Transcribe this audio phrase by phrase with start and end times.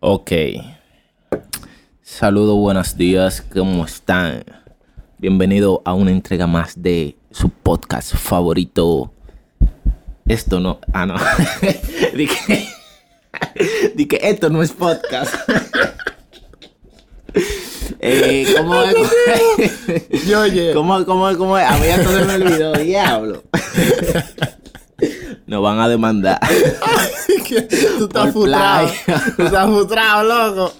[0.00, 0.30] Ok.
[2.02, 4.44] Saludos, buenos días, ¿cómo están?
[5.16, 9.10] Bienvenido a una entrega más de su podcast favorito.
[10.28, 10.80] Esto no.
[10.92, 11.14] Ah, no.
[12.14, 12.68] dije,
[13.94, 15.34] dije, esto no es podcast.
[18.00, 18.94] eh, ¿Cómo es?
[20.74, 21.64] ¿Cómo, cómo, cómo es?
[21.66, 23.42] A mí ya todo me olvidó, diablo.
[25.46, 26.40] Nos van a demandar.
[27.98, 28.88] tú estás frustrado.
[29.36, 30.72] Tú estás frustrado, loco.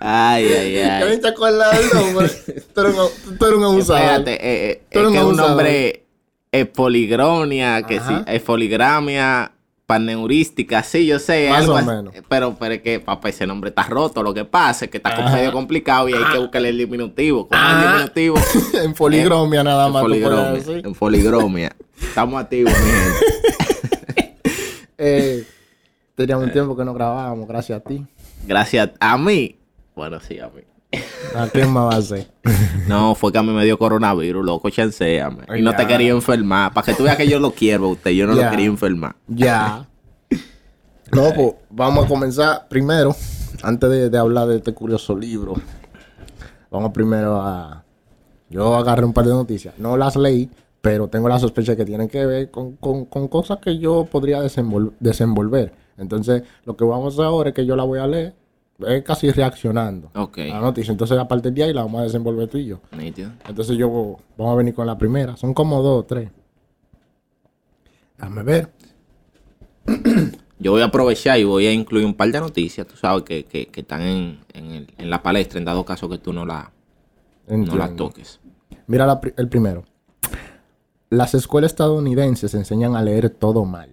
[0.00, 1.20] Ay, ay, ay.
[1.20, 2.28] te acuerdas del nombre.
[2.74, 4.02] Tú eres un, tú eres un abusador.
[4.02, 6.04] Espérate, eh, eh, es que un nombre
[6.52, 9.52] es poligronia, que sí, es poligramia,
[9.86, 12.14] paneurística, sí, yo sé, Más algo o menos.
[12.28, 15.30] Pero, pero es que, papá, ese nombre está roto, lo que pasa es que está
[15.30, 17.48] medio complicado y hay que buscarle el diminutivo.
[17.48, 17.92] ¿Cómo el Ajá.
[17.92, 18.36] diminutivo?
[18.82, 20.02] en poligromia nada En más.
[20.02, 21.76] puedes poligromia, en poligromia.
[22.08, 23.24] Estamos activos, mi gente.
[24.96, 25.44] Eh,
[26.14, 28.06] teníamos un tiempo que no grabábamos, gracias a ti.
[28.46, 29.58] Gracias a mí.
[29.96, 30.62] Bueno, sí, a mí.
[31.34, 32.28] ¿A quién más va a ser?
[32.86, 35.44] No, fue que a mí me dio coronavirus, loco, chanceame.
[35.56, 36.72] Y no te quería enfermar.
[36.72, 39.16] Para que tú veas que yo lo quiero a usted, yo no lo quería enfermar.
[39.26, 39.88] Ya.
[41.10, 43.16] No, pues vamos a comenzar primero,
[43.62, 45.54] antes de, de hablar de este curioso libro.
[46.70, 47.84] Vamos primero a.
[48.50, 49.74] Yo agarré un par de noticias.
[49.78, 50.50] No las leí,
[50.84, 54.42] pero tengo la sospecha que tienen que ver con, con- con cosas que yo podría
[54.42, 55.72] desenvol- desenvolver.
[55.96, 58.34] Entonces, lo que vamos a hacer ahora es que yo la voy a leer,
[58.86, 60.10] es casi reaccionando
[60.42, 60.92] a la noticia.
[60.92, 62.80] Entonces, a partir de ahí la vamos a desenvolver tú y yo.
[62.94, 63.30] Nítido.
[63.48, 65.38] Entonces, yo vamos a venir con la primera.
[65.38, 66.28] Son como dos o tres.
[68.18, 68.70] Déjame ver.
[70.58, 73.44] Yo voy a aprovechar y voy a incluir un par de noticias, tú sabes, que,
[73.44, 76.46] que, que están en, en, el- en la palestra, en dado caso que tú no
[76.46, 76.70] la,
[77.48, 77.96] no la Entiendo.
[77.96, 78.38] toques.
[78.86, 79.84] Mira la el primero.
[81.14, 83.88] Las escuelas estadounidenses enseñan a leer todo mal.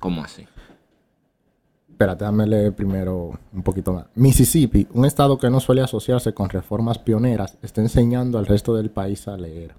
[0.00, 0.48] ¿Cómo así?
[1.88, 4.06] Espérate, déjame leer primero un poquito más.
[4.16, 8.90] Mississippi, un estado que no suele asociarse con reformas pioneras, está enseñando al resto del
[8.90, 9.76] país a leer.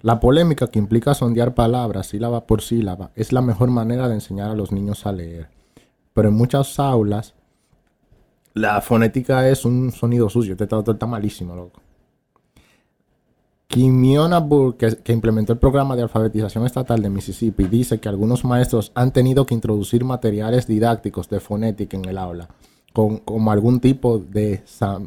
[0.00, 4.50] La polémica que implica sondear palabras sílaba por sílaba es la mejor manera de enseñar
[4.50, 5.50] a los niños a leer.
[6.14, 7.34] Pero en muchas aulas,
[8.54, 10.52] la fonética es un sonido sucio.
[10.52, 11.82] Este traductor está malísimo, loco.
[13.70, 18.90] Kimiona Burke, que, implementó el programa de alfabetización estatal de Mississippi, dice que algunos maestros
[18.96, 22.48] han tenido que introducir materiales didácticos de fonética en el aula,
[22.92, 25.06] con, como algún tipo de sam-.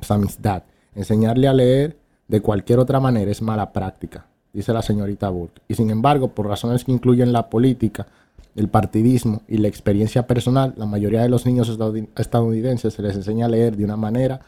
[0.95, 1.97] Enseñarle a leer
[2.29, 5.61] de cualquier otra manera es mala práctica, dice la señorita Burke.
[5.67, 8.07] Y sin embargo, por razones que incluyen la política,
[8.55, 13.17] el partidismo y la experiencia personal, la mayoría de los niños estadoun- estadounidenses se les
[13.17, 14.39] enseña a leer de una manera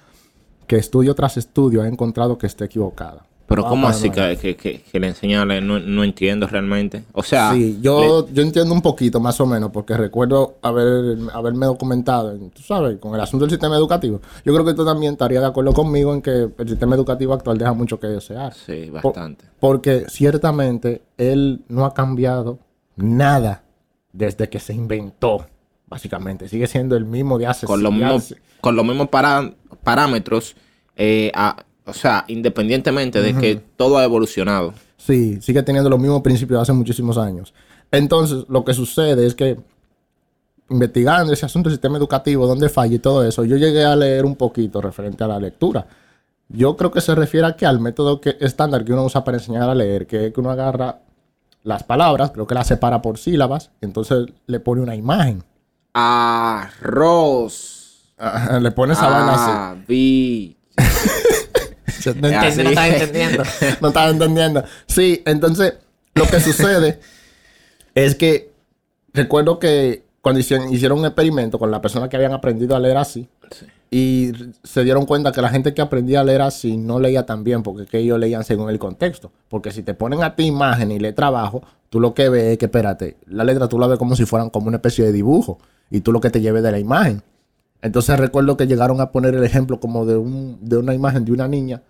[0.68, 3.26] que estudio tras estudio ha encontrado que está equivocada.
[3.48, 5.14] Pero Vamos ¿cómo así que, que, que, que le
[5.46, 5.62] leer?
[5.62, 7.04] No, no entiendo realmente.
[7.14, 11.68] O sea, Sí, yo, yo entiendo un poquito más o menos, porque recuerdo haber, haberme
[11.68, 14.20] documentado, en, tú sabes, con el asunto del sistema educativo.
[14.44, 17.60] Yo creo que tú también estarías de acuerdo conmigo en que el sistema educativo actual
[17.60, 18.52] deja mucho que desear.
[18.56, 19.46] sí, Por- bastante.
[19.60, 22.58] porque ciertamente él no ha cambiado
[22.96, 23.64] nada
[24.12, 25.46] desde que se inventó,
[25.88, 26.48] básicamente.
[26.48, 29.54] Sigue siendo el mismo de hace Con los mismos, hace- con los mismos para-
[29.84, 30.56] parámetros,
[30.96, 34.74] eh, a- o sea, independientemente de que todo ha evolucionado.
[34.98, 37.54] Sí, sigue teniendo los mismos principios de hace muchísimos años.
[37.92, 39.58] Entonces, lo que sucede es que
[40.70, 44.26] investigando ese asunto del sistema educativo, dónde falla y todo eso, yo llegué a leer
[44.26, 45.86] un poquito referente a la lectura.
[46.50, 49.38] Yo creo que se refiere a que al método que, estándar que uno usa para
[49.38, 51.00] enseñar a leer, que es que uno agarra
[51.64, 55.44] las palabras, creo que las separa por sílabas, entonces le pone una imagen.
[55.94, 57.84] Arroz.
[58.60, 60.58] Le pone esa vaina así.
[62.12, 62.14] Ah.
[62.20, 63.44] No entiende, no estás entendiendo.
[63.82, 64.64] no estás entendiendo.
[64.88, 65.74] Sí, entonces
[66.14, 67.00] lo que sucede
[67.96, 68.52] es que
[69.14, 72.98] recuerdo que cuando hicieron, hicieron un experimento con las personas que habían aprendido a leer
[72.98, 73.66] así Sí.
[73.92, 74.32] y
[74.64, 77.62] se dieron cuenta que la gente que aprendía a leer así no leía tan bien
[77.62, 79.32] porque que ellos leían según el contexto.
[79.50, 81.62] Porque si te ponen a ti imagen y letra abajo,
[81.92, 84.50] tú lo que ves es que, espérate, la letra tú la ves como si fueran
[84.50, 85.60] como una especie de dibujo
[85.92, 87.22] y tú lo que te lleves de la imagen.
[87.84, 91.32] Entonces recuerdo que llegaron a poner el ejemplo como de, un, de una imagen de
[91.32, 91.84] una niña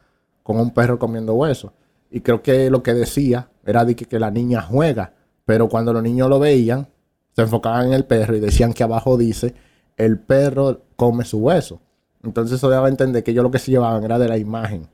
[0.45, 1.73] con un perro comiendo hueso.
[2.11, 5.13] Y creo que lo que decía era de que, que la niña juega,
[5.43, 6.87] pero cuando los niños lo veían,
[7.35, 9.55] se enfocaban en el perro y decían que abajo dice,
[9.97, 11.81] el perro come su hueso.
[12.23, 14.87] Entonces eso daba a entender que ellos lo que se llevaban era de la imagen,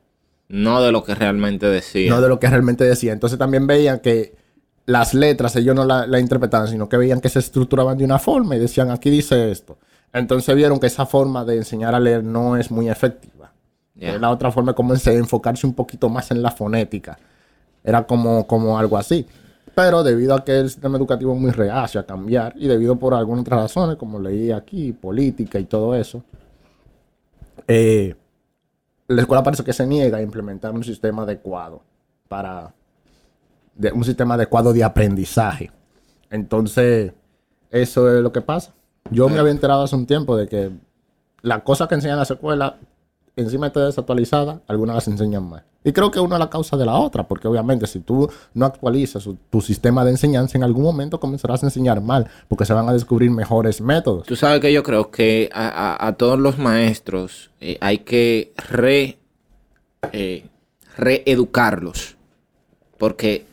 [0.48, 2.10] No de lo que realmente decía.
[2.10, 3.12] no de lo que realmente decía.
[3.12, 4.36] Entonces también veían que
[4.86, 8.20] las letras ellos no la, la interpretaban, sino que veían que se estructuraban de una
[8.20, 9.78] forma y decían, aquí dice esto.
[10.14, 13.41] Entonces vieron que esa forma de enseñar a leer no es muy efectiva.
[14.02, 14.16] Ya.
[14.16, 17.18] Eh, La otra forma como enfocarse un poquito más en la fonética.
[17.84, 19.26] Era como, como algo así.
[19.74, 23.14] Pero debido a que el sistema educativo es muy reacio a cambiar y debido por
[23.14, 26.24] algunas otras razones, como leí aquí, política y todo eso,
[27.68, 28.16] eh,
[29.08, 31.82] la escuela parece que se niega a implementar un sistema adecuado
[32.28, 32.74] para
[33.76, 35.72] de, un sistema adecuado de aprendizaje.
[36.30, 37.14] Entonces,
[37.70, 38.74] eso es lo que pasa.
[39.10, 40.72] Yo me había enterado hace un tiempo de que
[41.42, 42.74] las cosas que enseñan las escuelas
[43.36, 45.64] encima está desactualizada, algunas las enseñan mal.
[45.84, 48.66] Y creo que una es la causa de la otra, porque obviamente si tú no
[48.66, 52.88] actualizas tu sistema de enseñanza, en algún momento comenzarás a enseñar mal, porque se van
[52.88, 54.28] a descubrir mejores métodos.
[54.28, 59.18] Tú sabes que yo creo que a, todos los maestros eh, hay que re,
[60.12, 60.46] eh,
[60.98, 62.16] reeducarlos,
[63.00, 63.46] porque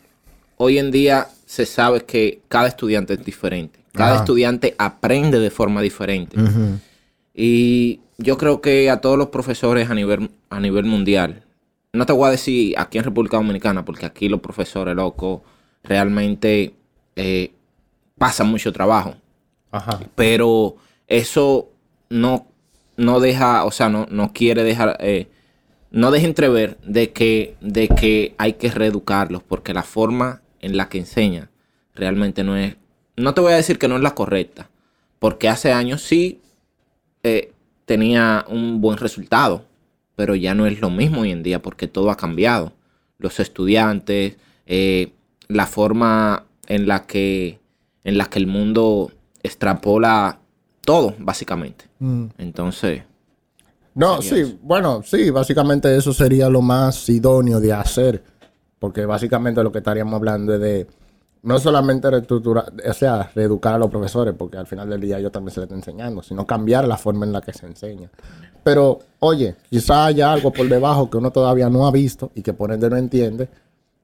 [0.57, 5.81] hoy en día se sabe que cada estudiante es diferente, cada estudiante aprende de forma
[5.81, 6.37] diferente.
[7.41, 11.45] Y yo creo que a todos los profesores a nivel, a nivel mundial,
[11.93, 15.39] no te voy a decir aquí en República Dominicana, porque aquí los profesores locos
[15.81, 16.73] realmente
[17.15, 17.53] eh,
[18.17, 19.15] pasan mucho trabajo.
[19.71, 20.01] Ajá.
[20.15, 20.75] Pero
[21.07, 21.69] eso
[22.09, 22.45] no,
[22.97, 25.29] no deja, o sea, no, no quiere dejar, eh,
[25.91, 30.89] no deja entrever de que, de que hay que reeducarlos, porque la forma en la
[30.89, 31.49] que enseña
[31.95, 32.75] realmente no es,
[33.15, 34.69] no te voy a decir que no es la correcta,
[35.19, 36.41] porque hace años sí
[37.23, 37.53] eh,
[37.85, 39.65] tenía un buen resultado,
[40.15, 42.73] pero ya no es lo mismo hoy en día porque todo ha cambiado.
[43.17, 45.11] Los estudiantes, eh,
[45.47, 47.59] la forma en la que
[48.03, 49.11] en la que el mundo
[49.43, 50.39] extrapola
[50.85, 51.85] todo, básicamente.
[51.99, 52.25] Mm.
[52.37, 53.03] Entonces.
[53.93, 58.23] No, sí, bueno, sí, básicamente eso sería lo más idóneo de hacer.
[58.79, 60.87] Porque básicamente lo que estaríamos hablando es de
[61.41, 65.31] no solamente reestructurar, o sea, reeducar a los profesores, porque al final del día yo
[65.31, 68.09] también se les está enseñando, sino cambiar la forma en la que se enseña.
[68.63, 72.53] Pero, oye, quizá haya algo por debajo que uno todavía no ha visto y que
[72.53, 73.49] por ende no entiende,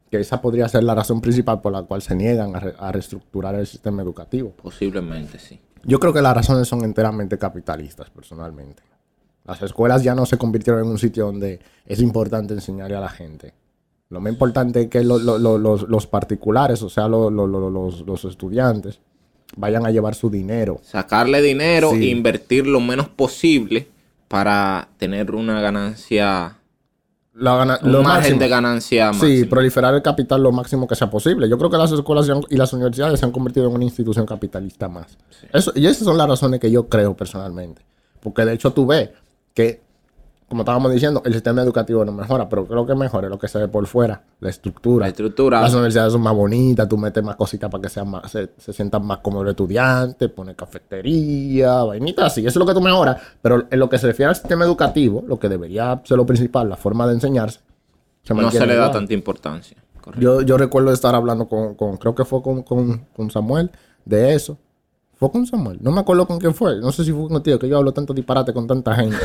[0.10, 3.68] que esa podría ser la razón principal por la cual se niegan a, reestructurar el
[3.68, 4.54] sistema educativo.
[4.62, 5.60] Posiblemente, sí.
[5.84, 8.82] Yo creo que las razones son enteramente capitalistas, personalmente.
[9.44, 13.10] Las escuelas ya no se convirtieron en un sitio donde es importante enseñarle a la
[13.10, 13.54] gente
[14.10, 19.00] lo más importante es que los, particulares, o sea, los, estudiantes,
[19.58, 20.80] vayan a llevar su dinero.
[20.84, 23.88] Sacarle dinero e invertir lo menos posible
[24.28, 26.58] para tener una ganancia.
[27.34, 29.28] La un margen de ganancia máximo.
[29.28, 31.50] Sí, proliferar el capital lo máximo que sea posible.
[31.50, 34.88] Yo creo que las escuelas y las universidades se han convertido en una institución capitalista
[34.88, 35.18] más.
[35.52, 37.82] Eso, y esas son las razones que yo creo personalmente.
[38.22, 39.10] Porque de hecho tú ves
[39.54, 39.82] que
[40.48, 43.58] como estábamos diciendo, el sistema educativo no mejora, pero creo que mejora lo que se
[43.58, 45.06] ve por fuera, la estructura.
[45.06, 45.62] La estructura.
[45.62, 49.04] Las universidades son más bonitas, tú metes más cositas para que sean más, se, sientan
[49.06, 52.42] más cómodos los estudiantes, pones cafetería, vainitas así.
[52.42, 55.24] Eso es lo que tú mejoras, pero en lo que se refiere al sistema educativo,
[55.28, 57.62] lo que debería ser lo principal, la forma de enseñarse,
[58.30, 59.78] no se le da tanta importancia.
[60.20, 63.72] Yo, yo recuerdo estar hablando con, con creo que fue con, con, con Samuel
[64.06, 64.60] de eso
[65.18, 65.80] fue con Samuel.
[65.82, 66.80] No me acuerdo con quién fue.
[66.80, 69.18] No sé si fue con tío, que yo hablo tanto disparate con tanta gente.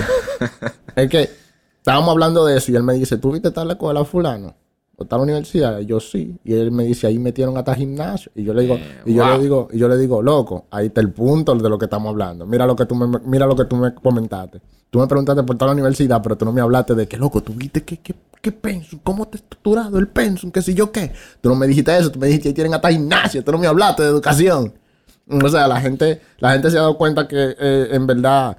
[0.96, 1.30] es que
[1.78, 4.54] estábamos hablando de eso y él me dice, ¿tú viste tal la escuela fulano?
[4.96, 5.80] ¿O tal universidad?
[5.80, 6.36] Y yo sí.
[6.44, 8.30] Y él me dice, ahí metieron hasta gimnasio.
[8.34, 10.86] Y yo le digo, eh, y yo le digo, y yo le digo, loco, ahí
[10.86, 12.46] está el punto de lo que estamos hablando.
[12.46, 14.60] Mira lo que tú me, mira lo que tú me comentaste.
[14.90, 17.54] Tú me preguntaste por tal universidad, pero tú no me hablaste de que, loco, tú
[17.54, 21.12] viste qué, qué, qué pensum, cómo te estructurado el pensum, qué sé yo qué.
[21.40, 23.68] Tú no me dijiste eso, tú me dijiste, ahí tienen hasta gimnasio, tú no me
[23.68, 24.74] hablaste de educación.
[25.30, 28.56] O sea, la gente, la gente se ha dado cuenta que eh, en verdad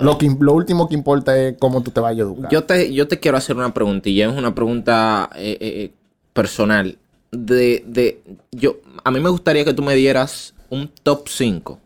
[0.00, 2.50] lo, que, lo último que importa es cómo tú te vayas a educar.
[2.50, 5.92] Yo te, yo te quiero hacer una preguntilla, es una pregunta eh, eh,
[6.32, 6.98] personal.
[7.30, 8.22] De, de,
[8.52, 11.78] yo, a mí me gustaría que tú me dieras un top 5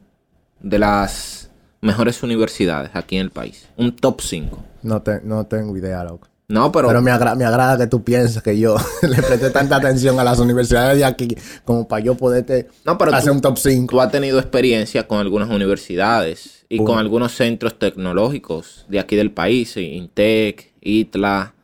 [0.61, 3.69] de las mejores universidades aquí en el país.
[3.77, 4.59] Un top 5.
[4.83, 6.29] No, te, no tengo idea, loco.
[6.53, 6.89] No, pero...
[6.89, 10.39] Pero me, me agrada que tú pienses que yo le presté tanta atención a las
[10.39, 13.91] universidades de aquí como para yo poderte no, pero hacer un top 5.
[13.91, 19.31] Tú has tenido experiencia con algunas universidades y con algunos centros tecnológicos de aquí del
[19.31, 21.55] país, Intec, ITLA,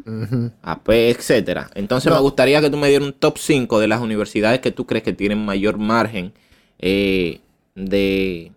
[0.63, 1.69] AP, etcétera.
[1.75, 4.87] Entonces me gustaría que tú me dieras un top 5 de las universidades que tú
[4.87, 6.33] crees que tienen mayor margen
[6.79, 7.43] eh,
[7.75, 8.53] de...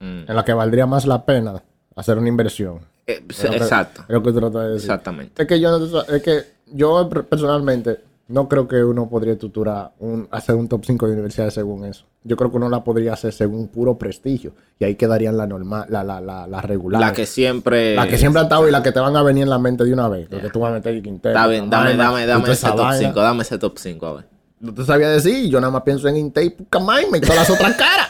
[0.00, 0.28] Mm.
[0.28, 1.62] En la que valdría más la pena
[1.96, 2.93] hacer una inversión.
[3.06, 4.02] Eh, exacto.
[4.08, 4.90] Es lo que tú de decir.
[4.90, 5.42] Exactamente.
[5.42, 10.54] Es que yo, es que yo personalmente no creo que uno podría estructurar un, hacer
[10.54, 12.06] un top 5 de universidades según eso.
[12.22, 14.52] Yo creo que uno la podría hacer según puro prestigio.
[14.78, 17.00] Y ahí quedarían la normal, la, la, la, la regular.
[17.00, 17.94] La que siempre.
[17.94, 19.84] La que siempre ha estado y la que te van a venir en la mente
[19.84, 20.30] de una vez.
[20.30, 21.34] Lo que tú vas a meter y Quintero.
[21.34, 23.20] Dame, dame, dame, dame ese top 5.
[23.20, 24.33] Dame ese top 5, a ver.
[24.64, 27.50] No te sabía decir, yo nada más pienso en Intake y Pucamaima y todas las
[27.50, 28.08] otras caras.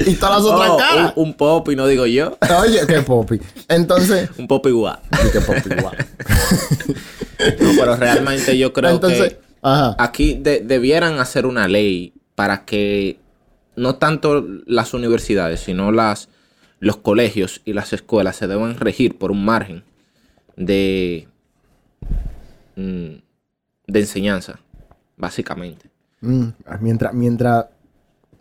[0.06, 1.12] y todas las otras oh, caras.
[1.16, 2.38] Un, un, pop y no digo yo.
[2.60, 3.40] Oye, qué popi.
[3.66, 4.30] Entonces.
[4.38, 5.00] un pop igual.
[5.32, 5.96] qué pop igual.
[7.60, 9.96] no, pero realmente yo creo Entonces, Ajá.
[9.98, 13.18] aquí de- debieran hacer una ley para que
[13.74, 16.28] no tanto las universidades, sino las,
[16.78, 19.82] los colegios y las escuelas se deban regir por un margen
[20.56, 21.26] de,
[22.76, 23.14] mm,
[23.88, 24.60] de enseñanza,
[25.16, 25.90] básicamente.
[26.20, 26.48] Mm,
[26.80, 27.66] mientras, mientras,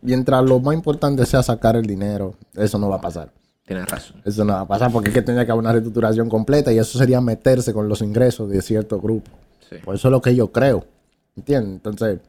[0.01, 3.31] mientras lo más importante sea sacar el dinero, eso no va a pasar.
[3.65, 4.21] Tienes razón.
[4.25, 6.77] Eso no va a pasar porque es que tendría que haber una reestructuración completa y
[6.79, 9.31] eso sería meterse con los ingresos de cierto grupo.
[9.69, 9.77] Sí.
[9.83, 10.85] Por eso es lo que yo creo.
[11.35, 11.75] ¿Entiendes?
[11.75, 12.19] Entonces,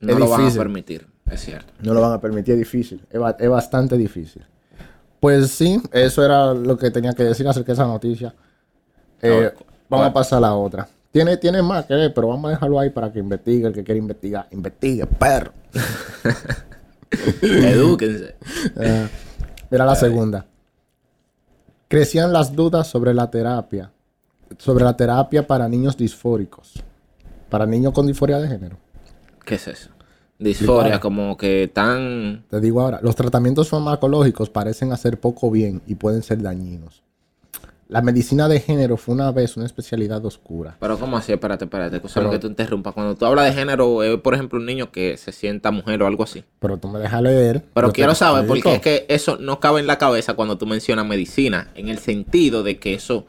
[0.00, 1.72] No es lo van a permitir, es cierto.
[1.80, 3.02] no lo van a permitir, es difícil.
[3.10, 4.44] Es, es bastante difícil.
[5.18, 8.34] Pues sí, eso era lo que tenía que decir acerca de esa noticia.
[9.22, 9.52] Eh,
[9.88, 10.86] vamos a pasar a la otra.
[11.16, 13.82] Tiene, tiene más que ver, pero vamos a dejarlo ahí para que investigue el que
[13.82, 14.48] quiere investigar.
[14.50, 15.50] Investigue, perro.
[17.40, 18.34] Edúquense.
[18.78, 19.08] Eh,
[19.70, 20.44] mira la segunda.
[21.88, 23.90] Crecían las dudas sobre la terapia.
[24.58, 26.84] Sobre la terapia para niños disfóricos.
[27.48, 28.76] Para niños con disforia de género.
[29.42, 29.88] ¿Qué es eso?
[30.38, 32.44] Disforia, como que tan...
[32.50, 37.02] Te digo ahora, los tratamientos farmacológicos parecen hacer poco bien y pueden ser dañinos.
[37.88, 40.76] La medicina de género fue una vez una especialidad oscura.
[40.80, 41.32] Pero ¿cómo así?
[41.32, 42.00] Espérate, espérate.
[42.00, 42.92] Que Pero- que te interrumpa.
[42.92, 46.24] Cuando tú hablas de género, por ejemplo un niño que se sienta mujer o algo
[46.24, 46.42] así.
[46.58, 47.64] Pero tú me dejas leer.
[47.74, 51.06] Pero quiero saber, porque es que eso no cabe en la cabeza cuando tú mencionas
[51.06, 53.26] medicina, en el sentido de que eso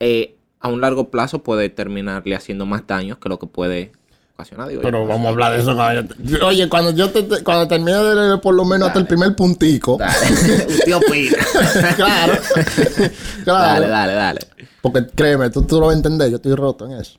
[0.00, 3.92] eh, a un largo plazo puede terminarle haciendo más daños que lo que puede
[4.34, 4.68] ocasionar.
[4.68, 4.84] digo yo.
[4.86, 6.14] Pero vamos a hablar de eso cuando
[6.46, 9.34] Oye, cuando yo te, te- cuando termine de leer por lo menos hasta el primer
[9.34, 9.96] puntico.
[9.96, 10.94] Dale.
[10.94, 11.38] Opina.
[11.96, 12.34] claro.
[13.44, 13.80] claro.
[13.80, 14.40] Dale, dale, dale.
[14.82, 17.18] Porque créeme, tú, tú lo vas a entender, yo estoy roto en eso.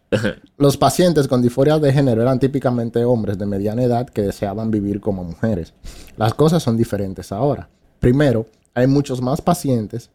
[0.58, 5.02] Los pacientes con disforia de género eran típicamente hombres de mediana edad que deseaban vivir
[5.02, 5.74] como mujeres.
[6.16, 7.68] Las cosas son diferentes ahora.
[8.00, 8.46] Primero,
[8.76, 10.12] hay muchos más pacientes.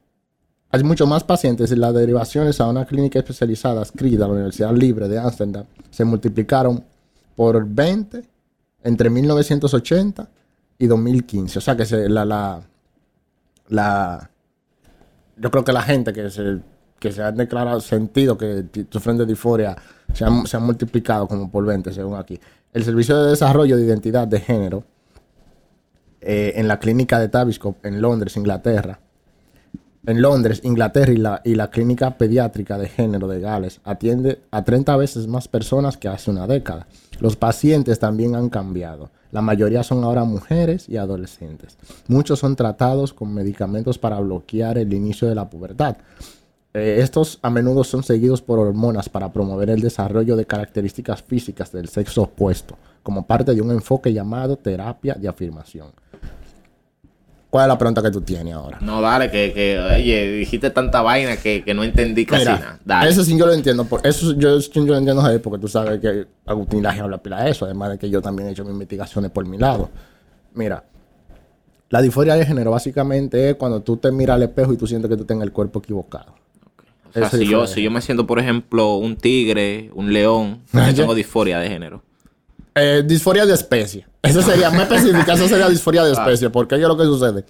[0.71, 4.73] Hay muchos más pacientes y las derivaciones a una clínica especializada adscrita a la Universidad
[4.73, 6.85] Libre de Ámsterdam se multiplicaron
[7.41, 8.23] por 20
[8.85, 10.29] entre 1980
[10.77, 11.59] y 2015.
[11.59, 12.61] O sea que se, la, la,
[13.69, 14.31] la,
[15.39, 16.59] yo creo que la gente que se,
[16.99, 19.75] que se han declarado sentido que sufren de disforia
[20.13, 22.39] se han, se han multiplicado como por 20 según aquí.
[22.75, 24.85] El Servicio de Desarrollo de Identidad de Género
[26.21, 29.01] eh, en la clínica de Tavistock en Londres, Inglaterra.
[30.07, 35.27] En Londres, Inglaterra y la, clínica pediátrica de género de Gales atiende a 30 veces
[35.27, 36.87] más personas que hace una década.
[37.21, 39.11] Los pacientes también han cambiado.
[39.31, 41.77] La mayoría son ahora mujeres y adolescentes.
[42.09, 45.99] Muchos son tratados con medicamentos para bloquear el inicio de la pubertad.
[46.73, 51.73] Eh, estos a menudo son seguidos por hormonas para promover el desarrollo de características físicas
[51.73, 55.89] del sexo opuesto, como parte de un enfoque llamado terapia de afirmación.
[57.51, 58.79] ¿Cuál es la pregunta que tú tienes ahora?
[58.81, 62.81] No, dale, que, que oye, dijiste tanta vaina que, que no entendí casi Mira, nada.
[62.85, 63.11] Dale.
[63.11, 63.85] eso sí yo lo entiendo.
[63.87, 67.51] Por, eso yo, yo lo entiendo porque tú sabes que Agustín Laje habla pila de
[67.51, 69.91] eso, además de que yo también he hecho mis investigaciones por mi lado.
[70.55, 70.85] Mira,
[71.89, 75.11] la disforia de género básicamente es cuando tú te miras al espejo y tú sientes
[75.11, 76.35] que tú tienes el cuerpo equivocado.
[77.09, 80.95] O sea, si yo, si yo me siento, por ejemplo, un tigre, un león, yo
[80.95, 82.05] tengo disforia de género.
[82.83, 84.07] Eh, disforia de especie.
[84.23, 87.45] Eso sería, más específica, eso sería disforia de especie, porque ¿qué es lo que sucede?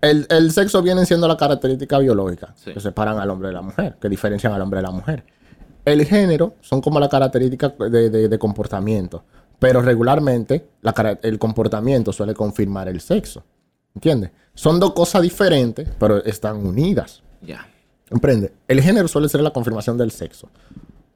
[0.00, 2.72] El, el sexo viene siendo la característica biológica Sí.
[2.72, 5.24] que separan al hombre de la mujer, que diferencian al hombre de la mujer.
[5.84, 9.24] El género son como la característica de, de- de comportamiento,
[9.58, 13.44] pero regularmente la el comportamiento suele confirmar el sexo.
[13.94, 14.30] ¿Entiendes?
[14.54, 17.22] Son dos cosas diferentes, pero están unidas.
[17.42, 17.66] Ya.
[18.08, 18.52] ¿Comprende?
[18.68, 20.48] El género suele ser la confirmación del sexo.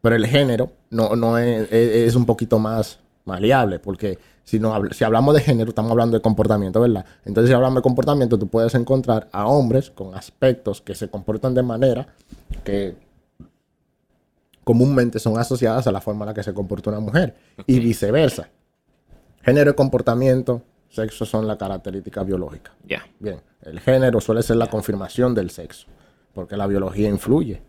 [0.04, 5.02] Pero el género no, no es, es- un poquito más maleable, porque si, no, si
[5.02, 7.06] hablamos de género, estamos hablando de comportamiento, ¿verdad?
[7.24, 11.54] Entonces, si hablamos de comportamiento, tú puedes encontrar a hombres con aspectos que se comportan
[11.54, 12.06] de manera
[12.64, 12.96] que
[14.62, 17.34] comúnmente son asociadas a la forma en la que se comporta una mujer
[17.66, 18.48] y viceversa.
[19.42, 22.72] Género y comportamiento, sexo son la característica biológica.
[22.86, 23.06] Ya.
[23.18, 25.86] Bien, el género suele ser la confirmación del sexo,
[26.34, 27.62] porque la biología influye.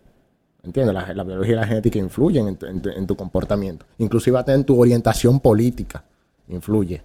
[0.65, 0.93] ¿Entiendes?
[0.95, 3.85] La, la biología y la genética influyen en tu, en tu- en tu comportamiento.
[3.99, 6.03] Inclusive hasta en tu orientación política
[6.47, 7.01] influye.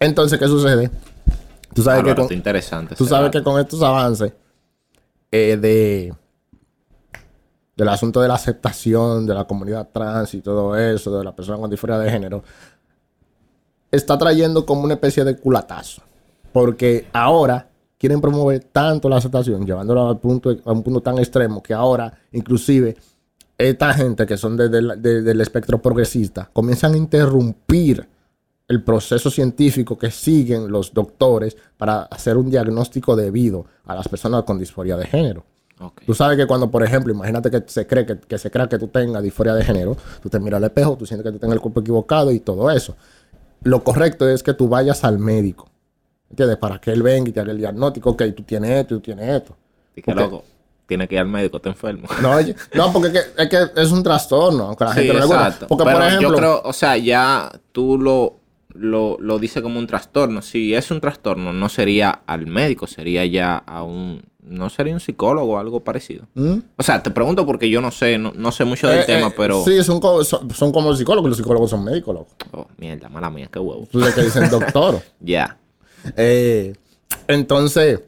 [0.00, 0.90] Entonces, ¿qué sucede?
[1.74, 2.94] Tú sabes, que con, interesante.
[2.94, 4.32] tú sabes que con estos avances
[5.30, 6.14] eh, de
[7.76, 11.56] del asunto de la aceptación de la comunidad trans y todo eso, de la persona
[11.58, 12.44] con disforia de género,
[13.90, 16.02] está trayendo como una especie de culatazo.
[16.52, 17.68] Porque ahora
[18.02, 22.12] quieren promover tanto la aceptación, llevándolo al punto, a un punto tan extremo que ahora,
[22.32, 22.96] inclusive,
[23.56, 28.08] esta gente que son de- de- de- del espectro progresista comienzan a interrumpir
[28.66, 34.42] el proceso científico que siguen los doctores para hacer un diagnóstico debido a las personas
[34.42, 35.44] con disforia de género.
[36.04, 38.78] Tú sabes que cuando, por ejemplo, imagínate que se cree que, que se crea que
[38.78, 41.54] tú tengas disforia de género, tú te miras al espejo, tú sientes que tú tengas
[41.54, 42.96] el cuerpo equivocado y todo eso.
[43.62, 45.68] Lo correcto es que tú vayas al médico,
[46.32, 46.56] ¿entiendes?
[46.56, 49.28] Para que él venga y te haga el diagnóstico, ok, tú tienes esto, tú tienes
[49.28, 49.56] esto.
[49.94, 50.44] Y que loco,
[50.86, 52.08] tiene que ir al médico, está enfermo.
[52.20, 52.34] No,
[52.74, 55.66] no porque es que, es que es un trastorno, aunque la Sí, gente no exacto.
[55.68, 58.36] Porque, Pero por ejemplo, yo creo, o sea, ya tú lo,
[58.74, 60.42] lo, lo dices como un trastorno.
[60.42, 64.22] Si es un trastorno, no sería al médico, sería ya a un...
[64.44, 66.26] No sería un psicólogo o algo parecido.
[66.34, 66.54] ¿Mm?
[66.76, 69.28] O sea, te pregunto porque yo no sé, no, no sé mucho del Eh, tema,
[69.28, 69.62] eh, pero...
[69.64, 72.30] Sí, son, co- son, son como psicólogos, los psicólogos son médicos, loco.
[72.50, 73.86] Oh, mierda, mala mía, qué huevo.
[73.90, 75.00] Tú que dicen doctor.
[75.20, 75.56] Ya.
[76.16, 76.74] Eh,
[77.28, 78.00] entonces,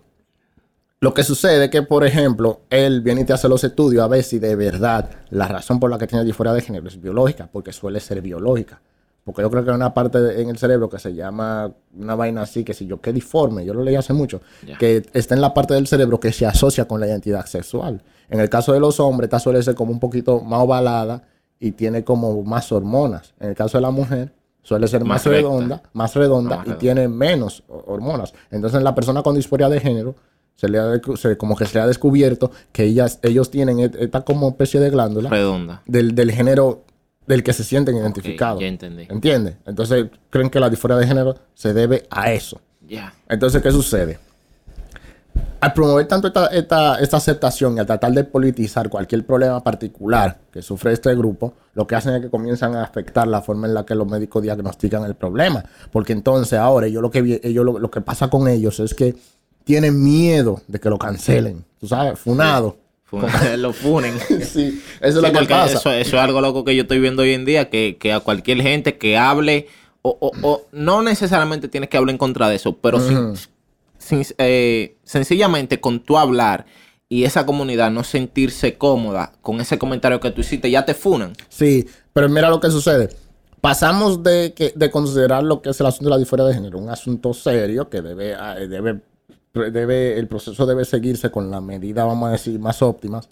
[1.01, 4.09] lo que sucede es que, por ejemplo, él viene y te hace los estudios a
[4.09, 7.49] ver si de verdad la razón por la que tiene disforia de género es biológica,
[7.53, 8.81] porque suele ser biológica.
[9.23, 12.15] Porque yo creo que hay una parte de- en el cerebro que se llama una
[12.15, 14.41] vaina así, que si yo, que diforme, yo lo leí hace mucho,
[14.79, 18.03] que está en la parte del cerebro que se asocia con la identidad sexual.
[18.29, 21.23] En el caso de los hombres, esta suele ser como un poquito más ovalada
[21.59, 23.33] y tiene como más hormonas.
[23.41, 24.33] En el caso de la mujer,
[24.65, 26.79] suele ser más, redonda, más redonda Más y redonda.
[26.81, 28.35] tiene menos ho- hormonas.
[28.51, 30.17] Entonces, la persona con disforia de género,
[30.57, 34.23] se le ha se- como que se le ha descubierto que ellas, ellos tienen esta
[34.23, 35.83] como especie de glándula Redonda.
[35.87, 36.83] del, del género
[37.27, 38.61] del que se sienten identificados.
[38.61, 39.07] ya entendí.
[39.09, 39.55] ¿Entiendes?
[39.67, 42.61] Entonces, creen que la disforia de género se debe a eso.
[42.87, 43.15] Ya.
[43.29, 44.19] Entonces, ¿qué sucede?
[45.65, 50.39] Al promover tanto esta, esta, esta aceptación y al tratar de politizar cualquier problema particular
[50.53, 53.75] que sufre este grupo, lo que hacen es que comienzan a afectar la forma en
[53.75, 55.65] la que los médicos diagnostican el problema.
[55.91, 59.15] Porque entonces ahora ellos lo que, ellos lo, lo que pasa con ellos es que
[59.65, 61.65] tienen miedo de que lo cancelen.
[61.81, 62.77] Tú sabes, funado.
[63.05, 63.19] Fu-
[63.59, 64.15] lo funen.
[64.43, 65.79] Sí, eso es lo que pasa.
[65.79, 68.21] Eso, eso es algo loco que yo estoy viendo hoy en día, que, que a
[68.21, 69.69] cualquier gente que hable,
[70.03, 73.35] o, o- o no necesariamente tienes que hablar en contra de eso, pero sin-
[74.39, 76.67] eh, sencillamente con tu hablar
[77.09, 81.35] y esa comunidad no sentirse cómoda con ese comentario que tú hiciste, ya te funan.
[81.49, 83.11] Sí, pero mira lo que sucede.
[83.61, 86.79] Pasamos de, que, de considerar lo que es el asunto de la disforia de género
[86.79, 89.01] un asunto serio que debe, eh, debe,
[89.55, 93.29] debe, el proceso debe seguirse con la medida, vamos a decir, más óptimas,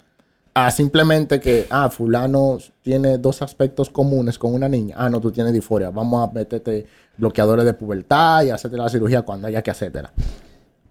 [0.53, 4.95] a simplemente que, ah, fulano tiene dos aspectos comunes con una niña.
[4.97, 5.89] Ah, no, tú tienes disforia.
[5.89, 6.85] Vamos a meterte
[7.17, 10.13] bloqueadores de pubertad y hacerte la cirugía cuando haya que hacértela.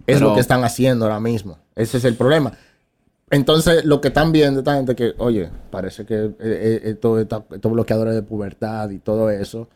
[0.06, 1.58] Es Pero- lo que están haciendo ahora mismo.
[1.76, 2.52] Ese es el problema.
[3.30, 7.44] Entonces, lo que están viendo esta gente que, oye, parece que eh, eh, esto- esta-
[7.50, 9.68] estos bloqueadores de pubertad y todo eso.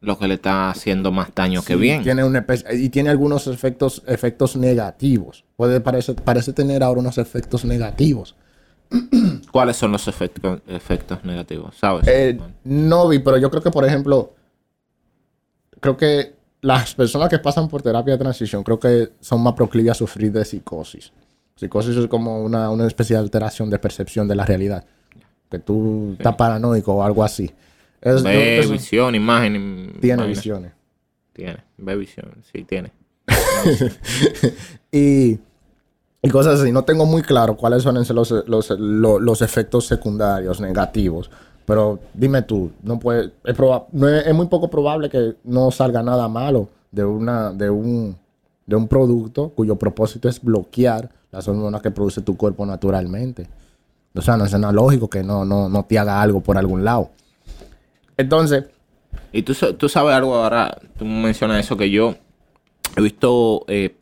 [0.00, 2.02] Lo que le está haciendo más daño que bien.
[2.04, 5.44] Tiene una especie- y tiene algunos efectos, efectos negativos.
[5.56, 8.36] Puede parece, parece tener ahora unos efectos negativos.
[9.50, 11.74] ¿Cuáles son los efectos, efectos negativos?
[11.76, 12.06] ¿Sabes?
[12.06, 14.32] Eh, no vi, pero yo creo que, por ejemplo,
[15.80, 19.92] creo que las personas que pasan por terapia de transición, creo que son más proclives
[19.92, 21.12] a sufrir de psicosis.
[21.54, 24.84] Psicosis es como una, una especie de alteración de percepción de la realidad.
[25.50, 27.50] Que tú estás paranoico o algo así.
[28.00, 29.94] Es- Ve visión, imagen.
[30.00, 30.34] tiene vaina.
[30.34, 30.72] visiones.
[31.32, 32.90] Tiene, ve visión, sí, tiene.
[34.92, 35.38] y,
[36.22, 36.72] y cosas así.
[36.72, 41.30] No tengo muy claro cuáles son los, los, lo- los efectos secundarios negativos.
[41.66, 45.70] Pero dime tú, no puede, es, proba- no es, es muy poco probable que no
[45.70, 48.16] salga nada malo de, una, de, un,
[48.66, 53.48] de un producto cuyo propósito es bloquear las hormonas que produce tu cuerpo naturalmente.
[54.14, 56.84] O sea, no es nada lógico que no, no, no te haga algo por algún
[56.84, 57.10] lado.
[58.16, 58.64] Entonces,
[59.32, 62.14] Y tú, tú sabes algo ahora, tú mencionas eso que yo
[62.96, 63.96] he visto, eh,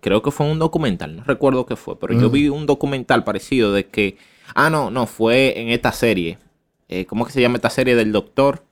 [0.00, 3.72] creo que fue un documental, no recuerdo qué fue, pero yo vi un documental parecido
[3.72, 4.16] de que,
[4.54, 6.38] ah, no, no, fue en esta serie.
[6.94, 8.62] Eh, ¿Cómo que se llama esta serie del doctor?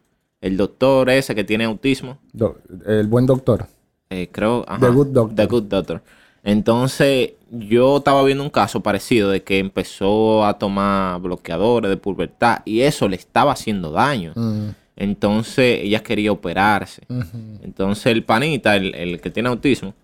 [0.43, 2.19] El doctor ese que tiene autismo.
[2.35, 3.67] do- el buen doctor.
[4.11, 4.65] Eh, creo.
[4.69, 5.37] ajá, The Good Doctor.
[5.37, 6.03] The Good Doctor.
[6.43, 12.61] Entonces, yo estaba viendo un caso parecido de que empezó a tomar bloqueadores de pubertad
[12.67, 14.33] y eso le estaba haciendo daño.
[14.35, 17.03] Mm, Entonces, ella quería operarse.
[17.63, 19.95] Entonces, el panita, el, el que tiene autismo,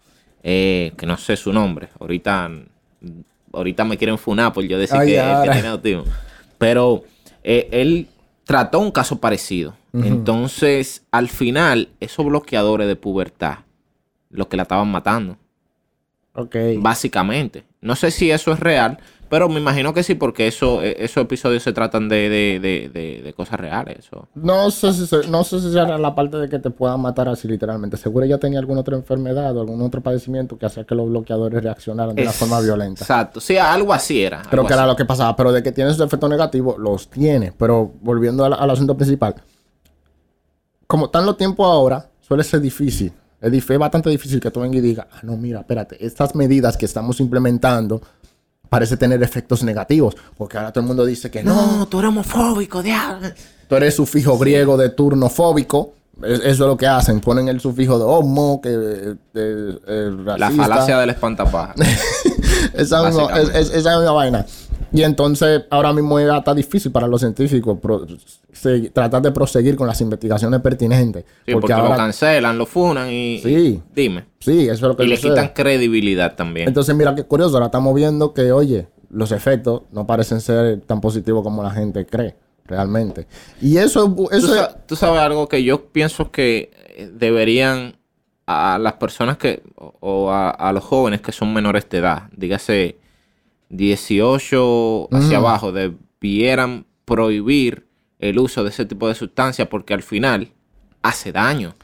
[0.42, 2.50] eh, que no sé su nombre, ahorita,
[3.52, 6.04] ahorita me quieren funar por yo decir Ay, que, el que tiene autismo.
[6.58, 7.02] Pero
[7.48, 8.08] eh, él
[8.44, 9.74] trató un caso parecido.
[9.92, 13.60] Entonces, al final, esos bloqueadores de pubertad,
[14.28, 15.38] los que la estaban matando,
[16.34, 16.54] ok.
[16.76, 17.64] básicamente.
[17.80, 21.22] No sé si eso es real, pero me imagino que sí, porque eso, eh, esos
[21.24, 24.08] episodios se tratan de, de, de, cosas reales.
[24.34, 27.28] No sé si se- no sé si sea la parte de que te puedan matar
[27.28, 27.96] así literalmente.
[27.96, 31.62] Seguro ella tenía alguna otra enfermedad o algún otro padecimiento que hacía que los bloqueadores
[31.62, 33.02] reaccionaran de una forma violenta.
[33.02, 33.40] Exacto.
[33.40, 34.42] Sí, algo así era.
[34.50, 37.52] Creo que era lo que pasaba, pero de que tiene sus efectos negativos, los tiene.
[37.56, 39.34] Pero volviendo al, al asunto principal,
[40.86, 43.12] como están los tiempos ahora, suele ser difícil.
[43.40, 46.34] Es, dif- es bastante difícil que tú vengas y digas, ah, no, mira, espérate, estas
[46.34, 48.00] medidas que estamos implementando
[48.68, 50.16] parece tener efectos negativos.
[50.36, 53.28] Porque ahora todo el mundo dice que no, No, tú eres homofóbico, diablo.
[53.68, 55.92] tú eres sufijo griego de turno fóbico.
[56.22, 57.20] Es- Eso es lo que hacen.
[57.20, 61.74] Ponen el sufijo de homo, que de, de- eh, La falacia del espantapaja.
[62.74, 63.08] esa,
[63.40, 64.46] es- es- esa misma vaina.
[64.92, 68.06] Y entonces ahora mismo es hasta difícil para los científicos pro-
[68.52, 71.24] se- tratar de proseguir con las investigaciones pertinentes.
[71.44, 73.38] Sí, porque, lo cancelan, lo funan y...
[73.42, 73.82] Sí.
[73.94, 74.24] Dime.
[74.38, 75.32] sí, eso es lo que Y le sucede.
[75.32, 76.68] quitan credibilidad también.
[76.68, 81.00] Entonces, mira qué curioso, ahora estamos viendo que, oye, los efectos no parecen ser tan
[81.00, 83.26] positivos como la gente cree, realmente.
[83.60, 84.60] Y eso, ¿Tú, eso es...
[84.60, 87.96] sa- tú sabes algo que yo pienso que eh, deberían
[88.46, 92.22] a las personas que o- o a, a los jóvenes que son menores de edad,
[92.36, 92.96] dígase
[93.68, 95.44] 18 hacia Mm.
[95.44, 97.86] abajo, debieran prohibir
[98.18, 100.52] el uso de ese tipo de sustancias porque al final
[101.02, 101.74] hace daño.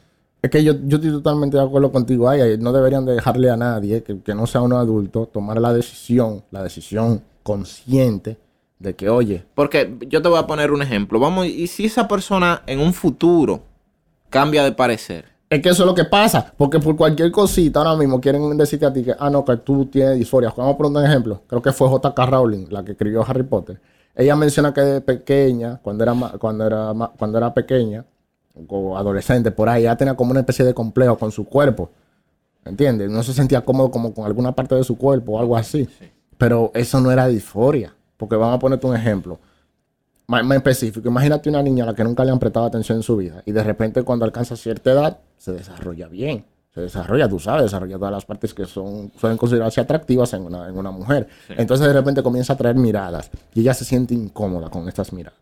[0.41, 2.27] Es que yo, yo estoy totalmente de acuerdo contigo.
[2.27, 6.43] Ay, no deberían dejarle a nadie que, que no sea un adulto tomar la decisión,
[6.51, 8.37] la decisión consciente
[8.79, 11.17] de que, oye, Porque yo te voy a poner un ejemplo.
[11.19, 13.61] Vamos, y si esa persona en un futuro
[14.29, 15.25] cambia de parecer.
[15.55, 16.53] Es que eso es lo que pasa.
[16.57, 19.85] Porque por cualquier cosita ahora mismo quieren decirte a ti que, ah, no, que tú
[19.85, 20.53] tienes disforia.
[20.55, 21.41] Vamos a poner un ejemplo.
[21.47, 22.25] Creo que fue J.K.
[22.25, 23.79] Rowling, la que escribió Harry Potter.
[24.15, 28.05] Ella menciona que de pequeña, cuando era, cuando era, cuando era pequeña,
[28.67, 31.89] o adolescente, por ahí, ella tenía como una especie de complejo con su cuerpo.
[32.65, 33.09] ¿Entiendes?
[33.09, 35.89] No se sentía cómodo como con alguna parte de su cuerpo o algo así.
[36.37, 37.93] Pero eso no era disforia.
[38.17, 39.39] Porque vamos a ponerte un ejemplo
[40.33, 41.07] más, más específico.
[41.07, 43.51] Imagínate una niña a la que nunca le han prestado atención en su vida y
[43.51, 46.45] de repente cuando alcanza cierta edad se desarrolla bien.
[46.73, 50.67] Se desarrolla, tú sabes, desarrolla todas las partes que son, suelen considerarse atractivas en una,
[50.67, 51.27] en una mujer.
[51.49, 55.39] Entonces de repente comienza a traer miradas y ella se siente incómoda con estas miradas.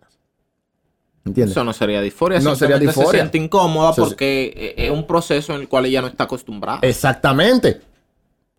[1.24, 1.52] ¿Entiendes?
[1.56, 2.40] Eso no sería disforia.
[2.42, 3.12] No sería disforia.
[3.12, 6.80] Se siente incómoda porque eh, es un proceso en el cual ella no está acostumbrada.
[6.82, 7.80] Exactamente.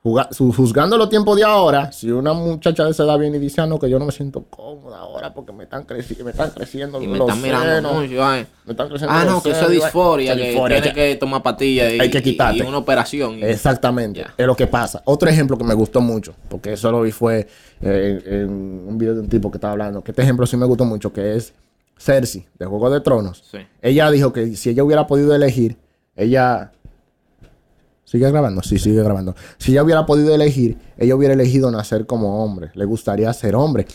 [0.04, 3.78] Los tiempos de ahora, si una muchacha de esa edad viene y dice, ah, no,
[3.78, 7.06] que yo no me siento cómoda ahora porque me están, creci- me están creciendo y
[7.06, 8.24] me los están mirando senos, mucho.
[8.24, 8.46] ay.
[8.64, 11.42] me están creciendo Ah, los no, que eso es disforia, que disforia, tiene que tomar
[11.42, 12.58] pastillas y, Hay que quitarte.
[12.58, 13.38] y una operación.
[13.38, 15.02] y- Exactamente, es lo que pasa.
[15.04, 17.46] Otro ejemplo que me gustó mucho, porque eso lo vi fue
[17.80, 18.48] eh, en
[18.88, 21.12] un video de un tipo que estaba hablando, que este ejemplo sí me gustó mucho,
[21.12, 21.52] que es
[21.96, 23.44] Cersei, de Juego de Tronos.
[23.52, 23.58] Sí.
[23.80, 25.76] Ella dijo que si ella hubiera podido elegir,
[26.16, 26.72] ella...
[28.12, 28.61] ¿Sigue grabando?
[28.62, 29.35] Sí, sigue grabando.
[29.57, 32.70] Si ella hubiera podido elegir, ella hubiera elegido nacer como hombre.
[32.75, 33.87] Le gustaría ser hombre.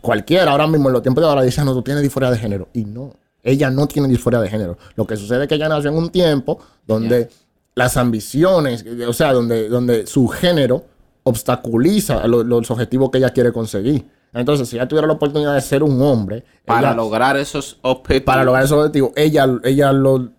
[0.00, 2.68] Cualquiera, ahora mismo en los tiempos de ahora dicen, no, tú tienes disforia de género.
[2.72, 4.78] Y no, ella no tiene disforia de género.
[4.94, 7.30] Lo que sucede es que ella nació en un tiempo donde
[7.74, 10.84] las ambiciones, eh, o sea, donde, donde su género
[11.24, 14.06] obstaculiza lo- los objetivos que ella quiere conseguir.
[14.34, 18.24] Entonces, si ella tuviera la oportunidad de ser un hombre, Para ella- lograr esos objetivos.
[18.26, 20.30] para lograr esos objetivos, ella, ella lo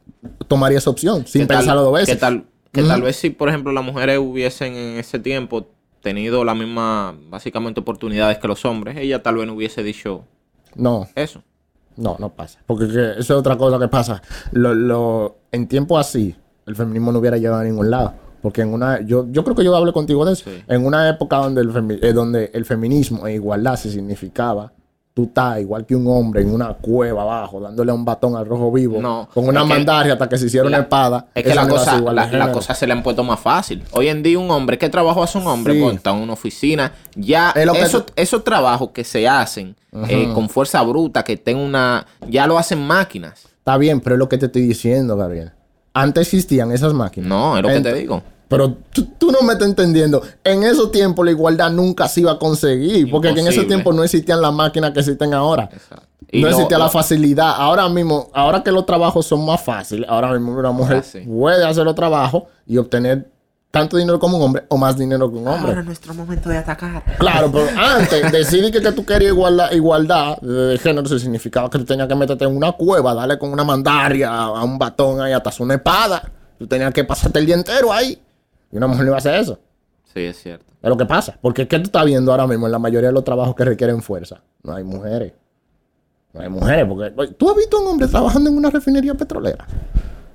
[0.48, 2.18] tomaría esa opción sin pensarlo dos veces.
[2.18, 5.68] tal, que tal vez si, por ejemplo, las mujeres hubiesen en ese tiempo
[6.02, 10.26] tenido la misma, básicamente, oportunidades que los hombres, ella tal vez no hubiese dicho
[10.76, 11.42] No, eso.
[11.96, 12.60] no, no pasa.
[12.66, 14.22] Porque que eso es otra cosa que pasa.
[14.52, 18.14] Lo, lo- en tiempos así, el feminismo no hubiera llegado a ningún lado.
[18.42, 20.50] Porque en una, yo, yo creo que yo hablé contigo de eso.
[20.50, 20.64] Sí.
[20.68, 24.74] En una época donde el, femi- eh, donde el feminismo e igualdad se significaba,
[25.14, 28.72] tú estás igual que un hombre en una cueva abajo, dándole un batón al rojo
[28.72, 31.28] vivo, No, con una mandaria hasta que se hicieron la- una espada.
[31.36, 33.84] Es que la cosa, la, cosa se le han puesto más fácil.
[33.92, 35.74] Hoy en día un hombre, ¿qué trabajo hace un hombre?
[35.76, 35.82] Sí.
[35.82, 36.94] Pues está en una oficina.
[37.16, 39.76] Ya Es esos, trabajos que se hacen
[40.10, 42.08] eh, con fuerza bruta, que tenga una...
[42.28, 43.46] Ya lo hacen máquinas.
[43.60, 45.52] Está bien, pero es lo que te estoy diciendo, Gabriel.
[45.94, 47.30] Antes existían esas máquinas.
[47.30, 48.24] No, es lo que te digo.
[48.56, 50.22] Pero tú, tú no me estás entendiendo.
[50.44, 53.10] En esos tiempos la igualdad nunca se iba a conseguir.
[53.10, 53.68] Porque en ese Imposible.
[53.68, 55.70] tiempo no existían las máquinas que existen ahora.
[55.74, 56.06] Exacto.
[56.32, 57.54] Y no lo- existía lo- la facilidad.
[57.58, 61.20] Ahora mismo, ahora que los trabajos son más fáciles, ahora mismo una mujer Ah, sí.
[61.22, 63.30] puede hacer los trabajos y obtener
[63.72, 65.70] tanto dinero como un hombre o más dinero que un hombre.
[65.70, 67.04] Ahora es nuestro momento de atacar.
[67.18, 71.86] Claro, pero antes decidir que, que tú querías igualdad, igualdad de género significaba que tú
[71.86, 75.52] tenías que meterte en una cueva, darle con una mandaria a un batón ahí hasta
[75.60, 76.32] una espada.
[76.60, 78.20] Tú tenías que pasarte el día entero ahí.
[78.74, 79.60] Y una mujer no iba a hacer eso.
[80.14, 80.66] Sí, es cierto.
[80.82, 81.38] Es lo que pasa.
[81.42, 84.02] Porque ¿qué tú estás viendo ahora mismo en la mayoría de los trabajos que requieren
[84.02, 84.42] fuerza?
[84.64, 85.34] No hay mujeres.
[86.34, 86.86] No hay mujeres.
[87.16, 89.66] Porque tú has visto a un hombre trabajando en una refinería petrolera.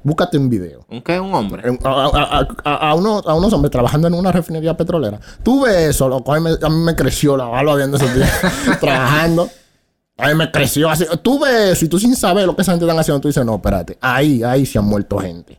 [0.03, 0.87] Búscate un video.
[0.88, 1.18] ¿Un qué?
[1.20, 1.62] ¿Un hombre?
[1.85, 5.20] A, a- a- a- a unos, a unos hombres trabajando en una refinería petrolera.
[5.42, 6.33] Tú ves eso, loco.
[6.33, 8.31] A mí me, a mí me creció la bala viendo esos días
[8.81, 9.51] trabajando.
[10.16, 11.05] A mí me creció así.
[11.22, 13.44] Tú ves eso y tú sin saber lo que esa gente están haciendo, tú dices,
[13.44, 13.98] no, espérate.
[14.01, 15.59] Ahí, ahí se han muerto gente.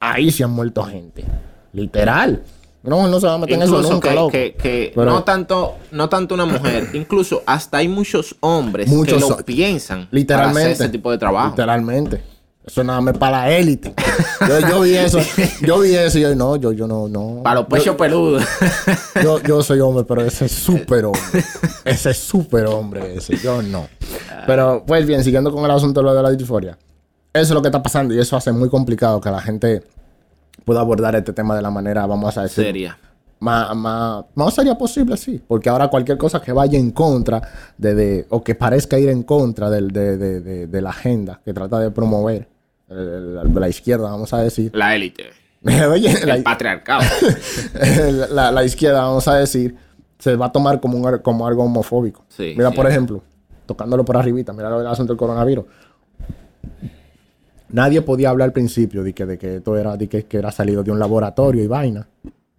[0.00, 1.24] Ahí se han muerto gente.
[1.72, 2.42] Literal.
[2.82, 4.30] No, no se va a meter en eso nunca, que, loco.
[4.30, 9.22] que- que Pero- no tanto no tanto una mujer, incluso hasta hay muchos hombres Muchos
[9.22, 10.60] que lo piensan Literalmente.
[10.60, 11.50] para hacer ese tipo de trabajo.
[11.50, 12.22] Literalmente.
[12.64, 13.94] Eso nada más para la élite.
[14.46, 15.18] Yo, yo vi eso,
[15.62, 17.40] yo vi eso y yo, no, yo, yo no, no.
[17.42, 18.44] Para los pechos peludos.
[19.22, 21.22] Yo, yo soy hombre, pero ese es súper hombre.
[21.86, 23.36] Ese es súper hombre ese.
[23.38, 23.88] Yo no.
[24.46, 26.78] Pero, pues bien, siguiendo con el asunto de lo de la disforia.
[27.32, 29.82] Eso es lo que está pasando y eso hace muy complicado que la gente
[30.68, 32.98] pueda abordar este tema de la manera, vamos a decir, Seria.
[33.40, 35.40] más, más, más sería posible, sí.
[35.48, 37.40] Porque ahora cualquier cosa que vaya en contra
[37.78, 40.18] de, de- o que parezca ir en contra del- de,
[40.66, 42.46] de- la agenda que trata de promover
[42.88, 44.70] la, la izquierda, vamos a decir.
[44.74, 45.24] La élite.
[45.90, 47.02] Oye, la, El patriarcado.
[48.30, 49.74] la- la izquierda, vamos a decir,
[50.18, 52.24] se va a tomar como, un- como algo homofóbico.
[52.28, 52.76] Sí, mira, sí.
[52.76, 53.22] por ejemplo,
[53.64, 55.64] tocándolo por arribita, mira lo del asunto del coronavirus.
[57.70, 60.50] Nadie podía hablar al principio de que, de que esto era, de que, que era
[60.52, 62.06] salido de un laboratorio y vaina.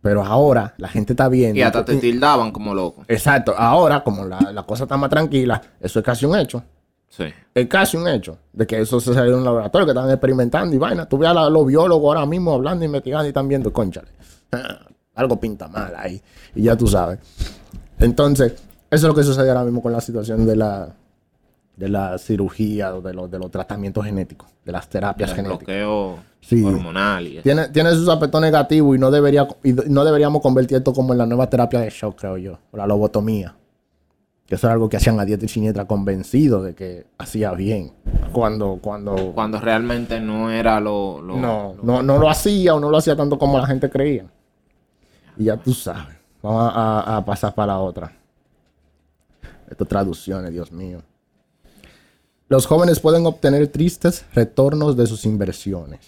[0.02, 1.58] Pero ahora la gente está viendo.
[1.60, 3.04] y hasta te tildaban como loco.
[3.08, 3.54] Exacto.
[3.58, 6.64] Ahora, como la, la cosa está más tranquila, eso es casi un hecho.
[7.10, 7.26] Sí.
[7.54, 10.74] Es casi un hecho de que eso se salió de un laboratorio, que están experimentando
[10.76, 11.06] y vaina.
[11.08, 14.08] Tú ves a la- los biólogos ahora mismo hablando, investigando y están viendo, conchale.
[15.16, 16.22] algo pinta mal ahí.
[16.56, 17.20] Y ya tú sabes.
[18.00, 20.88] Entonces, eso es lo que sucede ahora mismo con la situación de la,
[21.80, 25.66] de la cirugía de, los de los tratamientos genéticos, de las terapias El genéticas.
[25.66, 26.64] bloqueo Sí.
[26.64, 27.42] hormonal y.
[27.42, 31.20] Tiene, tiene sus aspectos negativos y no, debería, y no deberíamos convertir esto como en
[31.20, 33.56] la nueva terapia de shock, creo yo, o la lobotomía.
[34.46, 37.94] Que eso era algo que hacían a dieta y siniestra convencidos de que hacía bien.
[38.32, 41.22] Cuando, cuando, Cuando realmente no era lo...
[41.22, 43.90] lo- no, lo- no, no lo hacía o no lo hacía tanto como la gente
[43.90, 44.26] creía.
[45.38, 46.16] Y ya tú sabes.
[46.42, 48.12] Vamos a, a- a pasar para la otra.
[49.70, 51.02] Estas traducciones, Dios mío.
[52.50, 56.00] Los jóvenes pueden obtener tristes retornos de sus inversiones.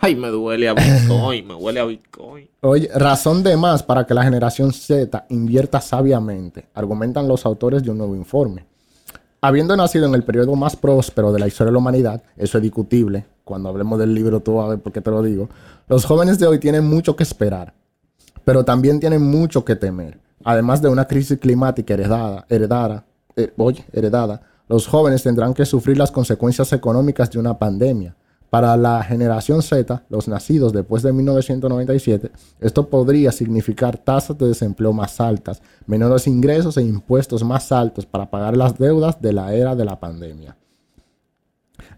[0.00, 2.50] Ay, me duele a Bitcoin, me huele a Bitcoin.
[2.62, 7.92] Oye, razón de más para que la generación Z invierta sabiamente, argumentan los autores de
[7.92, 8.66] un nuevo informe.
[9.40, 12.62] Habiendo nacido en el periodo más próspero de la historia de la humanidad, eso es
[12.62, 15.48] discutible, cuando hablemos del libro tú vas a ver por qué te lo digo,
[15.86, 17.72] los jóvenes de hoy tienen mucho que esperar,
[18.44, 20.18] pero también tienen mucho que temer.
[20.42, 23.04] Además de una crisis climática heredada, heredada,
[23.36, 28.16] eh, oye, heredada, los jóvenes tendrán que sufrir las consecuencias económicas de una pandemia.
[28.48, 34.94] Para la generación Z, los nacidos después de 1997, esto podría significar tasas de desempleo
[34.94, 39.76] más altas, menores ingresos e impuestos más altos para pagar las deudas de la era
[39.76, 40.56] de la pandemia.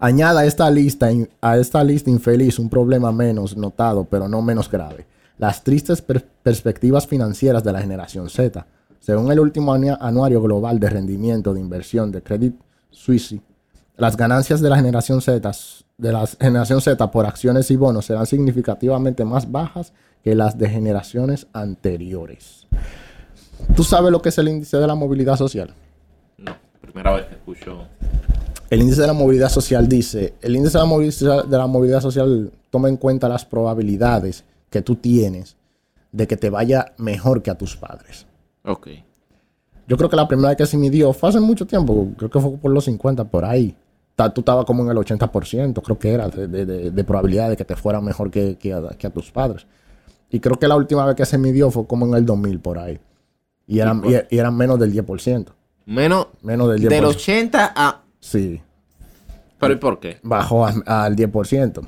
[0.00, 1.10] Añada a esta lista,
[1.40, 5.06] a esta lista infeliz un problema menos notado, pero no menos grave.
[5.38, 8.66] Las tristes per- perspectivas financieras de la generación Z.
[8.98, 12.54] Según el último anua- anuario global de rendimiento de inversión de Credit
[12.94, 13.40] Suisse,
[13.96, 15.52] las ganancias de la generación Z,
[15.98, 20.68] de la generación Z por acciones y bonos serán significativamente más bajas que las de
[20.68, 22.66] generaciones anteriores.
[23.76, 25.74] ¿Tú sabes lo que es el índice de la movilidad social?
[26.38, 27.87] No, primera vez que escucho.
[28.70, 32.00] El índice de la movilidad social dice, el índice de la movilidad, de la movilidad
[32.00, 35.57] social toma en cuenta las probabilidades que tú tienes
[36.11, 38.26] de que te vaya mejor que a tus padres.
[38.64, 38.88] Ok.
[39.87, 42.40] Yo creo que la primera vez que se midió fue hace mucho tiempo, creo que
[42.40, 43.77] fue por los 50, por ahí.
[44.16, 47.57] Tú estabas como en el 80%, creo que era, de, de- de- de probabilidad de
[47.57, 49.66] que te fuera mejor que, que a, que a tus padres.
[50.31, 52.79] Y creo que la última vez que se midió fue como en el 2000, por
[52.79, 52.99] ahí.
[53.66, 55.47] Y eran, y, y eran menos del 10%.
[55.87, 56.88] Menos Menos del 10%.
[56.88, 58.03] del 80 a...
[58.20, 58.61] Sí.
[59.59, 60.18] ¿Pero y por qué?
[60.23, 61.87] bajó a- al 10%.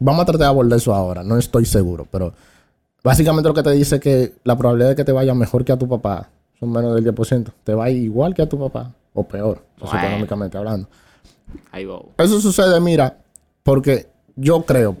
[0.00, 2.34] Vamos a tratar de abordar eso ahora, no estoy seguro, pero
[3.02, 5.72] básicamente lo que te dice es que la probabilidad de que te vaya mejor que
[5.72, 6.28] a tu papá
[6.60, 7.52] son menos del 10%.
[7.64, 9.98] Te va igual que a tu papá o peor, Bueno.
[9.98, 10.88] económicamente hablando.
[11.70, 12.00] Ahí va.
[12.18, 13.18] Eso sucede, mira,
[13.62, 14.96] porque yo creo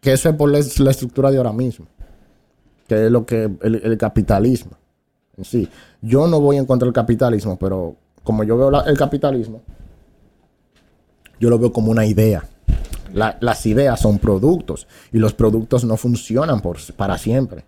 [0.00, 1.86] que eso es por la, la estructura de ahora mismo,
[2.88, 4.72] que es lo que el, el capitalismo
[5.36, 5.68] en sí.
[6.02, 9.62] Yo no voy en contra del capitalismo, pero como yo veo la- el capitalismo,
[11.40, 12.44] yo lo veo como una idea.
[13.14, 17.64] La- las ideas son productos y los productos no funcionan por, para siempre.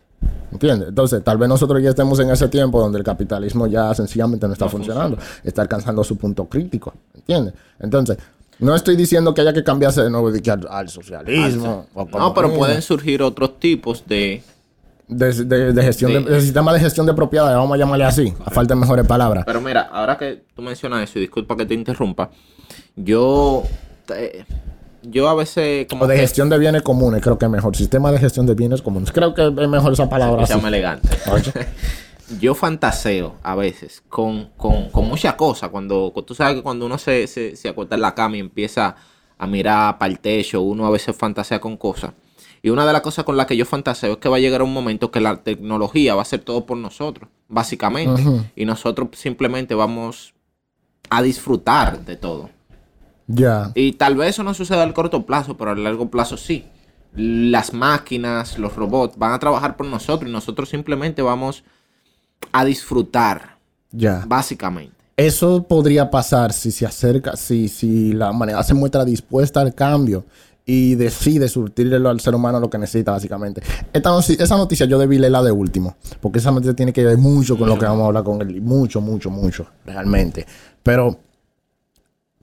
[0.53, 0.89] ¿Entiendes?
[0.91, 4.53] Entonces, tal vez nosotros ya estemos en ese tiempo donde el capitalismo ya sencillamente no
[4.53, 6.95] está No funcionando, está alcanzando su punto crítico.
[7.15, 7.55] ¿Entiendes?
[7.81, 8.19] Entonces,
[8.61, 11.87] no estoy diciendo que haya que cambiarse de nuevo al, al socialismo.
[11.95, 14.43] o No, pero pueden surgir otros tipos de...
[15.07, 18.33] De, de- de gestión de, de sistema de gestión de propiedades, vamos a llamarle así,
[18.43, 19.45] a falta de mejores palabras.
[19.45, 22.31] Pero mira, ahora que tú mencionas eso, y disculpa que te interrumpa,
[22.97, 23.65] yo...
[25.05, 27.77] yo a veces como O de que- gestión de bienes comunes, creo que es mejor.
[27.77, 29.13] Sistema de gestión de bienes comunes.
[29.13, 30.47] Creo que es mejor esa palabra.
[30.47, 31.09] se llama elegante.
[32.41, 35.69] Yo fantaseo a veces con, con, con muchas cosas.
[35.69, 38.97] Cuando, tú sabes que cuando uno se, se, se acuesta en la cama y empieza
[39.37, 42.13] a mirar para el techo, uno a veces fantasea con cosas.
[42.63, 44.63] Y una de las cosas con las que yo fantaseo es que va a llegar
[44.63, 48.23] un momento que la tecnología va a hacer todo por nosotros, básicamente.
[48.57, 50.33] Y nosotros simplemente vamos
[51.11, 52.49] a disfrutar de todo.
[53.27, 53.73] Ya.
[53.75, 56.65] Y tal vez eso no suceda al corto plazo, pero a largo plazo sí.
[57.17, 61.63] Las máquinas, los robots van a trabajar por nosotros y nosotros simplemente vamos
[62.53, 63.59] a disfrutar,
[63.93, 64.25] Ya.
[64.27, 64.95] básicamente.
[65.17, 70.25] Eso podría pasar si se acerca, si, si la humanidad se muestra dispuesta al cambio
[70.67, 73.63] y decide surtirle al ser humano lo que necesita, básicamente.
[73.93, 77.57] Esta esa noticia yo debí leerla de último, porque esa noticia tiene que ver mucho
[77.57, 78.61] con lo que vamos a hablar con él.
[78.61, 80.47] Mucho, mucho, mucho, realmente.
[80.83, 81.17] Pero,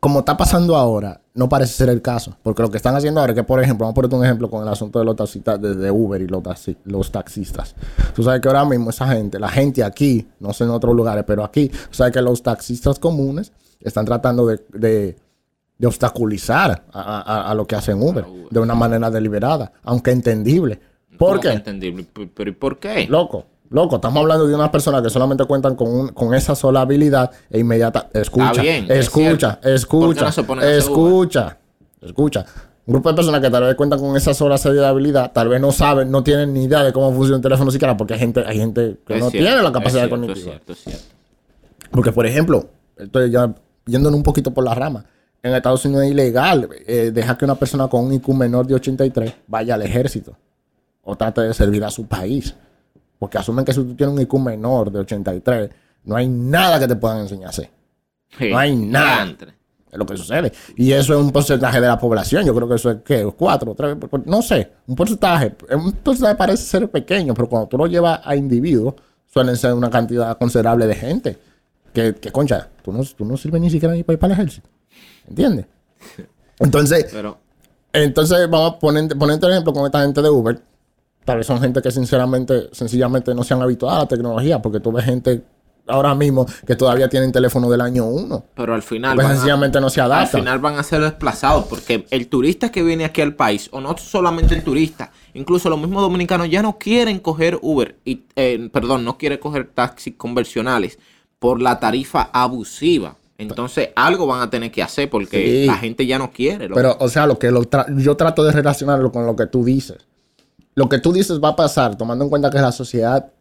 [0.02, 2.36] como está pasando ahora, no parece ser el caso.
[2.44, 4.50] Porque lo que están haciendo ahora es que, por ejemplo, vamos a ponerte un ejemplo
[4.50, 7.76] con el asunto de los taxistas, de, de Uber y los, taxi- los taxistas.
[8.16, 11.24] Tú sabes que ahora mismo esa gente, la gente aquí, no sé en otros lugares,
[11.26, 15.16] pero aquí, tú sabes que los taxistas comunes están tratando de, de-
[15.78, 20.80] de obstaculizar a, a- a lo que hacen Uber de una manera deliberada, aunque entendible.
[21.18, 21.54] ¿Por ¿Cómo que qué?
[21.54, 22.08] entendible?
[22.12, 23.06] ¿Pero pero ¿y por qué?
[23.08, 26.82] Loco, loco, estamos hablando de unas personas que solamente cuentan con, un- con esa sola
[26.82, 28.08] habilidad e inmediata.
[28.14, 29.62] Escucha, bien, es escucha, cierto.
[29.62, 31.58] ¿Por qué escucha, no escucha,
[32.02, 32.46] escucha.
[32.86, 35.48] Un grupo de personas que tal vez cuentan con esa sola serie de habilidad, tal
[35.50, 38.20] vez no saben, no tienen ni idea de cómo funciona un teléfono siquiera, porque hay
[38.20, 40.44] gente, hay gente que Es no cierto, tiene la capacidad cierto, cognitiva.
[40.44, 41.04] cierto, es cierto.
[41.92, 42.66] Porque, por ejemplo,
[42.98, 43.54] estoy ya
[43.86, 45.06] yéndonos un poquito por la rama.
[45.44, 48.76] En Estados Unidos es ilegal eh, dejar que una persona con un IQ menor de
[48.76, 50.36] 83 vaya al ejército
[51.04, 52.56] o trate de servir a su país.
[53.22, 55.70] Porque asumen que si tú tienes un IQ menor de 83,
[56.06, 57.70] no hay nada que te puedan enseñar a hacer.
[58.40, 59.26] No hay nada.
[59.26, 59.54] Diantre.
[59.92, 60.52] Es lo que sucede.
[60.76, 62.44] Y eso es un porcentaje de la población.
[62.44, 63.32] Yo creo que eso es, ¿qué?
[63.38, 63.76] ¿Cuatro?
[63.76, 63.96] ¿Tres?
[64.26, 64.72] No sé.
[64.88, 65.56] Un porcentaje.
[65.70, 68.96] Un porcentaje parece ser pequeño, pero cuando tú lo llevas a individuos,
[69.32, 71.38] suelen ser una cantidad considerable de gente.
[71.94, 74.40] Que, que concha, tú no, tú no sirves ni siquiera ni para ir para el
[74.40, 74.68] ejército.
[75.28, 75.68] ¿Entiendes?
[76.58, 77.38] Entonces, Pero
[77.94, 80.60] entonces vamos a poner, ponerte el ejemplo con esta gente de Uber.
[81.26, 84.80] Tal vez son gente que sinceramente, sencillamente no se han habituado a la tecnología, porque
[84.80, 85.44] tú ves gente
[85.88, 88.46] ahora mismo que todavía tienen teléfono del año 1.
[88.56, 89.16] Pero al final.
[89.16, 90.42] Pues a- sencillamente no se al adaptan.
[90.42, 93.96] final van a ser desplazados porque el turista que viene aquí al país, o no
[93.98, 99.04] solamente el turista, incluso los mismos dominicanos ya no quieren coger Uber, y, eh, perdón,
[99.06, 100.98] no quieren coger taxis convencionales
[101.40, 103.16] por la tarifa abusiva.
[103.38, 105.66] Entonces algo van a tener que hacer porque Sí.
[105.66, 106.70] la gente ya no quiere.
[106.70, 109.64] Pero, o sea, lo que lo tra- yo trato de relacionarlo con lo que tú
[109.66, 109.98] dices.
[110.76, 113.32] Lo que tú dices va a pasar tomando en cuenta que la sociedad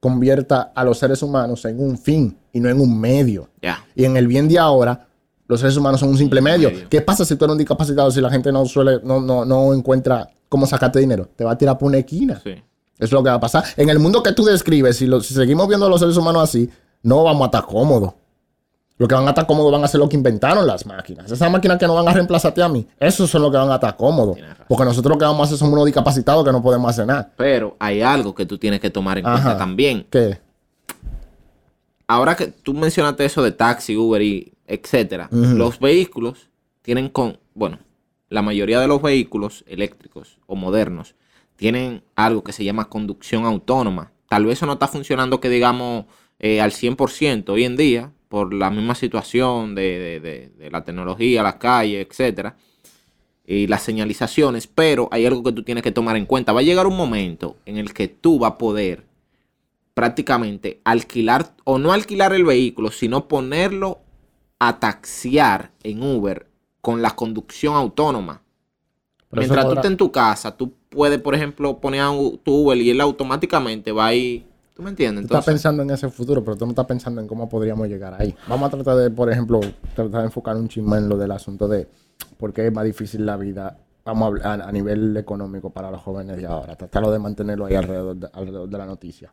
[0.00, 3.48] convierta a los seres humanos en un fin y no en un medio.
[3.62, 3.84] ya.
[3.94, 5.06] Y en el bien de ahora,
[5.46, 6.70] los seres humanos son un simple medio.
[6.70, 6.88] medio.
[6.88, 9.72] ¿Qué pasa si tú eres un discapacitado si la gente no suele, no, no, no
[9.72, 11.28] encuentra cómo sacarte dinero?
[11.36, 12.40] Te va a tirar por una esquina.
[12.42, 12.50] Sí.
[12.50, 12.62] Eso
[12.98, 13.64] es lo que va a pasar.
[13.76, 16.42] En el mundo que tú describes, si, lo- si seguimos viendo a los seres humanos
[16.42, 16.68] así,
[17.02, 18.12] no vamos a estar cómodos.
[18.96, 21.30] Lo que van a estar cómodos van a ser lo que inventaron las máquinas.
[21.30, 23.74] Esas máquinas que no van a reemplazarte a mí, esos son los que van a
[23.74, 24.38] estar cómodos.
[24.68, 27.32] Porque nosotros lo que vamos a hacer somos unos discapacitados que no podemos hacer nada.
[27.36, 29.34] Pero hay algo que tú tienes que tomar en Ajá.
[29.42, 30.06] cuenta también.
[30.10, 30.38] ¿Qué?
[32.06, 36.48] Ahora que tú mencionaste eso de taxi, Uber y etcétera, los vehículos
[36.82, 37.78] tienen con, bueno,
[38.28, 41.14] la mayoría de los vehículos eléctricos o modernos
[41.56, 44.12] tienen algo que se llama conducción autónoma.
[44.28, 46.06] Tal vez eso no está funcionando que digamos
[46.38, 50.82] eh, al 100% hoy en día por la misma situación de, de- de- de la
[50.84, 52.56] tecnología, las calles, etcétera,
[53.46, 56.52] y las señalizaciones, pero hay algo que tú tienes que tomar en cuenta.
[56.52, 59.04] Va a llegar un momento en el que tú vas a poder
[59.94, 64.00] prácticamente alquilar o no alquilar el vehículo, sino ponerlo
[64.58, 66.48] a taxiar en Uber
[66.80, 68.42] con la conducción autónoma.
[69.30, 72.10] Pero Mientras tú estés en tu casa, tú puedes, por ejemplo, poner a
[72.42, 74.46] tu Uber y él automáticamente va ahí.
[74.74, 75.26] ¿Tú me entiendes?
[75.26, 78.20] Tú estás pensando en ese futuro, pero tú no estás pensando en cómo podríamos llegar
[78.20, 78.34] ahí.
[78.48, 79.60] Vamos a tratar de, por ejemplo,
[79.94, 81.86] tratar de enfocar un chisme en lo del asunto de
[82.36, 85.92] por qué es más difícil la vida, vamos a hablar a, a nivel económico para
[85.92, 86.74] los jóvenes de ahora.
[86.74, 89.32] Tratarlo de mantenerlo ahí alrededor de, alrededor de la noticia.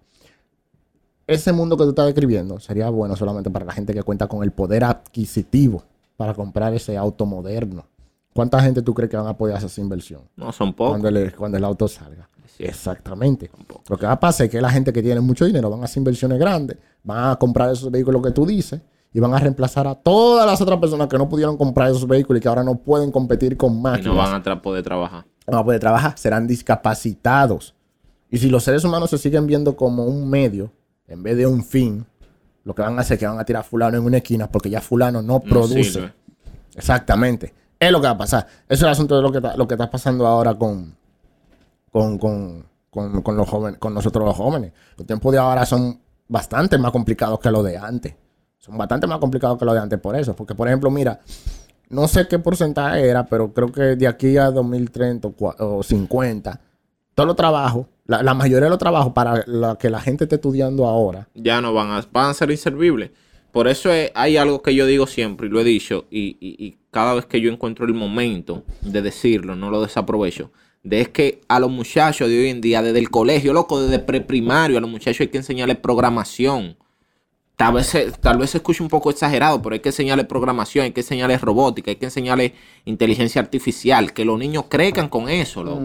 [1.25, 4.43] Ese mundo que tú estás describiendo sería bueno solamente para la gente que cuenta con
[4.43, 5.83] el poder adquisitivo
[6.17, 7.85] para comprar ese auto moderno.
[8.33, 10.21] ¿Cuánta gente tú crees que van a poder hacer esa inversión?
[10.37, 10.91] no son pocos.
[10.99, 12.29] cuando, el, cuando el auto salga.
[12.57, 12.63] Sí.
[12.63, 13.49] Exactamente.
[13.89, 15.85] Lo que va a pasar es que la gente que tiene mucho dinero van a
[15.85, 18.81] hacer inversiones grandes, van a comprar esos vehículos que tú dices
[19.13, 22.39] y van a reemplazar a todas las otras personas que no pudieron comprar esos vehículos
[22.39, 24.05] y que ahora no pueden competir con Y máquinas.
[24.07, 25.25] no van a tra- poder trabajar.
[25.47, 27.73] no van a poder trabajar, serán discapacitados.
[28.29, 30.71] Y si los seres humanos se siguen viendo como un medio
[31.07, 32.05] en vez de un fin,
[32.63, 34.49] lo que van a hacer es que van a tirar a fulano en una esquina
[34.49, 35.83] porque ya fulano no No produce.
[35.83, 36.13] sirve.
[36.75, 37.53] Exactamente.
[37.81, 38.45] Es lo que va a pasar.
[38.69, 40.95] Eso es el asunto de lo que está, lo que está pasando ahora con,
[41.91, 42.63] con, con,
[43.23, 44.71] con, los jóvenes, con nosotros los jóvenes.
[44.97, 48.13] Los tiempos de ahora son bastante más complicados que los de antes.
[48.59, 50.35] Son bastante más complicados que los de antes por eso.
[50.35, 51.21] Porque, por ejemplo, mira,
[51.89, 55.81] no sé qué porcentaje era, pero creo que de aquí a 2030 o cua- o
[55.81, 56.61] 50,
[57.15, 60.85] todos los trabajos, la, mayoría de los trabajos para la que la gente esté estudiando
[60.85, 63.09] ahora, Ya no van a, van a ser inservibles.
[63.51, 66.55] Por eso es- hay algo que yo digo siempre, y lo he dicho, y, y-
[66.65, 70.51] y cada vez que yo encuentro el momento de decirlo, no lo desaprovecho,
[70.83, 73.99] de es que a los muchachos de hoy en día, desde el colegio, loco, desde
[73.99, 76.77] preprimario, a los muchachos hay que enseñarles programación.
[77.55, 80.91] Tal vez, tal vez se escuche un poco exagerado, pero hay que enseñarles programación, hay
[80.91, 82.53] que enseñarles robótica, hay que enseñarles
[82.85, 85.79] inteligencia artificial, que los niños crezcan con eso, loco.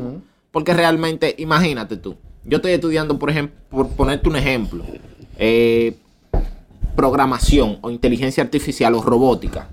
[0.50, 4.84] Porque realmente, imagínate tú, yo estoy estudiando, por ejemplo, por ponerte un ejemplo,
[5.36, 5.94] eh,
[6.96, 9.68] programación o inteligencia artificial o robótica.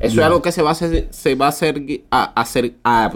[0.00, 2.74] Eso es algo que se va a hacer, se va a hacer a, a hacer-
[2.84, 3.12] a-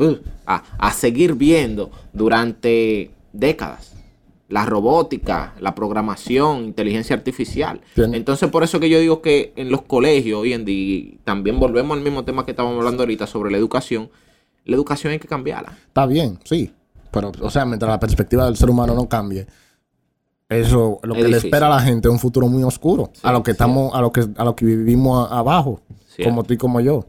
[0.46, 3.92] a- a seguir viendo durante décadas.
[4.48, 7.80] La robótica, la programación, inteligencia artificial.
[7.96, 8.14] Bien.
[8.14, 11.96] Entonces, por eso que yo digo que en los colegios hoy en día, también volvemos
[11.98, 14.08] al mismo tema que estábamos hablando ahorita sobre la educación,
[14.64, 15.76] la educación hay que cambiarla.
[15.88, 16.72] Está bien, sí.
[17.10, 19.46] Pero, o sea, mientras la perspectiva del ser humano no cambie,
[20.48, 23.10] eso lo Es que le espera a la gente es un futuro muy oscuro.
[23.22, 23.54] a lo que sí.
[23.54, 25.80] estamos, a lo que, a lo que vivimos a- abajo,
[26.16, 26.24] Sí.
[26.24, 27.06] como tú y como yo.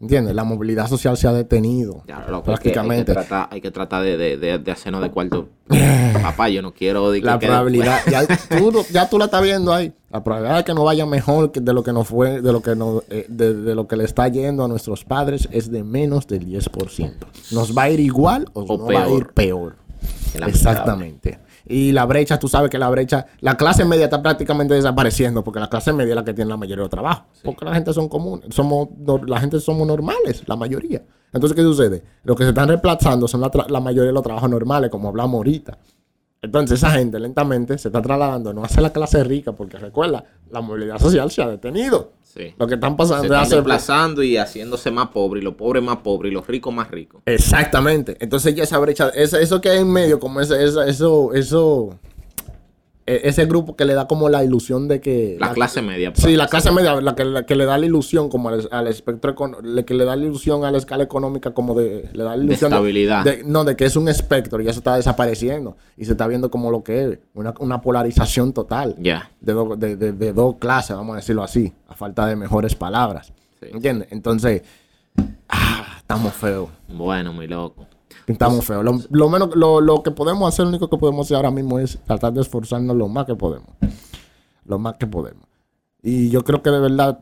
[0.00, 0.34] ¿Entiendes?
[0.34, 2.02] La movilidad social se ha detenido.
[2.08, 3.12] Ya, loco, que hay que prácticamente.
[3.12, 5.50] tratar, hay que tratar de, de, de, de hacernos de cuarto.
[6.22, 7.10] Papá, yo no quiero...
[7.10, 8.26] de que la quede- probabilidad, ya
[8.58, 9.92] tú, ya tú la estás viendo ahí.
[10.10, 12.74] La probabilidad de que no vaya mejor de lo que nos fue, de lo que
[12.74, 16.26] nos, eh, de, de lo que le está yendo a nuestros padres es de menos
[16.26, 17.12] del 10%.
[17.52, 19.76] ¿Nos va a ir igual o, O no va a ir peor.
[20.46, 21.38] Exactamente.
[21.66, 25.60] Y la brecha, tú sabes que la brecha, la clase media está prácticamente desapareciendo porque
[25.60, 27.26] la clase media es la que tiene la mayoría de trabajo.
[27.44, 28.88] Porque la gente son comunes, somos,
[29.26, 31.02] la gente somos normales, la mayoría.
[31.32, 32.02] Entonces, ¿qué sucede?
[32.24, 35.78] Lo que se están reemplazando son la mayoría de los trabajos normales, como hablamos ahorita.
[36.42, 40.62] Entonces, esa gente lentamente se está trasladando no hacia la clase rica, porque recuerda, la
[40.62, 42.12] movilidad social se ha detenido.
[42.22, 42.54] Sí.
[42.58, 45.82] Lo que están pasando Se es están desplazando y haciéndose más pobres, y los pobres
[45.82, 47.22] más pobres, y los ricos más ricos.
[47.26, 48.16] Exactamente.
[48.20, 51.98] Entonces ya esa brecha, eso que hay en medio, como ese, eso, eso,
[53.16, 55.36] ese grupo que le da como la ilusión de que...
[55.40, 56.12] La clase media.
[56.14, 56.36] Sí, pues.
[56.36, 59.34] la clase media, la que, la que le da la ilusión como al, al espectro,
[59.62, 62.08] le- que le da la ilusión a la escala económica como de...
[62.12, 63.24] Le da la ilusión estabilidad.
[63.24, 65.76] de- no, de que es un espectro y eso está desapareciendo.
[65.96, 69.30] Y se está viendo como lo que es, una, una polarización total Ya.
[69.40, 72.74] de, do- de, de- de dos clases, vamos a decirlo así, a falta de mejores
[72.74, 73.32] palabras.
[73.60, 73.66] Sí.
[73.72, 74.08] ¿Entiendes?
[74.10, 74.62] Entonces,
[75.48, 76.68] ah, estamos feos.
[76.88, 77.86] Bueno, mi loco.
[78.26, 78.84] Estamos feos.
[78.84, 81.78] Lo, lo menos, lo, lo que podemos hacer, lo único que podemos hacer ahora mismo
[81.78, 83.68] es tratar de esforzarnos lo más que podemos.
[84.64, 85.44] Lo más que podemos.
[86.02, 87.20] Y yo creo que de verdad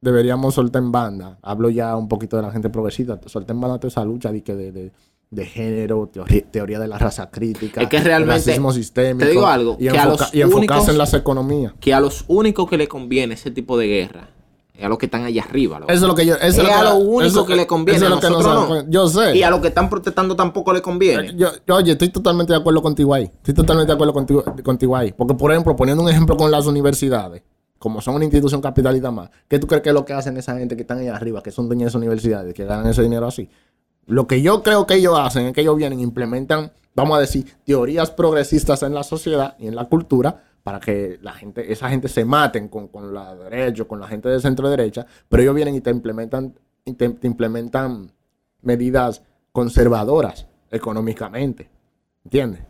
[0.00, 1.38] deberíamos soltar en banda.
[1.42, 3.18] Hablo ya un poquito de la gente progresista.
[3.26, 4.92] Soltar en banda toda esa lucha de, que de, de,
[5.30, 7.80] de género, teoría, teoría de la raza crítica.
[7.82, 9.24] Es que realmente- racismo sistémico.
[9.26, 11.72] te digo algo, Y, que a los y enfocarse únicos- en las economías.
[11.80, 14.28] Que a los únicos que le conviene ese tipo de guerra
[14.78, 15.80] es a los que están allá arriba.
[15.80, 15.92] loco.
[15.92, 16.36] Eso es lo que yo.
[16.36, 18.68] Eso Es lo a lo único eso- que le conviene, eso es lo que nosotros
[18.70, 18.90] nos no.
[18.90, 19.36] Yo sé.
[19.36, 21.34] Y a los que están protestando tampoco le conviene.
[21.36, 23.24] Yo, yo- oye, estoy totalmente de acuerdo contigo ahí.
[23.24, 25.12] Estoy totalmente de acuerdo contigo, contigo ahí.
[25.12, 27.42] Porque, por ejemplo, poniendo un ejemplo con las universidades,
[27.78, 30.56] como son una institución capitalista más, ¿qué tú crees que es lo que hacen esa
[30.56, 33.26] gente que están ahí arriba, que son dueños de esas universidades, que ganan ese dinero
[33.26, 33.48] así?
[34.06, 37.20] Lo que yo creo que ellos hacen es que ellos vienen e implementan, vamos a
[37.20, 41.88] decir, teorías progresistas en la sociedad y en la cultura para que la gente, esa
[41.88, 45.54] gente se maten con, con la derecha, con la gente de centro derecha, pero ellos
[45.54, 46.52] vienen y te implementan,
[46.84, 48.12] y te, te implementan
[48.60, 51.70] medidas conservadoras económicamente.
[52.22, 52.60] ¿Entiendes?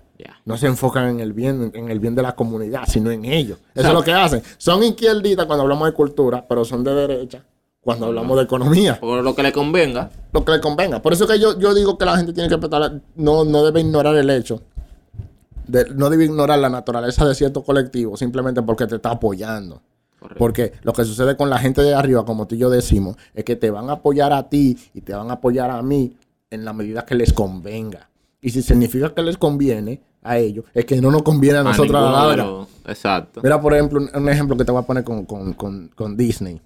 [0.44, 3.59] No se enfocan en el bien, en el bien de la comunidad, sino en ellos.
[3.74, 4.44] Eso es lo que hacen.
[4.59, 7.44] Son izquierdistas cuando hablamos de cultura, pero son de derecha
[7.80, 9.01] cuando hablamos de economía.
[9.01, 10.09] Por lo que le convenga.
[10.32, 11.03] Lo que le convenga.
[11.03, 13.80] Por eso que yo, yo digo que la gente tiene que prestar, no, no debe
[13.80, 14.62] ignorar el hecho.
[15.69, 19.81] De- no debe ignorar la naturaleza de cierto colectivo simplemente porque te está apoyando.
[20.19, 20.39] Correcto.
[20.39, 23.45] Porque lo que sucede con la gente de arriba, como tú y yo decimos, es
[23.45, 26.16] que te van a apoyar a ti y te van a apoyar a mí
[26.51, 28.09] en la medida que les convenga.
[28.41, 31.64] Y si significa que les conviene a ellos, es que no nos conviene a A
[31.64, 32.66] nosotros a la larga.
[32.87, 33.41] Exacto.
[33.45, 36.16] Mira, por ejemplo, un, un ejemplo que te voy a poner con, con- con- con
[36.16, 36.61] Disney.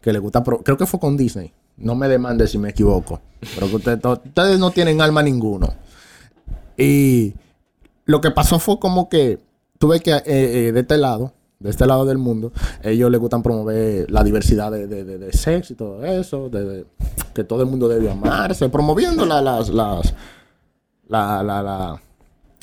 [0.00, 1.52] Que le gusta, pro- creo que fue con Disney.
[1.78, 3.20] No me demande si me equivoco.
[3.54, 5.74] Pero que ustedes no tienen alma ninguno.
[6.76, 7.34] Y
[8.06, 9.38] lo que pasó fue como que
[9.78, 12.52] tuve que, eh, eh, de este lado, de este lado del mundo,
[12.82, 16.84] ellos les gustan promover la diversidad de, de, de- de sexo y todo eso, de,
[17.34, 20.14] que todo el mundo debe amarse, promoviendo la, las, las,
[21.08, 22.02] la, la, la,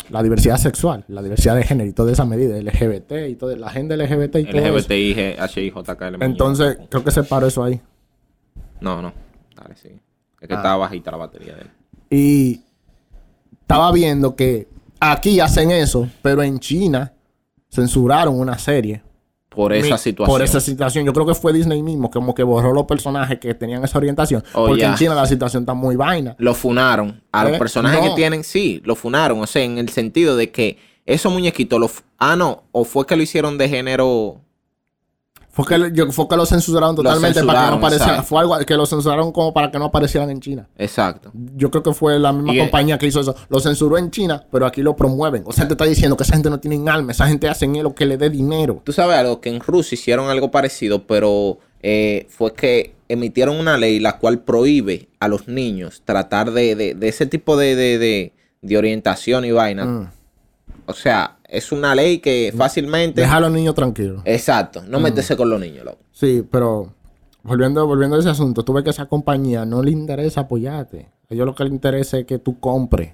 [0.09, 3.67] la diversidad sexual, la diversidad de género y toda esa medida, LGBT y toda la
[3.67, 4.61] agenda LGBT y todo.
[4.61, 6.21] LGBTI, HIJKL.
[6.23, 7.81] Entonces, creo que se paró eso ahí.
[8.81, 9.13] No, no.
[9.55, 9.89] Dale, sí.
[10.41, 10.57] Es que Ah.
[10.57, 11.69] estaba bajita la batería de él.
[12.09, 12.61] Y
[13.61, 14.67] estaba viendo que
[15.11, 17.13] aquí hacen eso, pero en China
[17.69, 19.01] censuraron una serie.
[19.49, 20.33] Por esa Mi- situación.
[20.33, 21.05] Por esa situación.
[21.05, 24.43] Yo creo que fue Disney mismo, como que borró los personajes que tenían esa orientación.
[24.53, 26.35] Oh, porque en China la situación está muy vaina.
[26.39, 27.21] Lo funaron.
[27.31, 27.59] A los ¿Eh?
[27.59, 28.09] personajes No.
[28.09, 29.39] que tienen, sí, lo funaron.
[29.41, 33.05] O sea, en el sentido de que esos muñequitos, lo fu- ah, no, o fue
[33.05, 34.41] que lo hicieron de género
[35.55, 38.25] Fue que, yo- fue que lo censuraron totalmente para que no aparecieran.
[38.25, 40.67] Fue algo que lo censuraron como para que no aparecieran en China.
[40.77, 41.31] Exacto.
[41.55, 43.35] Yo creo que fue la misma Y- compañía que hizo eso.
[43.49, 45.43] Lo censuró en China, pero aquí lo promueven.
[45.45, 47.11] O sea, te está diciendo que esa gente no tiene alma.
[47.11, 48.81] Esa gente hacen lo que le dé dinero.
[48.83, 53.77] Tú sabes algo, que en Rusia hicieron algo parecido, pero eh, fue que emitieron una
[53.77, 58.31] ley la cual prohíbe a los niños tratar de, de- de ese tipo de
[58.75, 59.85] orientación y vaina.
[59.85, 60.09] Mm.
[60.85, 63.21] O sea, es una ley que fácilmente...
[63.21, 64.21] Deja a los niños tranquilos.
[64.25, 65.99] Exacto, no meterse con los niños, loco.
[66.11, 66.93] Sí, pero
[67.43, 71.09] volviendo, volviendo a ese asunto, tú ves que esa compañía no le interesa apoyarte.
[71.29, 73.13] A ellos lo que le interesa es que tú compres.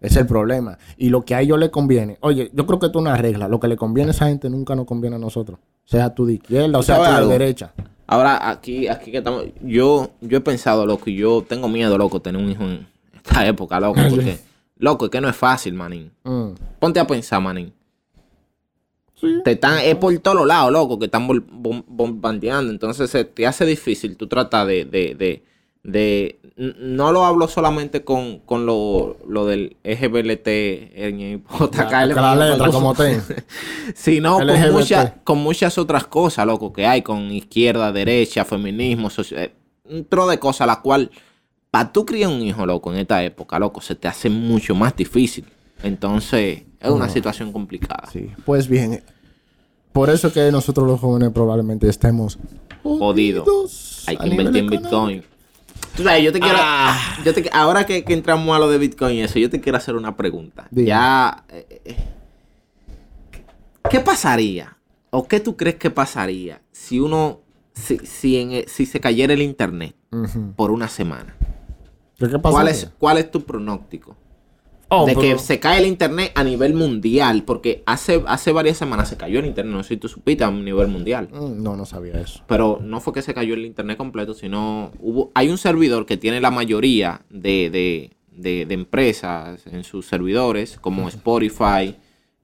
[0.00, 0.78] Es el problema.
[0.96, 2.18] Y lo que a ellos les conviene.
[2.20, 3.46] Oye, yo creo que esto es una regla.
[3.46, 5.60] Lo que le conviene a esa gente nunca nos conviene a nosotros.
[5.84, 7.30] Sea tú de izquierda o ¿Tú sea tú de algo?
[7.30, 7.72] derecha.
[8.08, 12.20] Ahora, aquí, aquí que estamos, yo, yo he pensado, loco, y yo tengo miedo, loco,
[12.20, 14.38] tener un hijo en esta época, loco, porque,
[14.82, 16.10] loco, es que no es fácil, manín.
[16.24, 16.50] Mm.
[16.80, 17.72] Ponte a pensar, manín.
[19.14, 19.28] Sí.
[19.44, 21.28] Te están, es por todos lados, loco, que están
[21.86, 22.72] bombardeando.
[22.72, 25.44] Entonces se te hace difícil tú tratar de, de, de,
[25.84, 30.48] de- no lo hablo solamente con, con lo, lo del LGBT,
[32.14, 33.20] La, la letra como te.
[33.94, 39.52] sino con muchas, con muchas otras cosas, loco, que hay con izquierda, derecha, feminismo, eh,
[39.84, 41.10] un tro de cosas, la cual,
[41.72, 44.94] para tú criar un hijo, loco, en esta época, loco, se te hace mucho más
[44.94, 45.46] difícil.
[45.82, 48.08] Entonces, es una situación complicada.
[48.12, 48.30] Sí.
[48.44, 49.02] Pues bien,
[49.92, 52.38] por eso es que nosotros los jóvenes probablemente estemos
[52.82, 53.44] Jodido.
[53.44, 54.66] jodidos Hay que invertir en.
[54.70, 55.22] Bitcoin.
[55.96, 56.56] Tú sabes, yo te quiero.
[56.60, 57.16] Ah.
[57.24, 59.78] yo te- ahora que, que entramos a lo de Bitcoin y eso, yo te quiero
[59.78, 60.68] hacer una pregunta.
[60.70, 60.88] Dime.
[60.88, 61.44] Ya.
[61.48, 61.96] eh, eh,
[63.90, 64.76] ¿Qué pasaría?
[65.10, 67.40] ¿O qué tú crees que pasaría si uno.
[67.74, 69.94] Si, si, en, eh, si se cayera el internet
[70.56, 71.34] por una semana?
[72.26, 72.54] ¿Qué, qué pasa?
[72.54, 74.16] ¿Cuál es, ¿Cuál es tu pronóstico?
[74.94, 77.44] Oh, de pero- que se cae el internet a nivel mundial.
[77.44, 79.74] Porque hace, hace varias semanas se cayó el internet.
[79.74, 81.28] No sé si tú supiste a nivel mundial.
[81.32, 82.42] Mm, No, no sabía eso.
[82.46, 86.16] Pero no fue que se cayó el internet completo, sino hubo, hay un servidor que
[86.18, 91.96] tiene la mayoría de, de- de- de empresas en sus servidores, como Spotify,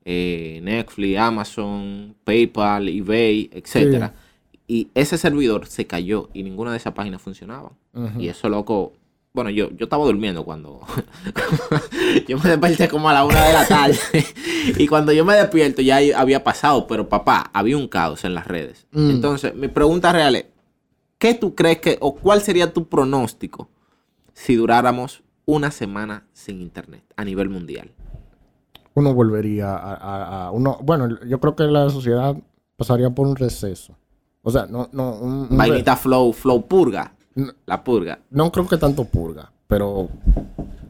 [0.07, 4.15] eh, Netflix, Amazon, PayPal, eBay, etcétera.
[4.67, 7.73] Y ese servidor se cayó y ninguna de esas páginas funcionaba.
[8.19, 8.93] Y eso, loco.
[9.39, 10.81] Bueno, yo, yo estaba durmiendo cuando.
[12.29, 13.97] yo me desperté como a la una de la tarde.
[14.79, 16.89] y cuando yo me despierto ya había pasado.
[16.89, 18.89] Pero papá, había un caos en las redes.
[18.91, 19.11] Mm.
[19.11, 20.47] Entonces, mi pregunta real es:
[21.19, 21.99] ¿qué tú crees que.
[22.01, 23.69] o cuál sería tu pronóstico
[24.35, 27.93] si duráramos una semana sin internet a nivel mundial?
[28.95, 32.35] Uno volvería a, a- a- uno, bueno, yo creo que la sociedad
[32.77, 33.95] pasaría por un receso.
[34.43, 37.13] O sea, no, no, un- un Vainita Flow, Flow Purga.
[37.67, 38.19] La purga.
[38.31, 40.09] no creo que tanto purga, pero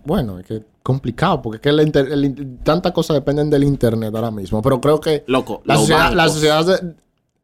[0.04, 4.14] bueno, es que complicado, porque es que el inter- el tantas cosas dependen del internet
[4.14, 6.94] ahora mismo, pero creo que Loco, la sociedad, la sociedad de-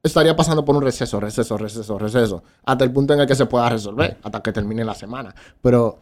[0.03, 3.47] estaría pasando por un receso, receso, receso, receso, hasta el punto en el que se
[3.47, 5.35] pueda resolver, hasta que termine la semana.
[5.61, 5.99] Pero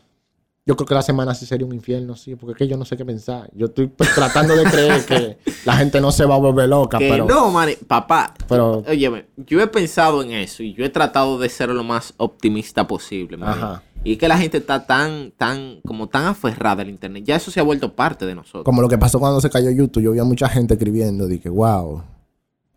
[0.64, 2.84] yo creo que la semana sí sería un infierno, sí, porque es que yo no
[2.84, 3.50] sé qué pensar.
[3.52, 6.98] Yo estoy pues, tratando de creer que la gente no se va a volver loca,
[6.98, 7.26] Que pero...
[7.26, 8.32] no, man, papá.
[8.48, 12.14] Pero- Óyeme, yo he pensado en eso y yo he tratado de ser lo más
[12.16, 13.48] optimista posible, man.
[13.50, 13.82] Ajá.
[14.04, 17.24] Y es que la gente está tan, tan, como tan aferrada al internet.
[17.24, 18.64] Ya eso se ha vuelto parte de nosotros.
[18.64, 21.48] Como lo que pasó cuando se cayó YouTube, yo vi a mucha gente escribiendo, dije,
[21.48, 22.02] wow,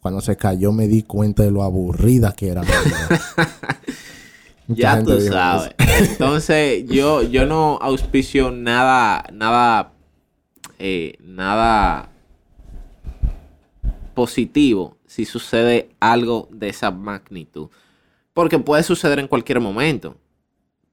[0.01, 2.61] cuando se cayó me di cuenta de lo aburrida que era.
[4.67, 4.95] la vida".
[4.95, 5.75] Mucha Ya tú sabes.
[6.11, 9.93] Entonces, yo, yo no auspicio nada, nada,
[10.79, 12.09] eh, nada
[14.13, 17.69] positivo si sucede algo de esa magnitud.
[18.33, 20.17] Porque puede suceder en cualquier momento.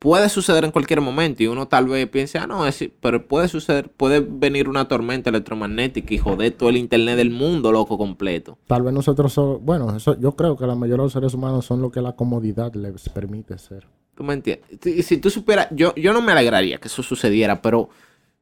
[0.03, 3.46] Puede suceder en cualquier momento y uno tal vez piense, ah, no, es, pero puede
[3.46, 8.59] suceder, puede venir una tormenta electromagnética y joder todo el internet del mundo, loco, completo.
[8.66, 11.66] Tal vez nosotros, so- bueno, eso, yo creo que la mayoría de los seres humanos
[11.66, 13.86] son lo que la comodidad les permite ser.
[14.16, 14.66] ¿Tú me entiendes?
[14.82, 17.88] Si, si tú supieras, yo, yo no me alegraría que eso sucediera, pero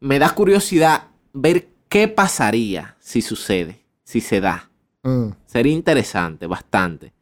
[0.01, 4.71] me da curiosidad ver qué pasaría si sucede, si se da.
[5.03, 7.13] Mm, Sería interesante, bastante.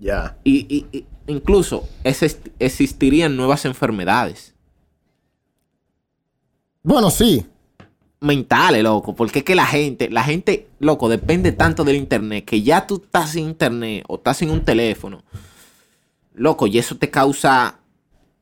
[0.00, 0.36] Ya.
[0.44, 4.54] Y, y- y incluso exist- existirían nuevas enfermedades
[6.82, 7.44] Bueno, sí.
[8.20, 12.62] mentales, loco, porque es que la gente, la gente, loco, depende tanto del internet que
[12.62, 15.22] ya tú estás sin internet o estás sin un teléfono,
[16.34, 17.78] loco, y eso te causa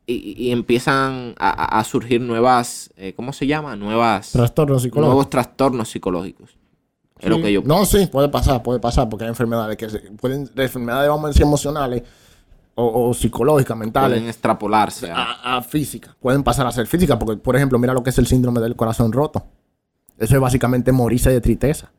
[0.07, 3.75] y, y empiezan a, a- surgir nuevas, eh, ¿cómo se llama?
[3.75, 5.07] Nuevas, Trastornos psicológicos.
[5.15, 6.51] nuevos trastornos psicológicos.
[7.19, 9.99] Es lo que yo No, sí, puede pasar, puede pasar, porque hay enfermedades que se-
[9.99, 12.03] pueden, enfermedades, vamos a decir, emocionales
[12.75, 14.17] o, o psicológicas, mentales.
[14.17, 15.09] pueden extrapolarse.
[15.11, 16.15] a- física.
[16.19, 18.75] Pueden pasar a ser física, porque, por ejemplo, mira lo que es el síndrome del
[18.75, 19.45] corazón roto.
[20.17, 21.91] Eso es básicamente morirse de tristeza.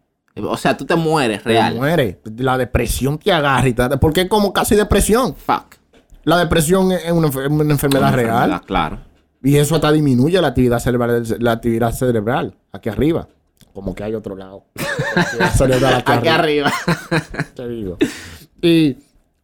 [0.43, 1.74] O sea, tú te mueres, Te real.
[1.77, 2.16] mueres.
[2.37, 3.89] La depresión te agarra y te...
[3.99, 5.35] Porque es como casi depresión.
[5.35, 5.77] Fuck.
[6.24, 8.29] La depresión es una, enfer- una enfermedad Una real.
[8.35, 8.99] enfermedad, Claro.
[9.43, 13.29] Y eso hasta disminuye la actividad cerebral, la actividad cerebral aquí arriba.
[13.72, 14.64] Como que hay otro lado.
[15.14, 15.72] Aquí,
[16.12, 16.72] Aquí arriba.
[16.87, 17.24] arriba.
[17.55, 17.97] Te digo.
[18.62, 18.97] Y,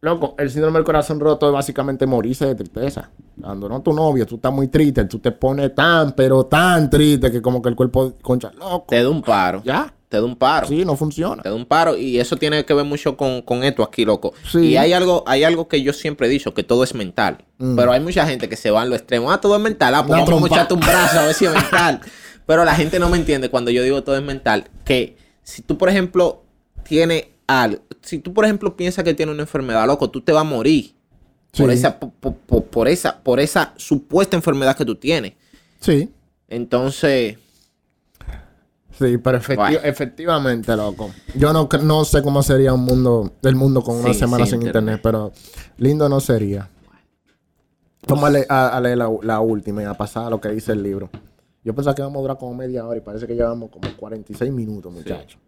[0.03, 3.09] loco, el síndrome del corazón roto es básicamente morirse de tristeza.
[3.39, 7.31] Cuando no tu novio, tú estás muy triste, tú te pones tan, pero tan triste
[7.31, 8.85] que como que el cuerpo, concha, loco.
[8.89, 9.61] te da un paro.
[9.63, 9.93] Ya.
[10.09, 10.67] Te da un paro.
[10.67, 11.41] Sí, no funciona.
[11.41, 14.33] Te da un paro y eso tiene que ver mucho con, con esto aquí, loco.
[14.51, 14.59] Sí.
[14.59, 17.37] Y hay algo, hay algo que yo siempre he dicho, que todo es mental.
[17.57, 17.75] Mm.
[17.75, 19.31] Pero hay mucha gente que se va a lo extremo.
[19.31, 19.95] Ah, todo es mental.
[19.95, 22.01] Ah, pues vamos a un brazo a ver si es mental.
[22.45, 24.65] Pero la gente no me entiende cuando yo digo todo es mental.
[24.83, 26.43] Que si tú, por ejemplo,
[26.83, 30.41] tienes algo, si tú, por ejemplo, piensas que tienes una enfermedad, loco, tú te vas
[30.41, 30.93] a morir.
[31.57, 35.33] Por esa, po- po- po- por, esa, por esa supuesta enfermedad que tú tienes.
[35.79, 36.09] Sí.
[36.47, 37.37] Entonces,
[38.99, 39.79] Sí, pero efecti- Bueno.
[39.83, 41.11] efectivamente, loco.
[41.35, 44.59] Yo no, no sé cómo sería un mundo, el mundo con una Sí, semana sin
[44.59, 45.01] sin internet, internet.
[45.03, 45.31] pero
[45.77, 46.69] lindo no sería.
[48.07, 50.49] Vamos a leer, a- a leer la, la última y a pasar a lo que
[50.49, 51.09] dice el libro.
[51.63, 54.51] Yo pensaba que íbamos a durar como media hora y parece que llevamos como 46
[54.51, 55.39] minutos, muchachos.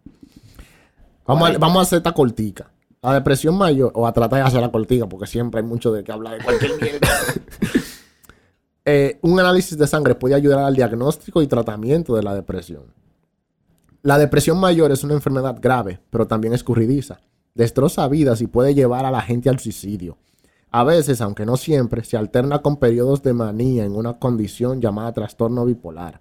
[1.26, 2.70] Vamos, a, vamos a hacer esta cortica.
[3.02, 6.02] La depresión mayor, o a tratar de hacer la cortica, porque siempre hay mucho de
[6.02, 7.08] que hablar de cualquier mierda.
[8.84, 12.84] Eh, un análisis de sangre puede ayudar al diagnóstico y tratamiento de la depresión.
[14.02, 17.20] La depresión mayor es una enfermedad grave, pero también escurridiza.
[17.54, 20.18] Destroza vidas y puede llevar a la gente al suicidio.
[20.70, 25.12] A veces, aunque no siempre, se alterna con periodos de manía en una condición llamada
[25.12, 26.20] trastorno bipolar.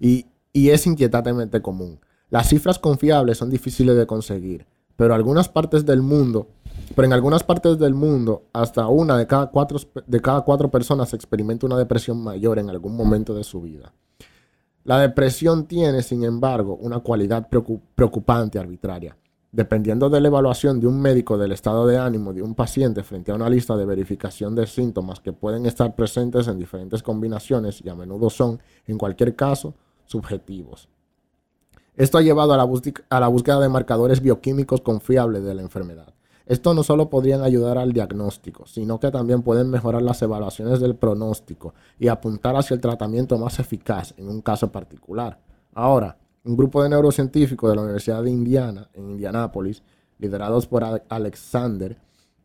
[0.00, 2.00] Y, y es inquietantemente común.
[2.28, 4.66] Las cifras confiables son difíciles de conseguir,
[4.96, 6.48] pero en algunas partes del mundo,
[8.52, 12.96] hasta una de cada cuatro, de cada cuatro personas experimenta una depresión mayor en algún
[12.96, 13.92] momento de su vida.
[14.82, 19.16] La depresión tiene, sin embargo, una cualidad preocu- preocupante arbitraria.
[19.52, 23.32] Dependiendo de la evaluación de un médico del estado de ánimo de un paciente frente
[23.32, 27.88] a una lista de verificación de síntomas que pueden estar presentes en diferentes combinaciones y
[27.88, 29.74] a menudo son, en cualquier caso,
[30.04, 30.88] subjetivos.
[31.96, 36.12] Esto ha llevado a la, búsqueda- la de marcadores bioquímicos confiables de la enfermedad.
[36.46, 40.94] Esto no solo podrían ayudar al diagnóstico, sino que también pueden mejorar las evaluaciones del
[40.94, 45.40] pronóstico y apuntar hacia el tratamiento más eficaz en un caso particular.
[45.74, 49.82] Ahora, un grupo de neurocientíficos de la Universidad de Indiana, en Indianápolis,
[50.18, 51.96] liderados por Ale- Alexander,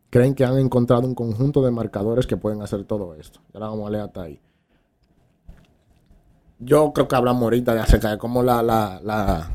[0.09, 3.39] creen que han encontrado un conjunto de marcadores que pueden hacer todo esto.
[3.53, 4.41] Y Ahora vamos a leer hasta ahí.
[6.63, 9.49] Yo creo que hablamos ahorita de acerca de cómo la, la, la,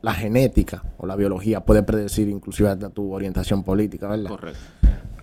[0.00, 4.30] la genética o la biología puede predecir inclusive hasta tu orientación política, ¿verdad?
[4.30, 4.58] correcto.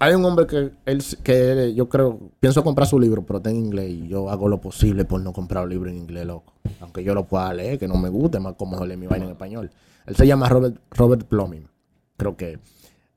[0.01, 3.57] Hay un hombre que él que yo creo pienso comprar su libro, pero está en
[3.57, 6.53] inglés y yo hago lo posible por no comprar un libro en inglés, loco.
[6.79, 9.31] Aunque yo lo pueda leer, que no me guste, más cómodo leer mi vaina en
[9.31, 9.71] español.
[10.05, 11.67] Él se llama Robert Robert Plumbing.
[12.15, 12.59] Creo que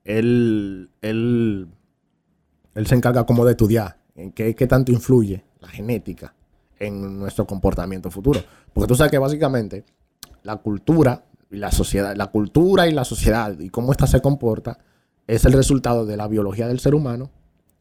[0.05, 1.69] él él
[2.75, 6.35] él se encarga como de estudiar en qué, qué tanto influye la genética
[6.83, 8.41] en nuestro comportamiento futuro.
[8.73, 9.85] Porque tú sabes que básicamente
[10.43, 14.79] la cultura y la sociedad, la cultura y la sociedad y cómo ésta se comporta
[15.27, 17.31] es el resultado de la biología del ser humano,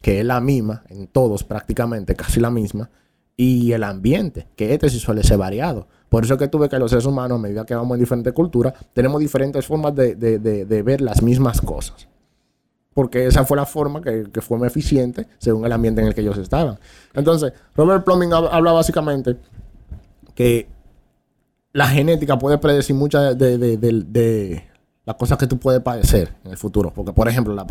[0.01, 2.89] que es la misma en todos prácticamente, casi la misma,
[3.37, 5.87] y el ambiente, que este sí suele ser variado.
[6.09, 8.01] Por eso es que tú ves que los seres humanos, a medida que vamos en
[8.01, 12.07] diferentes culturas, tenemos diferentes formas de- de- de ver las mismas cosas.
[12.93, 16.13] Porque esa fue la forma que, que fue más eficiente según el ambiente en el
[16.13, 16.77] que ellos estaban.
[17.13, 19.37] Entonces, Robert Plumbing hab- habla básicamente
[20.35, 20.67] que
[21.73, 24.63] la genética puede predecir muchas de, de- de- de
[25.05, 26.91] las cosas que tú puedes padecer en el futuro.
[26.93, 27.65] Porque, por ejemplo, la,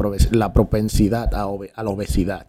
[0.53, 2.47] propensidad a, la obesidad.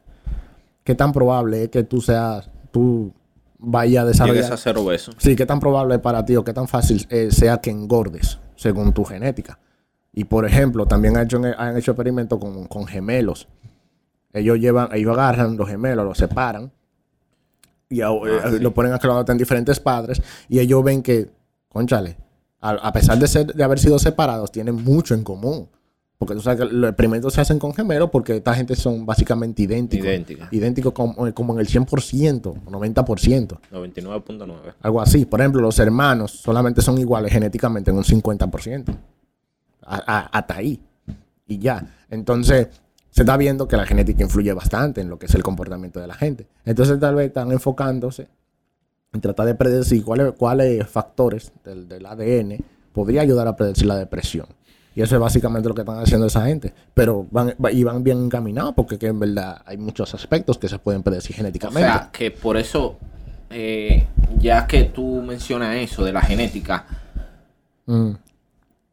[0.84, 3.12] ¿Qué tan probable es que tú seas, tú
[3.60, 4.36] vayas a desarrollar?
[4.44, 5.12] Llegues a ser obeso.
[5.18, 8.94] Sí, qué tan probable para ti o qué tan fácil eh, sea que engordes según
[8.94, 9.60] tu genética.
[10.14, 13.48] Y por ejemplo, también han hecho, han hecho experimentos con, con gemelos.
[14.34, 16.72] Ellos llevan, ellos agarran los gemelos, los separan
[17.90, 18.60] y a- Ah, eh, sí.
[18.60, 21.30] lo ponen a que lo adopten diferentes padres y ellos ven que,
[21.70, 22.18] conchale,
[22.62, 25.68] a, a pesar de, ser, de haber sido separados, tienen mucho en común.
[26.18, 29.64] Porque tú sabes que los experimentos se hacen con gemelos porque esta gente son básicamente
[29.64, 30.06] idénticos.
[30.06, 30.48] Idéntica.
[30.52, 33.58] Idénticos como, como en el 100% o 90%.
[33.72, 34.74] 99.9.
[34.82, 35.26] Algo así.
[35.26, 38.96] Por ejemplo, los hermanos solamente son iguales genéticamente en un 50%.
[39.92, 40.80] A- a- hasta ahí.
[41.48, 41.86] Y ya.
[42.10, 42.68] Entonces,
[43.10, 46.08] se está viendo que la genética influye bastante en lo que es el comportamiento de
[46.08, 46.48] la gente.
[46.66, 48.28] Entonces, tal vez están enfocándose
[49.14, 52.58] en tratar de predecir cuáles, cuáles factores del, del ADN
[52.94, 54.46] podría ayudar a predecir la depresión.
[54.96, 56.74] Y eso es básicamente lo que están haciendo esa gente.
[56.94, 60.68] Pero van, va- y van bien encaminados porque que en verdad hay muchos aspectos que
[60.70, 61.82] se pueden predecir O genéticamente.
[61.90, 62.98] sea, que por eso,
[63.50, 64.06] eh,
[64.38, 66.86] ya que tú mencionas eso de la genética,
[67.86, 68.12] Mm.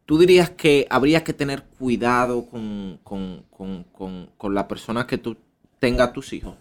[0.08, 5.18] Tú dirías que habría que tener cuidado con, con, con, con, con la persona que
[5.18, 5.36] tú
[5.80, 6.54] tengas tus hijos.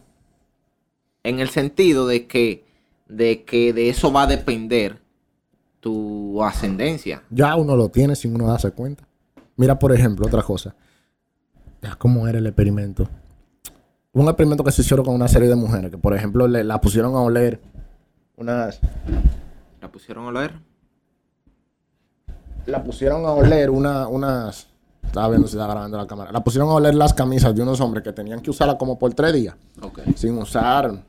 [1.24, 2.66] En el sentido de que,
[3.08, 5.00] de que de eso va a depender
[5.80, 7.24] tu ascendencia.
[7.30, 9.08] Ya uno lo tiene sin uno darse cuenta.
[9.56, 10.76] Mira, por ejemplo, otra cosa.
[12.00, 13.08] ¿Cómo era el experimento?
[14.12, 16.82] Un experimento que se hicieron con una serie de mujeres que, por ejemplo, le, la
[16.82, 17.62] pusieron a oler
[18.36, 18.82] unas...
[19.80, 20.67] ¿La pusieron a oler?
[22.68, 24.68] La pusieron a oler una, unas...
[25.04, 26.32] Estaba viendo si estaba grabando la cámara.
[26.34, 29.14] La pusieron a oler las camisas de unos hombres que tenían que usarla como por
[29.14, 29.56] tres días.
[29.82, 30.00] Ok.
[30.16, 31.02] Sin usar...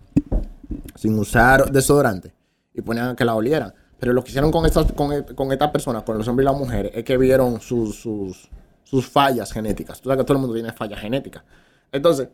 [0.95, 2.33] Sin usar desodorante.
[2.75, 3.75] Y ponían a que la olieran.
[3.99, 6.51] Pero lo que hicieron con estas, con, e- con estas personas, con los hombres y
[6.51, 8.49] las mujeres, es que vieron sus, sus,
[8.85, 10.01] sus fallas genéticas.
[10.01, 11.43] Tú sabes que todo el mundo tiene fallas genéticas.
[11.91, 12.29] Entonces,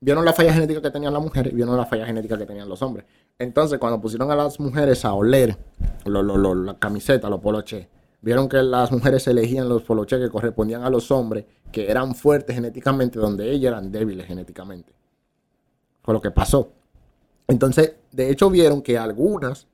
[0.00, 2.68] vieron la falla genética que tenían las mujeres y vieron la falla genética que tenían
[2.68, 3.06] los hombres.
[3.38, 5.56] Entonces, cuando pusieron a las mujeres a oler
[6.04, 7.86] lo, lo, lo- la camiseta, los poloches,
[8.24, 12.56] vieron que las mujeres elegían los poloches que correspondían a los hombres, que eran fuertes
[12.56, 14.92] genéticamente, donde ellas eran débiles genéticamente.
[16.02, 16.70] Fue lo que pasó.
[17.46, 19.66] Entonces, de hecho, vieron que algunas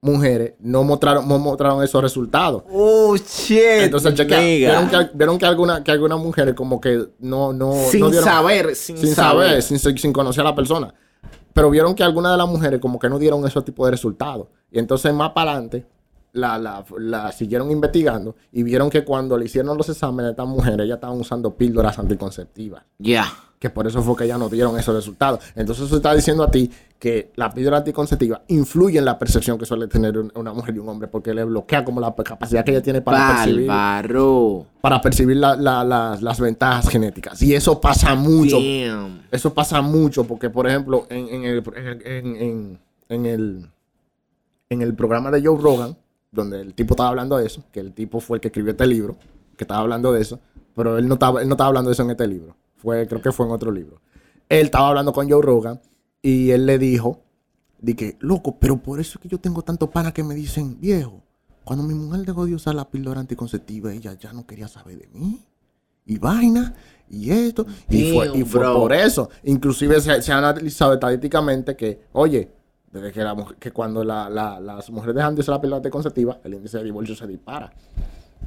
[0.00, 2.62] mujeres no mostraron, no mostraron esos resultados.
[2.70, 3.58] Oh, shit.
[3.58, 8.00] Entonces, chequea, vieron que, vieron que, alguna, que algunas mujeres como que no, no, sin
[8.00, 9.62] no dieron- saber, sin, sin saber.
[9.62, 10.94] saber, sin, sin conocer a la persona.
[11.52, 14.46] Pero vieron que algunas de las mujeres como que no dieron ese tipo de resultados.
[14.70, 15.86] Y entonces más para adelante
[16.34, 20.46] la, la, la siguieron investigando y vieron que cuando le hicieron los exámenes a estas
[20.46, 22.82] mujeres, ellas estaban usando píldoras anticonceptivas.
[22.98, 23.24] Ya.
[23.58, 25.40] Que por eso fue que ellas no dieron esos resultados.
[25.54, 29.64] Entonces eso está diciendo a ti que la píldora anticonceptiva influye en la percepción que
[29.64, 32.72] suele tener un- una mujer y un hombre porque le bloquea como la capacidad que
[32.72, 33.66] ella tiene para percibir
[34.82, 37.40] para percibir la- la- las- las ventajas genéticas.
[37.42, 38.56] Y eso pasa mucho.
[38.58, 39.22] Damn.
[39.30, 41.62] Eso pasa mucho porque, por ejemplo, en, en el,
[42.04, 42.78] en, en-
[43.08, 43.70] en el,
[44.68, 45.96] en el programa de Joe Rogan,
[46.34, 48.86] donde el tipo estaba hablando de eso, que el tipo fue el que escribió este
[48.86, 49.16] libro,
[49.56, 50.40] que estaba hablando de eso,
[50.74, 52.56] pero él no estaba, él no estaba hablando de eso en este libro.
[52.76, 54.00] Fue, creo que fue en otro libro.
[54.48, 55.80] Él estaba hablando con Joe Rogan
[56.20, 57.22] y él le dijo,
[57.96, 61.22] que, loco, pero por eso es que yo tengo tantos panas que me dicen, viejo,
[61.64, 65.08] cuando mi mujer dejó de usar la píldora anticonceptiva, ella ya no quería saber de
[65.12, 65.44] mí.
[66.06, 66.74] Y vaina,
[67.08, 67.66] y esto.
[67.88, 69.30] Y fue, y por eso.
[69.42, 72.50] Inclusive se, se ha analizado estadísticamente que, oye,
[72.94, 76.38] desde que, la, que cuando la- la- las mujeres dejan de usar la píldora anticonceptiva,
[76.44, 77.70] el índice de divorcio se dispara.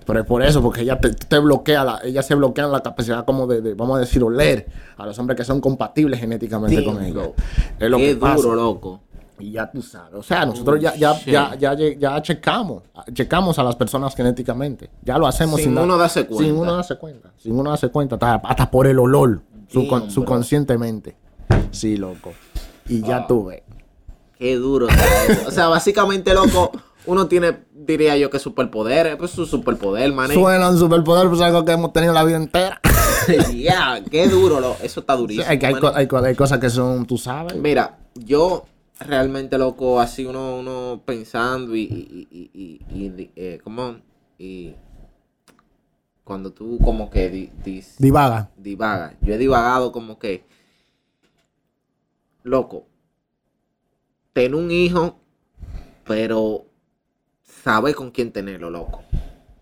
[0.06, 3.26] Pero es por eso, porque ella te, te bloquea, la, ella se bloquean la capacidad
[3.26, 6.96] como de, de, vamos a decir, oler a los hombres que son compatibles genéticamente con
[7.12, 7.34] bro.
[7.80, 8.36] Es lo Qué que pasa.
[8.36, 9.02] duro, loco.
[9.40, 10.14] Y ya tú sabes.
[10.16, 12.84] O sea, nosotros ya, ya, ya, ya, ya checamos.
[13.14, 14.90] Checamos a las personas genéticamente.
[15.04, 16.44] Ya lo hacemos Sin uno darse cuenta.
[16.46, 17.30] Sin uno darse cuenta.
[17.38, 18.16] Sin uno darse cuenta.
[18.16, 19.42] Hasta, hasta por el olor.
[20.08, 21.16] subconscientemente.
[21.72, 22.32] Sí, loco.
[22.88, 23.28] Y ya Ah.
[23.28, 23.62] tú ves.
[24.40, 24.88] Qué duro.
[25.48, 26.72] O sea, básicamente, loco,
[27.06, 29.16] uno tiene, diría yo, que superpoderes.
[29.16, 30.32] Pues su superpoder, man.
[30.32, 32.80] Suena un superpoder, pues algo que hemos tenido la vida entera.
[33.54, 34.62] Ya, qué duro.
[34.62, 35.46] Lo, eso está Sí, durísimo.
[35.50, 37.56] hay, que- hay, co- hay co- hay cosas que son, tú sabes.
[37.58, 38.66] Mira, yo
[39.02, 43.98] realmente, loco, así uno, uno pensando y, y, y, y, y eh, ¿cómo?
[44.40, 44.76] Y
[46.24, 48.50] cuando tú como que di- dis- Divaga.
[48.56, 50.46] divagas, yo he divagado como que,
[52.44, 52.86] loco,
[54.38, 55.18] tener un hijo,
[56.06, 56.68] pero
[57.64, 59.02] saber con quién tenerlo, loco.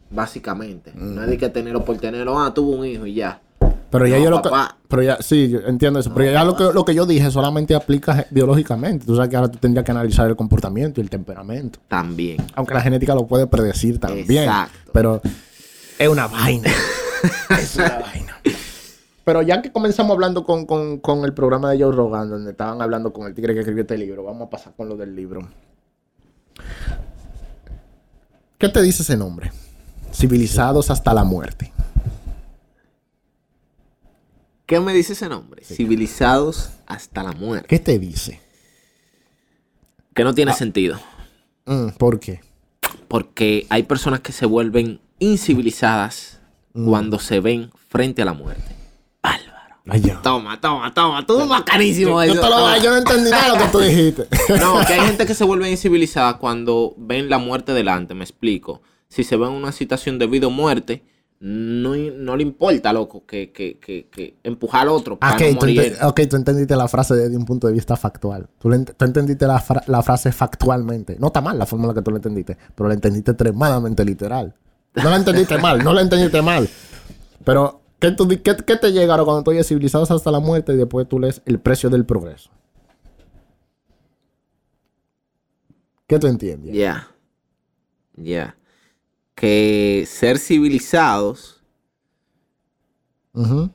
[0.09, 0.91] Básicamente.
[0.93, 3.41] No es de que tenerlo por tenerlo, ah, tuvo un hijo y ya.
[3.89, 4.49] Pero ya No, yo lo que.
[4.89, 6.13] Pero ya, sí, yo entiendo eso.
[6.13, 9.05] pero ya lo que, lo que yo dije solamente aplica biológicamente.
[9.05, 11.79] Tú sabes que ahora tú tendrías que analizar el comportamiento y el temperamento.
[11.87, 12.45] También.
[12.55, 14.43] Aunque la genética lo puede predecir también.
[14.43, 14.91] Exacto.
[14.91, 15.21] Pero
[15.97, 16.69] es una vaina.
[17.57, 18.41] es una vaina.
[19.25, 22.81] Pero ya que comenzamos hablando con, con- con el programa de Joe Rogan, donde estaban
[22.81, 25.47] hablando con el tigre que escribió este libro, vamos a pasar con lo del libro.
[28.57, 29.51] ¿Qué te dice ese nombre?
[30.13, 31.73] Civilizados hasta la muerte.
[34.65, 35.63] ¿Qué me dice ese nombre?
[35.63, 37.67] Civilizados hasta la muerte.
[37.67, 38.39] ¿Qué te dice?
[40.13, 40.35] Que no Ah.
[40.35, 40.97] tiene sentido.
[41.65, 42.41] Mm, ¿Por qué?
[43.07, 46.39] Porque hay personas que se vuelven incivilizadas
[46.73, 46.87] Mm.
[46.87, 48.75] cuando se ven frente a la muerte.
[49.85, 49.91] Bárbaro.
[49.91, 50.21] Ay, ya.
[50.21, 51.25] Toma, toma, toma.
[51.25, 52.23] Tú bacanísimo.
[52.23, 52.41] Yo, eso.
[52.41, 52.77] te lo- Toma.
[52.79, 54.27] yo no entendí nada de lo que tú dijiste.
[54.59, 58.81] No, que hay gente que se vuelve incivilizada cuando ven la muerte delante, me explico.
[59.07, 61.03] Si se ve en una situación de vida o muerte,
[61.39, 65.47] no, no le importa, loco, que, que, que, que empujar al otro para Ok, no
[65.59, 65.95] tú, morir.
[66.01, 68.47] ok, tú entendiste la frase desde un punto de vista factual.
[68.57, 71.17] Tú, le ent- tú entendiste la, fra- la frase factualmente.
[71.19, 74.03] No está mal la forma en la que tú la entendiste, pero la entendiste extremadamente
[74.03, 74.55] literal.
[74.95, 76.67] No la entendiste mal, no la entendiste mal.
[77.43, 80.77] Pero, ¿qué, tú qué- qué te llegaron cuando tú oyes civilizados hasta la muerte y
[80.77, 82.49] después tú lees el precio del progreso?
[86.07, 86.73] ¿Qué tú entiendes?
[86.75, 87.09] Ya.
[88.15, 88.55] Ya.
[89.33, 91.61] que ser civilizados,
[93.33, 93.69] Ujú.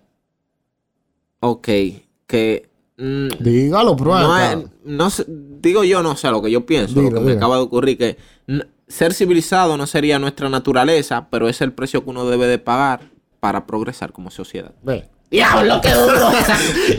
[1.40, 1.68] ok,
[2.26, 5.08] que mm, Dígalo, pero no, es- no
[5.60, 7.98] digo yo, no sé lo que yo pienso, Dilo, lo que me acaba de ocurrir,
[7.98, 8.16] que
[8.88, 13.10] ser civilizado no sería nuestra naturaleza, pero es el precio que uno debe de pagar
[13.40, 14.72] para progresar como sociedad.
[14.82, 15.08] Ve.
[15.30, 16.30] ¡Diablo, qué duro!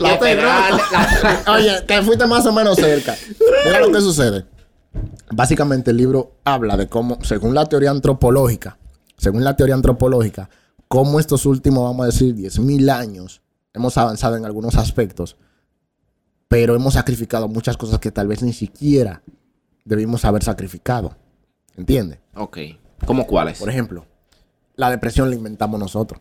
[0.00, 1.42] La.
[1.52, 3.14] Oye, que fuiste más o menos cerca.
[3.64, 4.46] Mira lo que sucede.
[5.30, 8.78] Básicamente el libro habla de cómo, según la teoría antropológica,
[9.16, 10.50] según la teoría antropológica,
[10.88, 15.36] cómo estos últimos, vamos a decir, 10.000 años hemos avanzado en algunos aspectos,
[16.48, 19.22] pero hemos sacrificado muchas cosas que tal vez ni siquiera
[19.84, 21.16] debimos haber sacrificado.
[21.76, 22.18] ¿Entiendes?
[22.34, 22.58] Ok,
[23.06, 23.58] ¿cómo cuáles?
[23.58, 24.04] Por ejemplo,
[24.76, 26.20] la depresión la inventamos nosotros.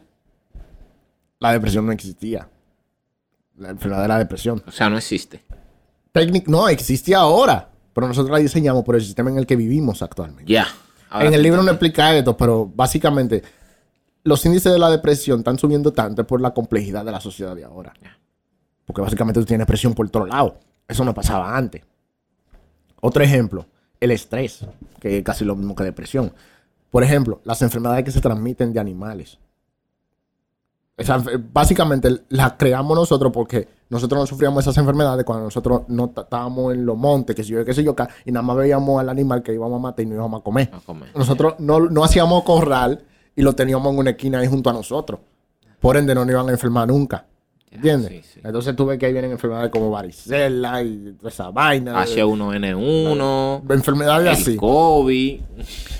[1.41, 2.47] La depresión no existía.
[3.57, 4.63] La enfermedad de la depresión.
[4.65, 5.43] O sea, no existe.
[6.11, 7.69] Técnic no, existe ahora.
[7.93, 10.51] Pero nosotros la diseñamos por el sistema en el que vivimos actualmente.
[10.51, 10.67] Ya.
[11.19, 13.43] En el libro no explica esto, pero básicamente
[14.23, 17.65] los índices de la depresión están subiendo tanto por la complejidad de la sociedad de
[17.65, 17.91] ahora.
[18.85, 20.59] Porque básicamente tú tienes depresión por otro lado.
[20.87, 21.81] Eso no pasaba antes.
[23.01, 23.65] Otro ejemplo,
[23.99, 24.65] el estrés,
[24.99, 26.31] que es casi lo mismo que depresión.
[26.91, 29.39] Por ejemplo, las enfermedades que se transmiten de animales.
[31.01, 31.23] Esa-
[31.53, 36.85] básicamente las creamos nosotros porque nosotros no sufríamos esas enfermedades cuando nosotros no estábamos en
[36.85, 37.95] los montes, que si yo, qué sé yo,
[38.25, 40.69] y nada más veíamos al animal que íbamos a matar y no íbamos a comer.
[40.73, 41.09] A comer.
[41.15, 43.03] Nosotros no, no hacíamos corral
[43.35, 45.19] y lo teníamos en una esquina ahí junto a nosotros.
[45.79, 47.25] Por ende, no nos iban a enfermar nunca.
[47.71, 48.09] ¿Entiendes?
[48.11, 48.39] sí, sí.
[48.43, 52.03] Entonces tú ves que ahí vienen enfermedades como varicela y toda esa vaina.
[52.03, 54.55] H1N1, Enfermedades el así.
[54.57, 55.41] COVID.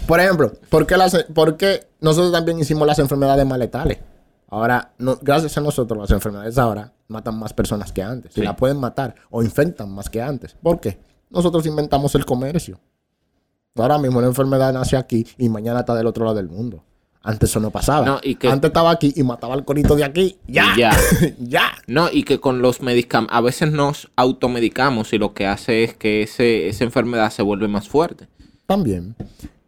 [0.05, 3.97] Por ejemplo, ¿por qué, las, por qué nosotros también hicimos las enfermedades más letales?
[4.51, 8.33] Ahora, no- gracias a nosotros, las enfermedades ahora matan más personas que antes.
[8.33, 8.41] Sí.
[8.41, 10.55] Y la pueden matar o infectan más que antes.
[10.61, 10.99] ¿Por qué?
[11.31, 12.79] Nosotros inventamos el comercio.
[13.75, 16.83] Ahora mismo una enfermedad nace aquí y mañana está del otro lado del mundo.
[17.23, 18.05] Antes eso no pasaba.
[18.05, 20.37] No, y que- Antes estaba aquí y mataba al corito de aquí.
[20.47, 20.73] ¡Ya!
[20.77, 20.91] Ya.
[21.39, 21.71] ¡Ya!
[21.87, 25.93] No, y que con los medicamentos, a veces nos automedicamos y lo que hace es
[25.95, 28.27] que ese, esa enfermedad se vuelve más fuerte.
[28.65, 29.15] También.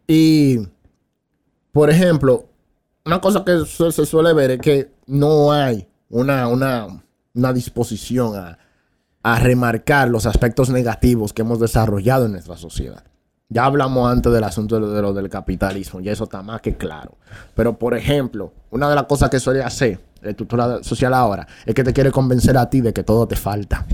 [0.08, 0.58] Y,
[1.72, 2.46] por ejemplo,
[3.06, 6.88] una cosa que se suele ver es que no hay una, una,
[7.34, 8.58] una disposición a,
[9.24, 13.04] a remarcar los aspectos negativos que hemos desarrollado en nuestra sociedad.
[13.50, 16.62] Ya hablamos antes del asunto de lo, de lo del capitalismo, y eso está más
[16.62, 17.18] que claro.
[17.54, 21.76] Pero, por ejemplo, una de las cosas que suele hacer la estructura social ahora es
[21.76, 23.86] que te quiere convencer a ti de que todo te falta.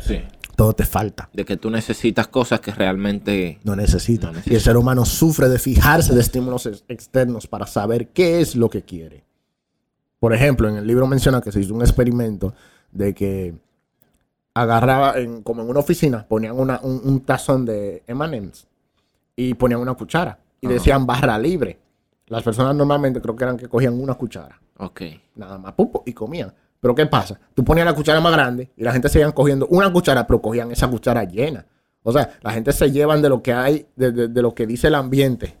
[0.00, 0.20] Sí.
[0.56, 1.28] Todo te falta.
[1.34, 3.60] De que tú necesitas cosas que realmente...
[3.62, 4.28] No necesita.
[4.28, 4.52] No necesita.
[4.52, 8.56] Y el ser humano sufre de fijarse de estímulos ex- externos para saber qué es
[8.56, 9.24] lo que quiere.
[10.18, 12.54] Por ejemplo, en el libro menciona que se hizo un experimento
[12.90, 13.54] de que
[14.54, 18.66] agarraba, en- como en una oficina, ponían una- un, un tazón de M&M's
[19.36, 21.78] y ponían una cuchara y decían barra libre.
[22.28, 25.02] Las personas normalmente creo que eran que cogían una cuchara, Ok.
[25.36, 26.52] nada más, pupo, y comían.
[26.80, 27.38] Pero ¿qué pasa?
[27.54, 30.70] Tú ponías la cuchara más grande y la gente seguían cogiendo una cuchara, pero cogían
[30.70, 31.66] esa cuchara llena.
[32.02, 34.66] O sea, la gente se llevan de lo que hay, de, de- de lo que
[34.66, 35.56] dice el ambiente.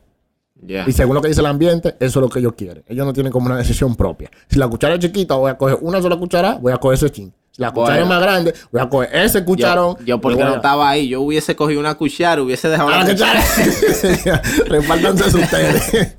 [0.86, 2.82] Y según lo que dice el ambiente, eso es lo que ellos quieren.
[2.86, 4.30] Ellos no tienen como una decisión propia.
[4.48, 7.10] Si la cuchara es chiquita, voy a coger una sola cuchara, voy a coger ese
[7.10, 7.32] chin.
[7.50, 8.02] Si la cuchara Bueno.
[8.04, 9.96] es más grande, voy a coger ese cucharón.
[9.98, 13.04] Yo, yo porque no a- estaba ahí, yo hubiese cogido una cuchara, hubiese dejado la
[13.04, 13.40] la cuchara.
[13.42, 14.42] cuchara.
[14.66, 16.16] Repártanse ustedes.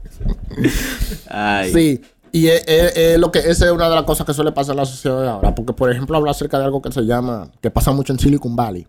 [1.30, 1.74] Ay.
[1.74, 4.78] Sí, y es, lo que esa es una de las cosas que suele pasar en
[4.78, 5.56] la sociedad de ahora.
[5.56, 8.56] Porque, por ejemplo, habla acerca de algo que se llama, que pasa mucho en Silicon
[8.56, 8.88] Valley,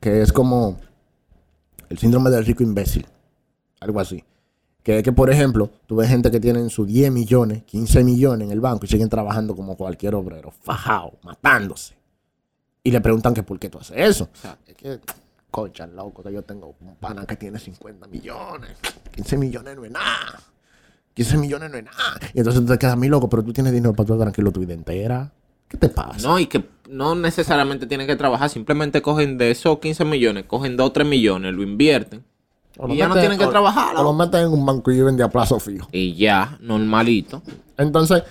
[0.00, 0.78] que es como
[1.88, 3.06] el síndrome del rico imbécil.
[3.80, 4.24] Algo así.
[4.82, 8.46] Que es que, por ejemplo, tú ves gente que tienen sus 10 millones, 15 millones
[8.46, 11.94] en el banco y siguen trabajando como cualquier obrero, fajado, matándose.
[12.82, 14.28] Y le preguntan que por qué tú haces eso.
[14.66, 14.98] Es que,
[15.52, 18.70] cocha, loco, que yo tengo un pana que tiene 50 millones.
[19.14, 20.40] 15 millones no es nada.
[21.14, 22.18] 15 millones no es nada.
[22.34, 24.60] Y entonces tú te quedas muy loco, pero tú tienes dinero para estar tranquilo tu
[24.60, 25.30] vida entera.
[25.68, 26.26] ¿Qué te pasa?
[26.28, 30.76] No, y que no necesariamente tienen que trabajar, simplemente cogen de esos 15 millones, cogen
[30.76, 32.24] 2 o 3 millones, lo invierten
[32.78, 33.96] lo y ya no meten- tienen que o- trabajar.
[33.96, 35.88] O lo meten en un banco y viven de a plazo fijo.
[35.92, 37.42] Y ya, normalito.
[37.78, 38.22] Entonces,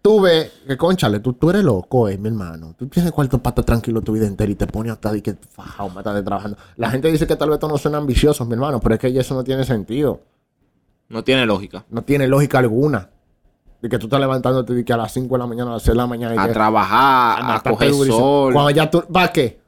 [0.00, 2.74] tú ves que, conchale, tú, tú eres loco, eh, mi hermano.
[2.78, 5.34] Tú tienes cuarto para estar tranquilo tu vida entera y te pones hasta de que
[5.34, 6.56] fajado, mata de trabajando.
[6.76, 9.16] La gente dice que tal vez tú no suenan ambiciosos, mi hermano, pero es que
[9.18, 10.20] eso no tiene sentido.
[11.12, 11.84] No tiene lógica.
[11.90, 13.10] No tiene lógica alguna.
[13.80, 15.82] De que tú estás levantándote de que a las 5 de la mañana, a las
[15.82, 16.34] 6 de la mañana.
[16.34, 18.18] y A que- trabajar, a, coger durísimo.
[18.18, 18.52] sol.
[18.52, 19.60] Cuando ya tú, ¿para qué?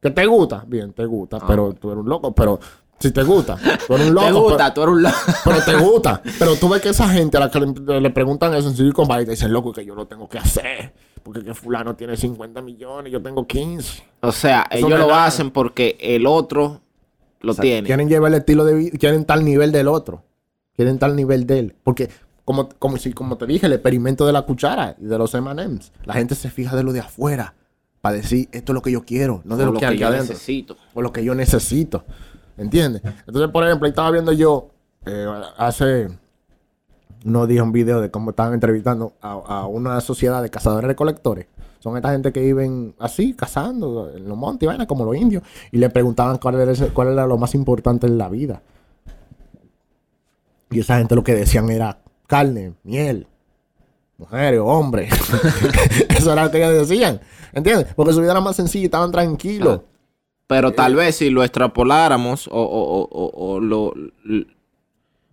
[0.00, 0.64] ¿Que te gusta?
[0.66, 2.32] Bien, te gusta, pero tú eres un loco.
[2.34, 2.60] Pero
[2.98, 4.26] si te gusta, tú eres un loco.
[4.26, 4.28] Ah.
[4.28, 5.16] Te gusta, tú eres un loco.
[5.44, 6.22] Pero, te gusta.
[6.38, 9.06] Pero tú ves que esa gente a la que le, le preguntan eso en Silicon
[9.08, 10.94] Valley te dicen, loco, que yo lo tengo que hacer.
[11.22, 14.04] Porque que fulano tiene 50 millones, yo tengo 15.
[14.20, 15.24] O sea, Eso ellos lo nada.
[15.26, 16.80] hacen porque el otro
[17.40, 17.84] lo O sea, tiene.
[17.86, 20.22] Quieren llevar el estilo de vida, quieren tal nivel del otro.
[20.76, 21.74] Quieren estar al nivel de él.
[21.82, 22.08] Porque,
[22.44, 25.90] como, como, si, como te dije, el experimento de la cuchara y de los M&M's,
[26.04, 27.54] la gente se fija de lo de afuera
[28.00, 29.98] para decir, esto es lo que yo quiero, no de O lo, lo que que
[29.98, 30.28] yo adentro.
[30.34, 30.76] necesito.
[30.94, 32.04] O lo que yo necesito.
[32.56, 33.02] ¿Entiendes?
[33.26, 34.68] Entonces, por ejemplo, ahí estaba viendo yo
[35.04, 35.26] eh,
[35.58, 36.08] hace
[37.24, 41.46] unos días un video de cómo estaban entrevistando a, a una sociedad de cazadores recolectores.
[41.80, 45.42] Son esta gente que viven así, cazando en los montes y vaina, como los indios.
[45.72, 48.62] Y le preguntaban cuál era, ese- cuál era lo más importante en la vida.
[50.70, 53.26] Y esa gente lo que decían era carne, miel,
[54.18, 55.12] mujeres, hombres.
[56.10, 57.20] Eso era lo que ellos decían.
[57.52, 57.94] ¿Entiendes?
[57.94, 59.80] Porque su vida era más sencilla y estaban tranquilos.
[60.46, 63.92] Pero tal vez si lo extrapoláramos o, o- o- o- o lo,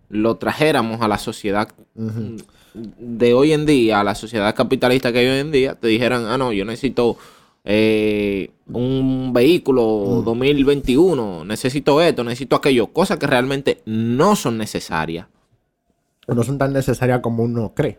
[0.08, 1.68] lo trajéramos a la sociedad
[2.74, 6.26] de hoy en día, a la sociedad capitalista que hay hoy en día, te dijeran,
[6.26, 7.16] ah, no, yo necesito
[7.64, 15.26] eh, un vehículo 2021, necesito esto, necesito aquello, cosas que realmente no son necesarias.
[16.28, 17.98] no son tan necesarias como uno cree.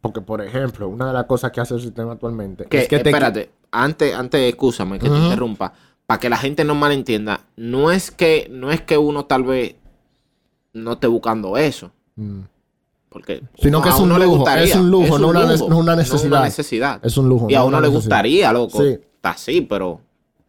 [0.00, 2.98] Porque, por ejemplo, una de las cosas que hace el sistema actualmente Que, es que
[3.00, 3.10] te...
[3.10, 5.72] espérate, antes, antes, escúchame que te interrumpa,
[6.06, 9.74] para que la gente no malentienda, no es que, no es que uno tal vez
[10.72, 12.40] no esté buscando eso, Mm.
[13.16, 15.46] Porque Sino que a es un uno le lujo, gustaría, es un lujo, no una
[15.46, 16.44] ne- no una no necesidad.
[16.44, 17.00] necesidad.
[17.02, 17.46] Es un lujo.
[17.48, 18.02] Y a no uno le necesidad.
[18.16, 18.88] gustaría, loco, Sí.
[19.14, 20.00] está así, pero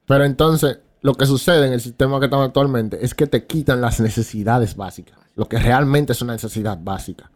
[0.05, 3.79] Pero entonces, lo que sucede en el sistema que estamos actualmente es que te quitan
[3.79, 5.17] las necesidades básicas.
[5.35, 7.31] Lo que realmente es una necesidad básica.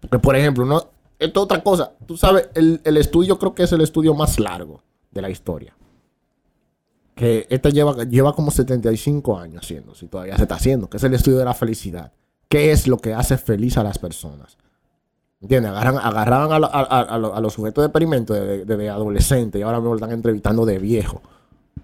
[0.00, 0.78] Porque, por ejemplo, no,
[1.18, 1.92] esto es otra cosa.
[2.06, 5.76] Tú sabes, el, el estudio creo que es el estudio más largo de la historia.
[7.14, 10.88] Que este lleva, lleva como 75 años haciéndose y todavía se está haciendo.
[10.88, 12.12] Que es el estudio de la felicidad.
[12.48, 14.56] ¿Qué es lo que hace feliz a las personas?
[15.42, 15.72] ¿Entiendes?
[15.72, 18.88] Agarran, agarraban a, a- a- a lo- a los sujetos de experimento desde de, de
[18.88, 21.20] adolescentes y ahora mismo lo están entrevistando de viejo.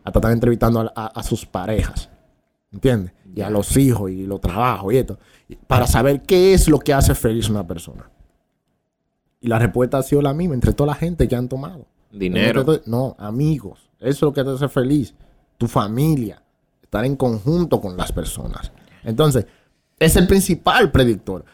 [0.05, 2.09] Hasta están entrevistando a, sus parejas.
[2.73, 3.13] ¿Entiendes?
[3.35, 5.19] Y a los hijos y los trabajos y esto.
[5.67, 8.09] Para saber qué es lo que hace feliz a una persona.
[9.41, 11.87] Y la respuesta ha sido la misma entre toda la gente que han tomado.
[12.65, 12.65] dinero.
[12.87, 13.91] No, amigos.
[13.99, 15.15] Eso es lo que te hace feliz.
[15.57, 16.43] Tu familia.
[16.83, 18.71] Estar en conjunto con las personas.
[19.05, 19.47] Entonces,
[19.99, 21.45] es el principal predictor.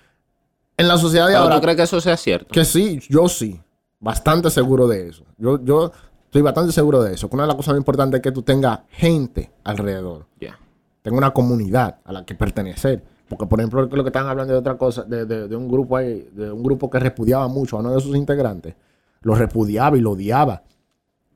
[0.77, 1.57] En la sociedad de Pero ahora.
[1.57, 2.49] ¿Tú crees que eso sea cierto?
[2.53, 3.61] Que sí, yo sí.
[4.01, 5.25] Bastante seguro de eso.
[5.39, 5.93] Yo, yo
[6.25, 7.29] estoy bastante seguro de eso.
[7.29, 10.27] Que una de las cosas más importantes es que tú tengas gente alrededor.
[10.41, 10.59] Ya.
[11.03, 13.03] Tenga una comunidad a la que pertenecer.
[13.29, 15.97] Porque, por ejemplo, lo que están hablando de otra cosa, de, de- de un grupo
[15.97, 18.75] ahí, de un grupo que repudiaba mucho a uno de sus integrantes.
[19.23, 20.63] Lo repudiaba y lo odiaba.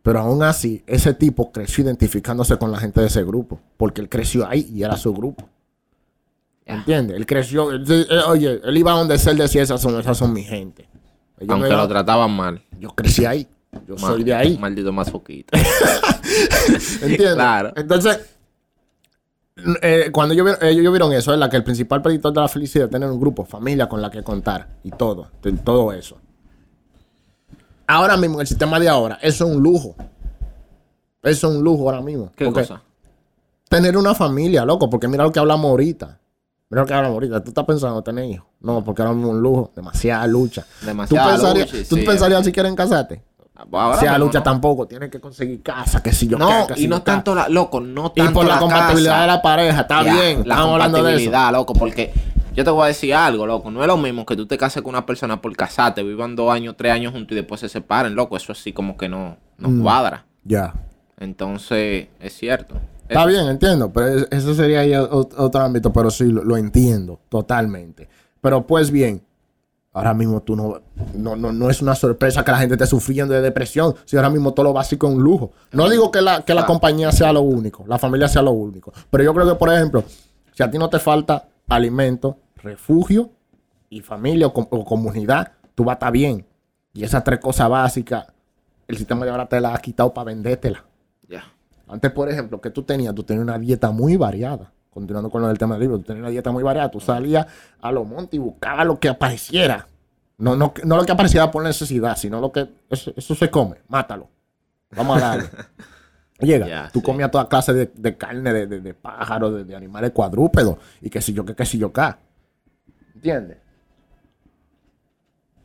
[0.02, 3.60] Pero aún así, ese tipo creció identificándose con la gente de ese grupo.
[3.76, 5.48] Porque él creció ahí y era su grupo.
[6.68, 7.16] ¿Entiendes?
[7.16, 7.70] Él creció.
[7.72, 10.88] él- él- oye, él iba a donde él decía, esas son, esas son mi gente.
[11.48, 12.62] Aunque lo trataban mal.
[12.78, 13.46] yo crecí ahí.
[13.86, 14.58] Yo soy de ahí.
[14.58, 15.56] Maldito masoquito.
[17.02, 17.34] ¿Entiendes?
[17.34, 17.72] Claro.
[17.76, 18.18] Entonces,
[19.82, 22.90] eh, cuando ellos vieron, eso, es la que el principal predictor de la felicidad es
[22.90, 25.30] tener un grupo, familia con la que contar y todo,
[25.64, 26.18] todo eso.
[27.86, 29.94] Ahora mismo, en el sistema de ahora, eso es un lujo.
[31.22, 32.30] Eso es un lujo ahora mismo.
[32.36, 32.82] ¿Qué cosa?
[33.68, 36.18] Tener una familia, loco, porque mira lo que hablamos ahorita.
[36.70, 37.42] Mira lo que hablamos ahorita.
[37.42, 38.46] ¿Tú estás pensando en tener hijos?
[38.60, 39.72] No, porque ahora mismo es un lujo.
[39.74, 40.66] Demasiada lucha.
[40.82, 43.22] Demasiada ¿Tú pensarías, lucha, ¿tú sí, pensarías si quieren casarte?
[43.72, 44.44] Ahora Sea mismo lucha no.
[44.44, 44.86] tampoco.
[44.86, 47.80] Tienes que conseguir casa, que si yo No, que si y no tanto la, loco,
[47.80, 49.20] no Y tanto por la, compatibilidad casa.
[49.22, 50.42] de la pareja, está Ya, bien.
[50.46, 51.06] La Estamos hablando de eso.
[51.30, 52.12] compatibilidad, loco, porque
[52.54, 53.70] yo te voy a decir algo, loco.
[53.70, 56.52] No es lo mismo que tú te cases con una persona por casarte, vivan dos
[56.52, 58.36] años, tres años juntos y después se separen, loco.
[58.36, 59.82] Eso así como que no, no Mm.
[59.82, 60.26] cuadra.
[60.44, 60.74] Ya.
[61.18, 62.76] Entonces, es cierto.
[63.08, 63.90] Está bien, entiendo.
[63.92, 68.08] Pero es- eso sería ahí otro ámbito, pero sí, lo, lo entiendo totalmente.
[68.40, 69.22] Pero pues bien,
[69.92, 70.80] ahora mismo tú no,
[71.14, 73.94] no, no, no es una sorpresa que la gente esté sufriendo de depresión.
[74.04, 75.52] Si ahora mismo todo lo básico es un lujo.
[75.72, 78.92] No digo que la, que la compañía sea lo único, la familia sea lo único.
[79.10, 80.04] Pero yo creo que, por ejemplo,
[80.52, 83.30] si a ti no te falta alimento, refugio
[83.90, 86.44] y familia o, com- o comunidad, tú vas a estar bien.
[86.94, 88.26] Y esas tres cosas básicas,
[88.86, 90.84] el sistema de ahora te las ha quitado para vendértela.
[91.88, 94.72] Antes, por ejemplo, que tú tenías, tú tenías una dieta muy variada.
[94.90, 96.90] Continuando con lo del tema del libro, tú tenías una dieta muy variada.
[96.90, 97.46] Tú salías
[97.80, 99.86] a los montes y buscabas lo que apareciera.
[100.38, 102.68] No, no, no lo que apareciera por necesidad, sino lo que.
[102.90, 104.28] Eso, eso se come, mátalo.
[104.96, 105.48] Vamos a darle.
[106.40, 107.04] Llega, tú sí.
[107.04, 111.20] comías toda clase de, de carne, de, de, de pájaros, de, animales cuadrúpedos, y que
[111.20, 112.18] si yo qué, que si yo acá.
[113.16, 113.58] ¿Entiendes?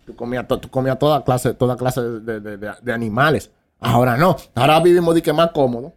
[0.06, 3.52] Tú comías, to- tú comías toda clase, toda clase de animales.
[3.80, 4.36] Ahora no.
[4.56, 5.94] Ahora vivimos de que más cómodo.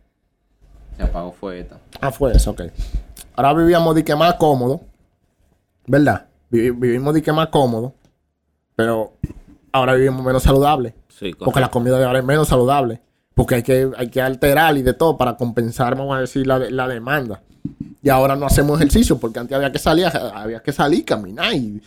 [0.96, 1.78] Se apagó fue esta.
[2.00, 2.62] Ah, fue eso, ok.
[3.36, 4.80] Ahora vivíamos de que más cómodo.
[5.86, 6.26] ¿Verdad?
[6.50, 7.94] Vi- vivimos de que más cómodo.
[8.74, 9.14] Pero
[9.72, 10.94] ahora vivimos menos saludable.
[11.08, 11.70] Sí, Porque la correcto.
[11.70, 13.00] comida de ahora es menos saludable.
[13.34, 16.58] Porque hay que, hay que alterar y de todo para compensar, vamos a decir, la,
[16.58, 17.42] de- la demanda.
[18.02, 21.82] Y ahora no hacemos ejercicio porque antes había que salir, había que salir, caminar y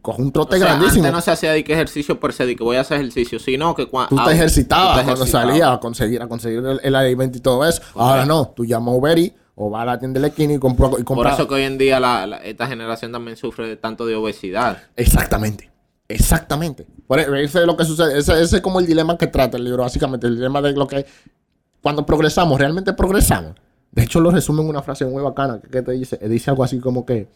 [0.00, 1.04] coge un trote O sea, grandísimo.
[1.04, 3.38] Antes no se hacía de que ejercicio por se de que voy a hacer ejercicio,
[3.38, 4.14] sino que cuando.
[4.16, 7.82] Tú te ejercitabas cuando salías a conseguir, a conseguir el, el alimento y todo eso.
[7.94, 10.58] Ahora no, tú llamas a Uber o vas a la tienda de la esquina y
[10.58, 10.90] compras.
[10.92, 11.34] Y Por compras.
[11.34, 14.78] eso que hoy en día la- la- esta generación también sufre de tanto de obesidad.
[14.96, 15.70] Exactamente.
[16.08, 16.86] Exactamente.
[17.06, 18.18] Por e- ese es lo que sucede.
[18.18, 20.26] Ese, ese es como el dilema que trata el libro, básicamente.
[20.26, 21.06] El dilema de lo que
[21.80, 23.54] cuando progresamos, realmente progresamos.
[23.90, 26.64] De hecho, lo resume en una frase muy bacana que, que te dice, dice algo
[26.64, 27.28] así como que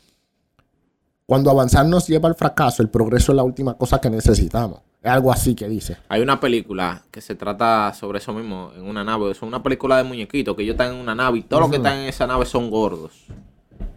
[1.27, 4.81] cuando avanzar nos lleva al fracaso, el progreso es la última cosa que necesitamos.
[5.03, 5.97] Es algo así que dice.
[6.09, 9.31] Hay una película que se trata sobre eso mismo, en una nave.
[9.31, 11.77] Es una película de muñequitos, que ellos están en una nave y todos los que
[11.77, 13.13] están en esa nave son gordos.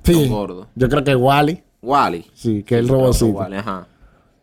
[0.03, 0.13] Sí.
[0.13, 0.67] Son gordos.
[0.75, 2.25] Yo creo que Wally, Wally.
[2.33, 3.37] sí, que el Creo que robocito.
[3.37, 3.87] Wally, ajá.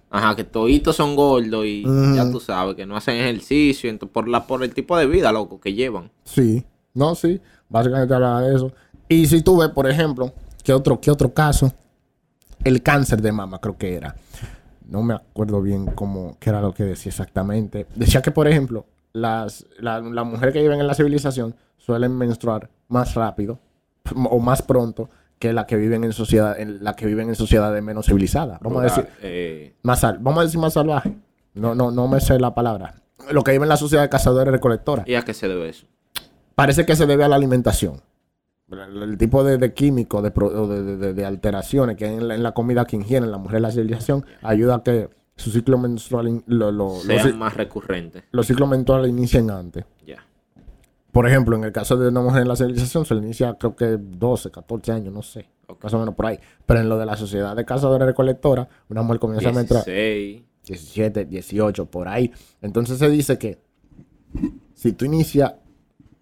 [0.08, 1.82] Ajá, que toditos son gordos y
[2.14, 5.30] ya tú sabes que no hacen ejercicio ento- por, la, por el tipo de vida,
[5.32, 6.10] loco, que llevan.
[6.24, 6.64] Sí,
[6.94, 8.72] no, sí, básicamente habla de eso.
[9.08, 10.32] Y si tú ves, por ejemplo,
[10.62, 11.72] ¿qué otro, qué otro caso?
[12.66, 14.16] El cáncer de mama, creo que era.
[14.88, 17.86] No me acuerdo bien cómo, qué era lo que decía exactamente.
[17.94, 22.70] Decía que, por ejemplo, las, la, la mujer que viven en la civilización suelen menstruar
[22.88, 23.58] más rápido
[24.30, 25.08] o más pronto
[25.38, 28.58] que la que viven en sociedad, en la que viven en sociedades menos civilizadas.
[28.60, 31.14] Vamos a decir, Eh, más sal- vamos a decir más salvaje.
[31.54, 32.94] No, no, no me sé la palabra.
[33.32, 35.06] Lo que vive en la sociedad de cazadores y recolectores.
[35.08, 35.86] ¿Y a qué se debe eso?
[36.54, 38.00] Parece que se debe a la alimentación.
[38.70, 42.96] El, tipo de, de químicos, de, alteraciones que hay en la, en la comida que
[42.96, 46.96] ingieren la mujer en la civilización ayuda a que su ciclo menstrual, in- lo- lo-
[46.96, 48.24] Sean más recurrentes.
[48.32, 49.84] los ciclos menstruales inicien antes.
[50.04, 50.26] Ya.
[51.12, 53.76] Por ejemplo, en el caso de una mujer en la civilización se le inicia creo
[53.76, 55.48] que 12, 14 años, no sé.
[55.68, 55.84] Ok.
[55.84, 56.38] Más o menos por ahí.
[56.64, 59.84] Pero en lo de la sociedad de cazadores y recolectores, una mujer comienza a menstruar
[59.84, 60.42] 16.
[60.66, 62.32] 17, 18, por ahí.
[62.62, 63.58] Entonces se dice que
[64.74, 65.54] si tú inicias,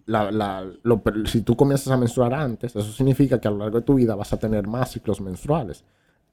[0.05, 3.79] la, la- lo- si tú comienzas a menstruar antes, eso significa que a lo largo
[3.79, 5.83] de tu vida vas a tener más ciclos menstruales.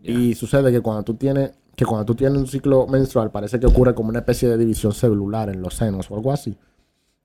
[0.00, 3.66] Y sucede que cuando tú tienes que cuando tú tienes un ciclo menstrual parece que
[3.66, 6.56] ocurre como una especie de división celular en los senos o algo así.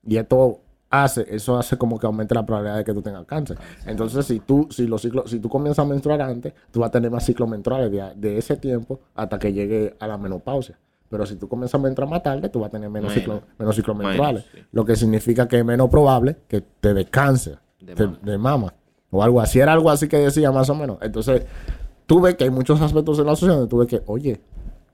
[0.06, 3.58] Y esto hace, eso hace como que aumente la probabilidad de que tú tengas cáncer.
[3.84, 6.92] Entonces, si tú, si los ciclos, si tú comienzas a menstruar antes, tú vas a
[6.92, 10.78] tener más ciclos menstruales de, de ese tiempo hasta que llegue a la menopausia.
[11.10, 13.74] Pero si tú comienzas a menstruar más tarde, tú vas a tener menos, ciclos, menos
[13.74, 14.44] ciclos Menos, menstruales.
[14.52, 14.60] sí.
[14.72, 18.18] Lo que significa que es menos probable que te dé cáncer De mama.
[18.22, 18.74] de mama.
[19.10, 19.58] O algo así.
[19.58, 20.98] Era algo así que decía más o menos.
[21.00, 21.44] Entonces,
[22.04, 24.38] tú ves que hay muchos aspectos en la sociedad donde tú ves que, oye,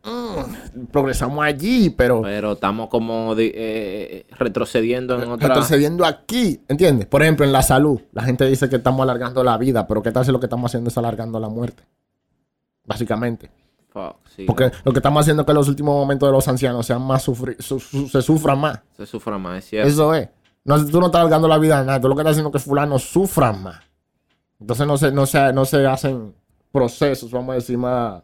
[0.04, 5.48] mm, progresamos allí, pero Pero estamos como de- eh, retrocediendo en otra.
[5.48, 7.06] retrocediendo aquí, ¿entiendes?
[7.08, 10.12] Por ejemplo, en la salud, la gente dice que estamos alargando la vida, pero ¿qué
[10.12, 11.82] tal si lo que estamos haciendo es alargando la muerte?
[12.84, 13.50] Básicamente.
[13.94, 16.84] Fuck, sí, Porque lo que estamos haciendo es que los últimos momentos de los ancianos
[16.84, 18.80] sean más sufri su- su- se sufran más.
[18.96, 19.88] se sufra más, es cierto.
[19.88, 20.28] Eso es.
[20.64, 22.00] No, tú no estás alargando la vida a nada.
[22.00, 23.80] Tú lo que estás haciendo es que fulano sufra más.
[24.60, 26.34] Entonces no se, no se, no se hacen
[26.72, 28.22] procesos, vamos a decir, más,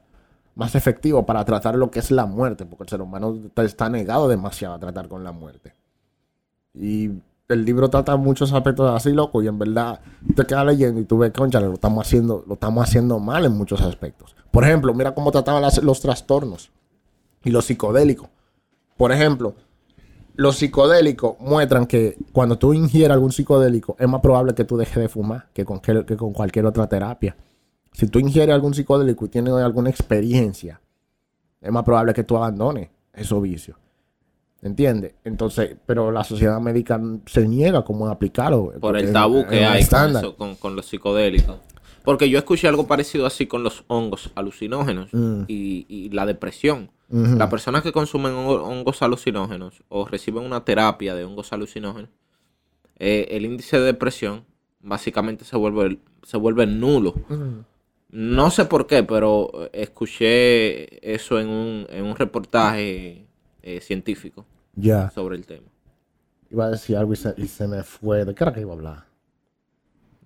[0.57, 3.89] más efectivos para tratar lo que es la muerte, porque el ser humano está, está
[3.89, 5.73] negado demasiado a tratar con la muerte.
[6.75, 7.11] Y
[7.49, 10.01] el libro trata muchos aspectos así, loco, y en verdad
[10.35, 13.53] te quedas leyendo y tú ves, concha, lo estamos haciendo, lo estamos haciendo mal en
[13.57, 14.35] muchos aspectos.
[14.51, 16.71] Por ejemplo, mira cómo trataban las- los trastornos
[17.45, 18.29] y los psicodélicos.
[18.97, 19.55] Por ejemplo,
[20.35, 24.97] los psicodélicos muestran que cuando tú ingieres algún psicodélico, es más probable que tú dejes
[24.97, 27.37] de fumar que con, que, que con cualquier otra terapia.
[27.93, 30.81] Si tú ingieres algún psicodélico y tienes alguna experiencia,
[31.61, 33.77] es más probable que tú abandones esos vicios.
[34.63, 35.15] ¿Entiendes?
[35.25, 38.73] Entonces, pero la sociedad médica se niega como a aplicarlo.
[38.79, 40.23] por el tabú en que hay con, estándar.
[40.25, 41.57] eso, con, con los psicodélicos.
[42.05, 45.43] Porque yo escuché algo parecido así con los hongos alucinógenos Mm.
[45.49, 46.91] y, y la depresión.
[47.13, 52.09] Las personas que consumen hongo- hongos alucinógenos o reciben una terapia de hongos alucinógenos,
[53.01, 54.45] eh, el índice de depresión
[54.81, 57.15] básicamente se vuelve, se vuelve nulo.
[57.29, 57.65] Ujú.
[58.11, 63.27] No sé por qué, pero escuché eso en un, en un reportaje
[63.63, 64.47] eh, científico
[65.13, 65.67] sobre el tema.
[66.51, 68.25] Iba a decir algo y se, y se me fue.
[68.25, 69.05] ¿De qué era que iba a hablar?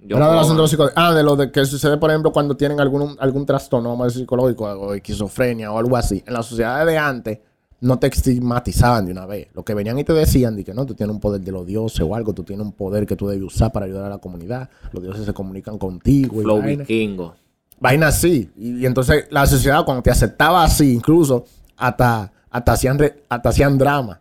[0.06, 0.93] Yo Era de los centros.
[0.97, 4.64] Ah, de lo de que sucede, por ejemplo, cuando tienen algún, algún trastorno decir, psicológico
[4.64, 6.22] o esquizofrenia o algo así.
[6.26, 7.39] En las sociedades de antes
[7.81, 9.48] no te estigmatizaban de una vez.
[9.55, 11.66] Lo que venían y te decían de que no, tú tienes un poder de los
[11.66, 14.18] dioses o algo, tú tienes un poder que tú debes usar para ayudar a la
[14.18, 14.68] comunidad.
[14.93, 16.40] Los dioses se comunican contigo.
[16.43, 17.35] Flow vikingo.
[17.81, 18.51] Vaina así.
[18.56, 21.44] Y, y entonces la sociedad cuando te aceptaba así, incluso
[21.76, 24.20] hasta, hasta, hacían, re- hasta hacían drama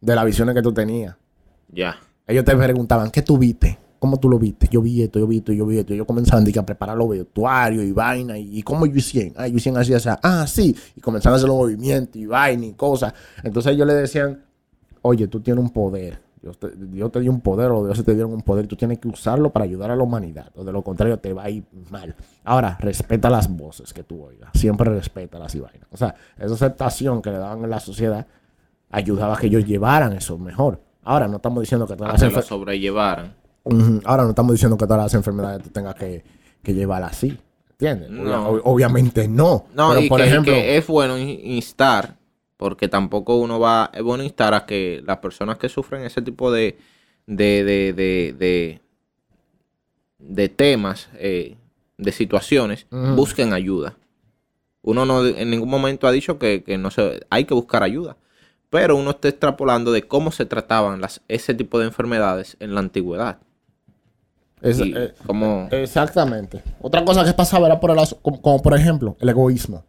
[0.00, 1.14] de las visiones que tú tenías.
[1.70, 1.96] Ya.
[2.26, 3.78] Ellos te preguntaban, ¿qué tú viste?
[4.02, 4.66] ¿Cómo tú lo viste?
[4.68, 5.92] Yo vi esto, yo vi esto, yo vi esto.
[5.92, 8.36] Y Ellos comenzaban que, a preparar los vestuarios y vaina.
[8.36, 9.34] ¿Y, y cómo yo hicieron?
[9.36, 10.08] Ah, yo hicieron así, así.
[10.24, 10.74] Ah, sí.
[10.96, 13.14] Y comenzaban a hacer los movimientos y vaina y cosas.
[13.44, 14.42] Entonces ellos le decían,
[15.02, 16.18] oye, tú tienes un poder.
[16.42, 18.98] Dios te, Dios te dio un poder o Dios te dio un poder, tú tienes
[18.98, 21.62] que usarlo para ayudar a la humanidad, o de lo contrario te va a ir
[21.88, 22.16] mal.
[22.42, 25.86] Ahora, respeta las voces que tú oigas, siempre respeta las y vainas.
[25.92, 28.26] O sea, esa aceptación que le daban en la sociedad
[28.90, 30.80] ayudaba a que ellos llevaran eso mejor.
[31.04, 32.42] Ahora no estamos diciendo que todas A que las lo enfer-
[34.04, 36.24] Ahora no estamos diciendo que todas las enfermedades tú tengas que,
[36.62, 37.38] que llevar así.
[37.72, 38.10] ¿Entiendes?
[38.10, 38.52] No.
[38.52, 39.66] Ob- obviamente no.
[39.74, 42.16] No, Pero y por que, ejemplo, que es bueno in- instar,
[42.56, 46.50] porque tampoco uno va, es bueno instar a que las personas que sufren ese tipo
[46.52, 46.76] de,
[47.26, 48.80] de, de, de, de,
[50.18, 51.56] de temas, eh,
[51.98, 52.86] de situaciones,
[53.16, 53.96] busquen ayuda.
[54.82, 58.16] Uno no en ningún momento ha dicho que, que no se, hay que buscar ayuda,
[58.70, 62.80] pero uno está extrapolando de cómo se trataban las, ese tipo de enfermedades en la
[62.80, 63.38] antigüedad.
[64.62, 66.62] Es- y eh, cómo- Exactamente.
[66.80, 69.84] Otra cosa que pasaba era por el como, como por ejemplo el egoísmo.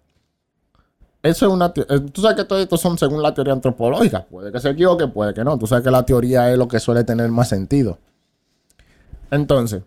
[1.22, 1.72] Eso es una...
[1.76, 4.26] eh, Tú sabes que todo esto son según la teoría antropológica.
[4.26, 5.58] Puede que se equivoque, puede que no.
[5.58, 7.98] Tú sabes que la teoría es lo que suele tener más sentido.
[9.32, 9.84] Entonces,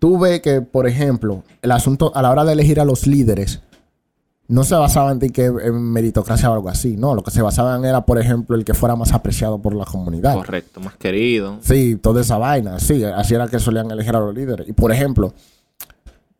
[0.00, 3.60] tú ves que, por ejemplo, el asunto a la hora de elegir a los líderes
[4.50, 6.96] no se basaba en, que, en meritocracia o algo así.
[6.96, 9.84] No, lo que se basaban era, por ejemplo, el que fuera más apreciado por la
[9.84, 10.34] comunidad.
[10.34, 11.58] correcto, más querido.
[11.62, 14.68] Sí, toda esa vaina, sí, así era que solían elegir a los líderes.
[14.68, 15.32] Y por ejemplo,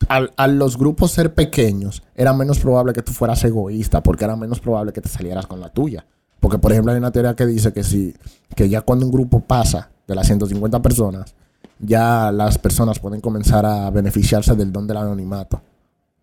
[0.09, 4.35] al, a los grupos ser pequeños, era menos probable que tú fueras egoísta, porque era
[4.35, 6.05] menos probable que te salieras con la tuya.
[6.41, 8.13] Porque, por ejemplo, hay una teoría que dice que si,
[8.57, 11.33] que ya cuando un grupo pasa de las 150 personas,
[11.79, 15.61] ya las personas pueden comenzar a beneficiarse del don del anonimato.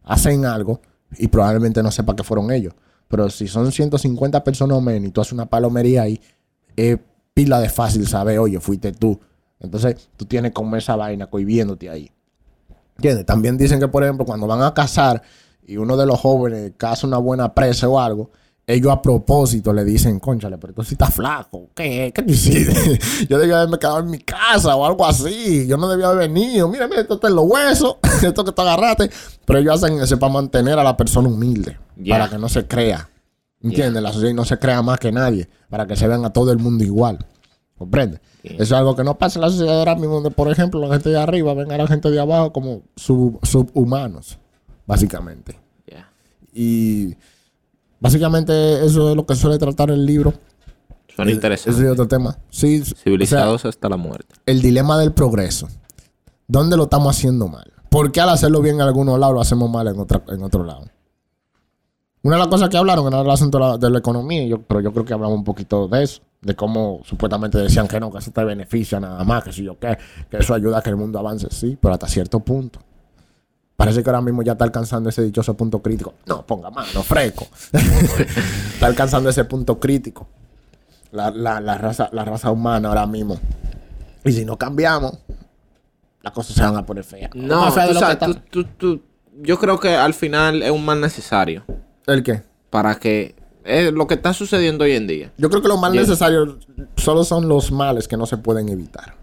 [0.03, 0.81] Hacen algo
[1.17, 2.73] y probablemente no sepa que fueron ellos.
[3.07, 6.19] Pero si son 150 personas o menos y tú haces una palomería ahí,
[6.75, 6.97] es
[7.34, 9.19] pila de fácil saber, oye, fuiste tú.
[9.59, 12.11] Entonces, tú tienes como esa vaina cohibiéndote ahí.
[12.97, 13.25] ¿Entiendes?
[13.25, 15.21] También dicen que, por ejemplo, cuando van a casar
[15.65, 18.31] y uno de los jóvenes casa una buena presa o algo,
[18.69, 21.69] ellos a propósito le dicen, conchale, pero tú sí estás flaco.
[21.73, 22.11] ¿Qué?
[22.14, 22.99] ¿Qué te hiciste?
[23.30, 25.65] Yo debía haberme quedado en mi casa o algo así.
[25.68, 26.68] Yo no debía haber venido.
[26.68, 27.95] Mira, mira, esto está en los huesos.
[28.22, 29.10] esto que te agarraste.
[29.45, 31.77] Pero ellos hacen eso para mantener a la persona humilde.
[32.10, 33.10] Para que no se crea.
[33.61, 34.03] ¿Entiendes?
[34.03, 35.48] La sociedad no se crea más que nadie.
[35.69, 37.26] Para que se vean a todo el mundo igual.
[37.77, 38.19] ¿Comprende?
[38.44, 40.94] Eso es algo que no pasa en la sociedad ahora mismo, donde, por ejemplo, la
[40.94, 44.38] gente de arriba ven a la gente de abajo como sub- subhumanos,
[44.85, 45.57] básicamente.
[46.53, 47.15] Y
[47.99, 50.34] básicamente eso es lo que suele tratar el libro.
[51.15, 51.84] Suena Ese interesante.
[51.86, 52.38] es otro tema.
[52.49, 54.36] Sí, o sea, Civilizados hasta la muerte.
[54.45, 55.68] el dilema del progreso.
[56.48, 57.74] ¿Dónde lo estamos haciendo mal?
[57.90, 60.64] ¿Por qué al hacerlo bien en algunos lados lo hacemos mal en, otra, en otro
[60.64, 60.86] lado?
[62.24, 64.61] Una de las cosas que hablaron era el asunto de la, de la economía, yo,
[64.61, 68.11] pero yo creo que hablamos un poquito de eso, de cómo supuestamente decían que no,
[68.11, 69.98] que eso te beneficia nada más, que si yo qué,
[70.30, 72.80] que eso ayuda a que el mundo avance, sí, pero hasta cierto punto.
[73.78, 76.16] Parece que ahora mismo ya está alcanzando ese dichoso punto crítico.
[76.26, 77.48] No, ponga mano, fresco.
[78.74, 80.28] está alcanzando ese punto crítico.
[81.12, 83.40] La, la- la raza, la raza humana ahora mismo.
[84.26, 85.20] Y si no cambiamos,
[86.24, 87.30] las cosas se van a poner feas.
[87.36, 89.02] No, Más de tú lo sabes, tú- tú- tú-
[89.44, 91.64] yo creo que al final es un mal necesario
[92.08, 92.41] ¿El qué?
[92.72, 95.32] para que es lo que está sucediendo hoy en día.
[95.38, 96.10] Yo creo que los males Bien.
[96.10, 99.14] necesarios solo son los males que no se pueden evitar.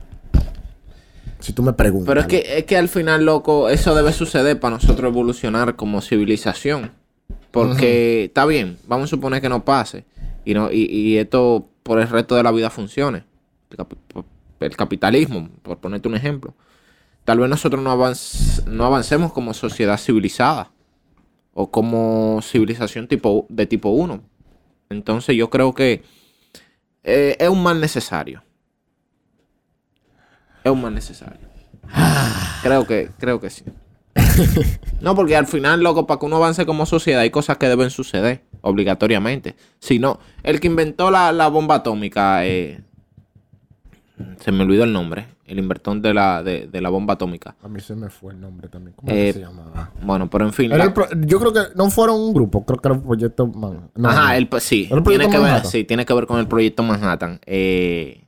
[1.44, 2.06] Si tú me preguntas.
[2.08, 6.00] Pero es que, es que al final, loco, eso debe suceder para nosotros evolucionar como
[6.00, 6.92] civilización.
[7.50, 10.04] Porque está bien, vamos a suponer que no pase.
[10.46, 13.24] Y, no, y, y esto por el resto de la vida funcione.
[13.70, 14.24] El, capi-
[14.60, 16.54] el capitalismo, por ponerte un ejemplo.
[17.24, 20.70] Tal vez nosotros no, avanc- no avancemos como sociedad civilizada.
[21.52, 24.20] O como civilización tipo, de tipo 1.
[24.90, 26.02] Entonces yo creo que
[27.04, 28.42] eh, es un mal necesario.
[30.64, 31.38] Es un mal necesario.
[32.62, 33.64] Creo que, creo que sí.
[35.00, 37.90] No, porque al final, loco, para que uno avance como sociedad hay cosas que deben
[37.90, 39.54] suceder obligatoriamente.
[39.78, 42.80] Si no, el que inventó la, la bomba atómica, eh,
[44.40, 47.54] se me olvidó el nombre, el inventor de la, de, de la bomba atómica.
[47.62, 48.94] A mí se me fue el nombre también.
[48.96, 49.90] ¿Cómo Eh, se llamaba?
[50.02, 50.70] Bueno, pero en fin.
[50.70, 53.90] La- pro- yo creo que no fueron un grupo, creo que era el proyecto Man.
[53.94, 54.32] no, Ajá, no.
[54.32, 56.82] el, sí, ¿Era el tiene proyecto que, ver, sí, tiene que ver con el proyecto
[56.82, 57.40] Manhattan.
[57.44, 58.23] Eh,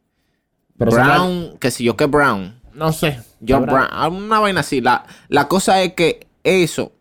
[0.79, 2.61] Pero Brown, que si yo que Brown.
[2.75, 3.21] No sé.
[3.57, 4.81] Habrá- Brown, una vaina así.
[4.81, 6.93] La, la cosa es que eso,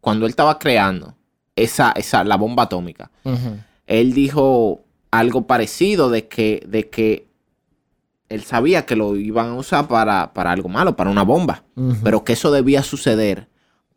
[0.00, 1.14] cuando él estaba creando
[1.56, 3.10] esa, esa, la bomba atómica,
[3.86, 7.26] él dijo algo parecido de que, de que
[8.28, 11.64] él sabía que lo iban a usar para, para algo malo, para una bomba,
[12.02, 13.48] pero que eso debía suceder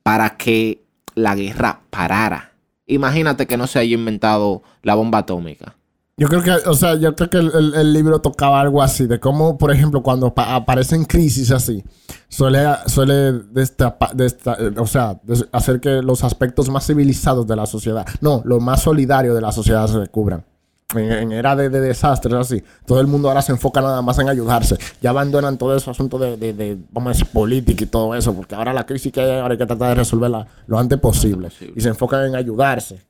[0.04, 0.84] para que
[1.16, 2.52] la guerra parara.
[2.88, 5.76] Imagínate que no se haya inventado la bomba atómica.
[6.22, 9.08] Yo creo que, o sea, yo creo que el, el- el libro tocaba algo así,
[9.08, 11.84] de cómo, por ejemplo, cuando pa- aparecen crisis así,
[12.30, 17.66] suele, suele destapa- desta- o sea, des- hacer que los aspectos más civilizados de la
[17.66, 20.46] sociedad, no, los más solidarios de la sociedad se descubran.
[20.94, 24.20] en, en era de, de desastres así, todo el mundo ahora se enfoca nada más
[24.20, 24.78] en ayudarse.
[25.02, 28.34] Ya abandonan todo ese asunto de, de, de, vamos a decir, política y todo eso,
[28.36, 31.48] porque ahora la crisis que hay, ahora hay que tratar de resolverla lo antes posible.
[31.76, 33.02] Y se enfocan en ayudarse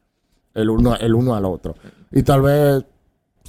[0.54, 1.76] el uno, el uno al otro.
[2.12, 2.84] Y tal vez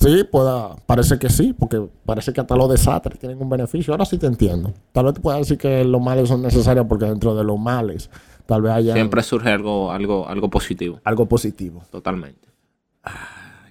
[0.02, 3.94] Sí, pueda, parece que sí, porque parece que hasta los desastres tienen un beneficio.
[3.94, 4.72] Ahora sí te entiendo.
[4.92, 8.10] Tal vez te pueda decir que los males son necesarios porque dentro de los males
[8.46, 11.00] tal vez haya Siempre surge algo, algo, algo positivo.
[11.04, 11.82] algo positivo.
[11.90, 12.48] Totalmente.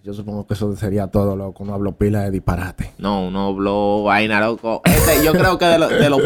[0.04, 1.64] Yo supongo que eso sería todo, loco.
[1.64, 2.92] No hablo pila de disparate.
[2.98, 4.82] No, uno habló vaina, loco.
[4.86, 6.22] Este, yo creo que de, lo- de los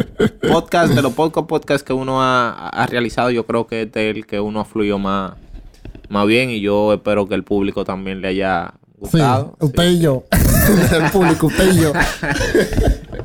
[0.50, 4.16] podcasts, de los pocos podcasts que uno ha, ha realizado, yo creo que este es
[4.16, 5.34] el que uno fluyó más,
[6.08, 8.76] más bien y yo espero que el público también le haya
[9.12, 9.20] Sí,
[9.60, 10.24] usted y yo.
[10.92, 11.94] el público, usted y yo.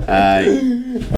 [0.07, 1.09] Ay.